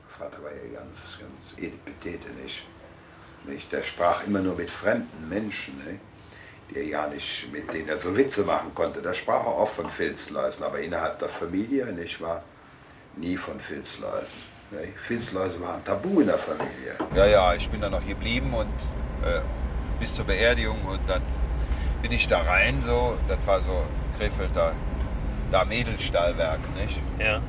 Mein 0.10 0.30
Vater 0.30 0.44
war 0.44 0.52
ja 0.52 0.80
ganz, 0.80 1.18
ganz 1.20 1.54
etipetete, 1.58 2.32
nicht? 2.42 2.66
nicht? 3.46 3.72
Der 3.72 3.84
sprach 3.84 4.26
immer 4.26 4.40
nur 4.40 4.56
mit 4.56 4.70
fremden 4.70 5.28
Menschen, 5.28 5.78
ne? 5.86 6.00
die 6.70 6.78
er 6.78 6.86
ja 6.86 7.08
nicht, 7.08 7.52
mit 7.52 7.72
denen 7.74 7.90
er 7.90 7.98
so 7.98 8.16
Witze 8.16 8.44
machen 8.44 8.74
konnte. 8.74 9.02
Da 9.02 9.14
sprach 9.14 9.46
er 9.46 9.52
auch 9.52 9.70
von 9.70 9.90
Filzläusen, 9.90 10.64
aber 10.64 10.80
innerhalb 10.80 11.20
der 11.20 11.30
Familie, 11.30 11.92
nicht 11.94 12.22
wahr? 12.22 12.44
Nie 13.16 13.38
von 13.38 13.60
Filzläusen. 13.60 14.40
Ne? 14.72 14.88
Filzläuse 14.96 15.60
waren 15.62 15.84
tabu 15.84 16.22
in 16.22 16.28
der 16.28 16.38
Familie. 16.38 16.96
Ja, 17.16 17.26
ja, 17.26 17.54
ich 17.56 17.70
bin 17.70 17.82
da 17.82 17.90
noch 17.90 18.06
geblieben 18.06 18.54
und 18.54 18.68
äh, 19.26 19.42
bis 20.00 20.14
zur 20.14 20.26
Beerdigung 20.26 20.84
und 20.86 21.00
dann 21.08 21.22
bin 22.02 22.12
ich 22.12 22.28
da 22.28 22.42
rein, 22.42 22.84
so, 22.86 23.18
das 23.28 23.40
war 23.46 23.62
so 23.62 23.84
Krefeld 24.18 24.52
da, 24.54 24.74
da 25.52 25.62
am 25.62 25.72
Edelstahlwerk, 25.72 26.60
nicht? 26.76 27.02
Ja. 27.20 27.42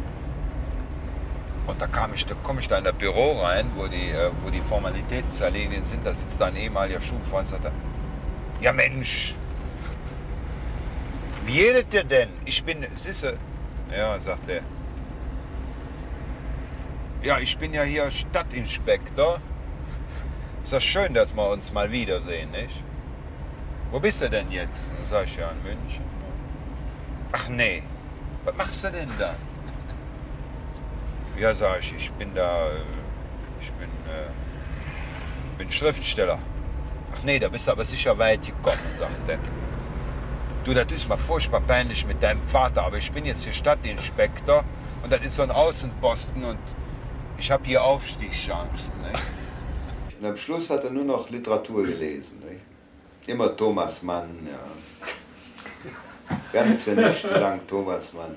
Und 1.66 1.80
da 1.80 1.86
kam 1.86 2.14
ich, 2.14 2.26
da 2.26 2.34
komme 2.42 2.60
ich 2.60 2.68
da 2.68 2.78
in 2.78 2.84
das 2.84 2.94
Büro 2.94 3.40
rein, 3.40 3.70
wo 3.76 3.86
die, 3.86 4.10
äh, 4.10 4.30
wo 4.42 4.50
die 4.50 4.60
Formalitäten 4.62 5.30
zu 5.30 5.44
erledigen 5.44 5.84
sind. 5.86 6.04
Da 6.04 6.14
sitzt 6.14 6.40
da 6.40 6.46
ein 6.46 6.56
ehemaliger 6.56 7.00
Schulfreund 7.00 7.48
und 7.48 7.62
sagt, 7.62 7.66
er, 7.66 7.72
ja 8.60 8.72
Mensch, 8.72 9.34
wie 11.44 11.60
redet 11.60 11.92
der 11.92 12.04
denn? 12.04 12.30
Ich 12.44 12.64
bin, 12.64 12.86
siehste, 12.96 13.36
ja, 13.94 14.18
sagt 14.20 14.48
er. 14.48 14.62
Ja, 17.22 17.38
ich 17.38 17.58
bin 17.58 17.74
ja 17.74 17.82
hier 17.82 18.10
Stadtinspektor. 18.10 19.40
Ist 20.64 20.72
das 20.72 20.82
schön, 20.82 21.12
dass 21.12 21.34
wir 21.34 21.50
uns 21.50 21.70
mal 21.70 21.92
wiedersehen, 21.92 22.50
nicht? 22.50 22.82
Wo 23.90 24.00
bist 24.00 24.22
du 24.22 24.30
denn 24.30 24.50
jetzt? 24.50 24.90
Sag 25.10 25.26
ich 25.26 25.36
ja 25.36 25.50
in 25.50 25.62
München. 25.62 26.04
Ach 27.32 27.48
nee, 27.50 27.82
was 28.44 28.56
machst 28.56 28.82
du 28.84 28.90
denn 28.90 29.10
da? 29.18 29.34
Ja, 31.38 31.54
sag 31.54 31.80
ich, 31.80 31.94
ich 31.94 32.10
bin 32.12 32.34
da, 32.34 32.70
äh, 32.70 32.80
ich 33.60 33.70
bin, 33.72 33.88
äh, 34.08 35.58
bin 35.58 35.70
Schriftsteller. 35.70 36.38
Ach 37.12 37.22
nee, 37.22 37.38
da 37.38 37.48
bist 37.48 37.66
du 37.66 37.72
aber 37.72 37.84
sicher 37.84 38.16
weit 38.18 38.46
gekommen, 38.46 38.78
sagt 38.98 39.28
er. 39.28 39.38
Du, 40.64 40.72
das 40.72 40.90
ist 40.90 41.06
mal 41.06 41.18
furchtbar 41.18 41.60
peinlich 41.60 42.06
mit 42.06 42.22
deinem 42.22 42.46
Vater, 42.46 42.84
aber 42.84 42.96
ich 42.96 43.12
bin 43.12 43.26
jetzt 43.26 43.44
hier 43.44 43.52
Stadtinspektor 43.52 44.64
und 45.02 45.12
das 45.12 45.20
ist 45.20 45.36
so 45.36 45.42
ein 45.42 45.50
Außenposten 45.50 46.44
und 46.44 46.58
ich 47.40 47.50
habe 47.50 47.64
hier 47.64 47.82
Aufstiegschancen. 47.82 48.92
Ne? 49.00 49.12
Und 50.20 50.26
am 50.26 50.36
Schluss 50.36 50.68
hat 50.68 50.84
er 50.84 50.90
nur 50.90 51.04
noch 51.04 51.30
Literatur 51.30 51.84
gelesen. 51.84 52.38
Ne? 52.40 52.60
Immer 53.26 53.56
Thomas 53.56 54.02
Mann, 54.02 54.46
ja. 54.46 54.58
Ganze 56.52 56.92
Nächte 56.92 57.28
lang 57.28 57.60
Thomas 57.66 58.12
Mann. 58.12 58.36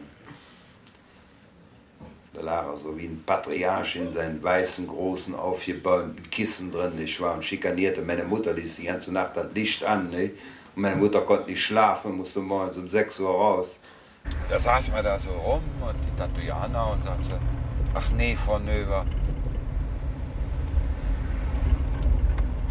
Da 2.33 2.41
lag 2.41 2.65
er 2.65 2.77
so 2.77 2.97
wie 2.97 3.05
ein 3.05 3.21
Patriarch 3.25 3.97
in 3.97 4.11
seinen 4.13 4.41
weißen, 4.41 4.87
großen, 4.87 5.35
aufgebäumten 5.35 6.29
Kissen 6.31 6.71
drin, 6.71 6.95
nicht 6.95 7.19
wahr? 7.19 7.35
Und 7.35 7.43
schikanierte 7.43 8.01
meine 8.01 8.23
Mutter, 8.23 8.53
ließ 8.53 8.77
die 8.77 8.85
ganze 8.85 9.11
Nacht 9.11 9.35
das 9.35 9.53
Licht 9.53 9.83
an, 9.83 10.09
nicht? 10.11 10.35
Und 10.75 10.81
meine 10.81 10.95
Mutter 10.95 11.21
konnte 11.21 11.51
nicht 11.51 11.61
schlafen, 11.61 12.17
musste 12.17 12.39
morgens 12.39 12.77
um 12.77 12.87
6 12.87 13.19
Uhr 13.19 13.29
raus. 13.29 13.77
Da 14.49 14.59
saß 14.59 14.89
man 14.89 15.03
da 15.03 15.19
so 15.19 15.29
rum 15.31 15.61
und 15.81 15.95
die 15.95 16.17
Tante 16.17 16.41
Johanna 16.41 16.93
und 16.93 17.03
sagte, 17.03 17.39
ach 17.93 18.09
nee, 18.11 18.35
Frau 18.35 18.59
Növer, 18.59 19.05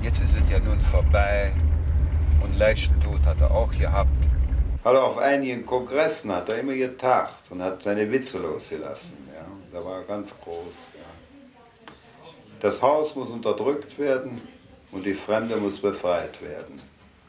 jetzt 0.03 0.21
ist 0.21 0.37
es 0.37 0.51
ja 0.51 0.59
nun 0.59 0.81
vorbei. 0.81 1.53
Und 2.43 2.59
Leichtentod 2.59 3.25
hat 3.25 3.41
er 3.41 3.51
auch 3.53 3.71
gehabt. 3.73 4.11
Hat 4.85 4.95
er 4.95 5.05
auf 5.05 5.19
einigen 5.19 5.65
Kongressen 5.65 6.33
hat 6.33 6.49
er 6.49 6.59
immer 6.59 6.75
getagt 6.75 7.51
und 7.51 7.63
hat 7.63 7.83
seine 7.83 8.11
Witze 8.11 8.39
losgelassen. 8.39 9.17
Ja. 9.33 9.47
Da 9.73 9.85
war 9.85 9.99
er 9.99 10.03
ganz 10.03 10.35
groß. 10.41 10.75
Ja. 10.95 11.93
Das 12.61 12.83
Haus 12.83 13.15
muss 13.15 13.31
unterdrückt 13.31 13.97
werden 13.99 14.41
und 14.91 15.07
die 15.07 15.15
Fremde 15.15 15.57
muss 15.57 15.81
befreit 15.81 16.43
werden. 16.43 16.83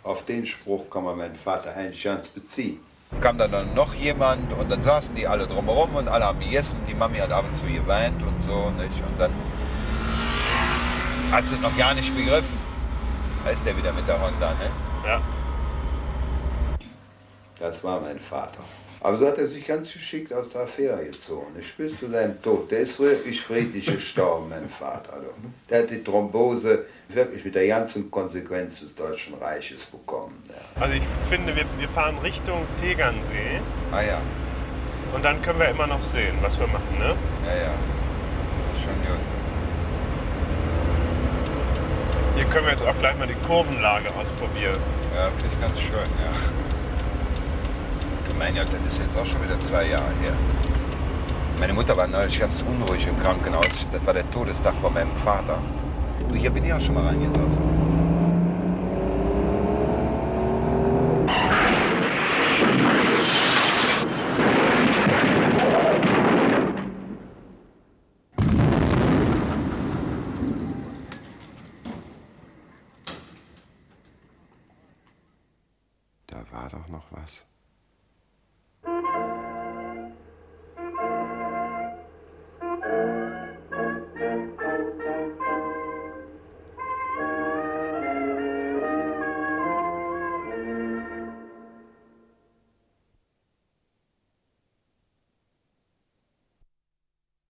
Auf 0.03 0.25
den 0.25 0.45
Spruch 0.45 0.89
kann 0.89 1.03
man 1.03 1.17
meinen 1.17 1.35
Vater 1.35 1.75
eigentlich 1.75 2.03
ganz 2.03 2.27
beziehen. 2.27 2.79
Kam 3.21 3.37
dann, 3.37 3.73
noch 3.73 3.93
jemand 3.93 4.51
und 4.53 4.71
dann 4.71 4.81
saßen 4.81 5.15
die 5.15 5.27
alle 5.27 5.47
drumherum 5.47 5.95
und 5.95 6.07
alle 6.07 6.25
haben 6.25 6.39
gegessen. 6.39 6.77
Die 6.87 6.93
Mami 6.93 7.19
hat 7.19 7.31
ab 7.31 7.45
und 7.49 7.55
zu 7.55 7.65
geweint 7.65 8.21
und 8.21 8.43
so. 8.43 8.69
Nicht? 8.71 9.01
Und 9.05 9.19
dann 9.19 9.31
hat 11.31 11.47
sie 11.47 11.57
noch 11.57 11.75
gar 11.77 11.93
nicht 11.93 12.13
begriffen. 12.15 12.57
Da 13.43 13.51
ist 13.51 13.65
der 13.65 13.77
wieder 13.77 13.93
mit 13.93 14.07
der 14.07 14.21
Honda. 14.21 14.51
Ne? 14.51 14.69
Ja. 15.05 15.21
Das 17.59 17.83
war 17.83 17.99
mein 18.01 18.19
Vater. 18.19 18.59
Aber 19.03 19.17
so 19.17 19.27
hat 19.27 19.37
er 19.37 19.49
sich 19.49 19.67
ganz 19.67 19.91
geschickt 19.91 20.33
aus 20.33 20.49
der 20.49 20.61
Affäre 20.61 21.03
gezogen. 21.03 21.47
Ich 21.59 21.75
bis 21.75 21.99
zu 21.99 22.09
seinem 22.09 22.41
Tod. 22.41 22.71
Der 22.71 22.79
ist 22.79 22.97
wirklich 23.01 23.41
friedlich 23.41 23.85
gestorben, 23.85 24.47
mein 24.47 24.69
Vater. 24.69 25.11
Also. 25.11 25.27
Der 25.69 25.83
hat 25.83 25.91
die 25.91 26.01
Thrombose 26.01 26.85
wirklich 27.09 27.43
mit 27.43 27.53
der 27.53 27.67
ganzen 27.67 28.09
Konsequenz 28.09 28.79
des 28.79 28.95
Deutschen 28.95 29.33
Reiches 29.33 29.87
bekommen. 29.87 30.41
Ja. 30.47 30.81
Also 30.81 30.95
ich 30.95 31.03
finde, 31.29 31.53
wir, 31.53 31.65
wir 31.77 31.89
fahren 31.89 32.17
Richtung 32.19 32.65
Tegernsee. 32.79 33.59
Ah 33.91 34.01
ja. 34.01 34.21
Und 35.13 35.25
dann 35.25 35.41
können 35.41 35.59
wir 35.59 35.67
immer 35.67 35.85
noch 35.85 36.01
sehen, 36.01 36.37
was 36.41 36.57
wir 36.57 36.67
machen, 36.67 36.97
ne? 36.97 37.13
Ja, 37.45 37.55
ja. 37.55 37.73
Schon 38.81 38.95
gut. 39.01 39.19
Hier 42.37 42.45
können 42.45 42.65
wir 42.67 42.71
jetzt 42.71 42.85
auch 42.85 42.97
gleich 42.99 43.17
mal 43.17 43.27
die 43.27 43.45
Kurvenlage 43.45 44.09
ausprobieren. 44.15 44.79
Ja, 45.13 45.29
finde 45.29 45.49
ich 45.53 45.61
ganz 45.61 45.79
schön, 45.79 45.91
ja. 45.91 46.72
Mein 48.37 48.55
Gott, 48.55 48.67
das 48.83 48.93
ist 48.93 48.99
jetzt 48.99 49.17
auch 49.17 49.25
schon 49.25 49.43
wieder 49.43 49.59
zwei 49.59 49.87
Jahre 49.87 50.11
her. 50.21 50.33
Meine 51.59 51.73
Mutter 51.73 51.95
war 51.95 52.07
neulich 52.07 52.39
ganz 52.39 52.61
unruhig 52.61 53.07
im 53.07 53.17
Krankenhaus. 53.19 53.67
Das 53.91 54.05
war 54.05 54.13
der 54.13 54.29
Todestag 54.31 54.75
von 54.75 54.93
meinem 54.93 55.15
Vater. 55.17 55.59
Du, 56.29 56.35
hier 56.35 56.49
bin 56.49 56.65
ich 56.65 56.73
auch 56.73 56.79
schon 56.79 56.95
mal 56.95 57.05
reingesaust. 57.05 57.61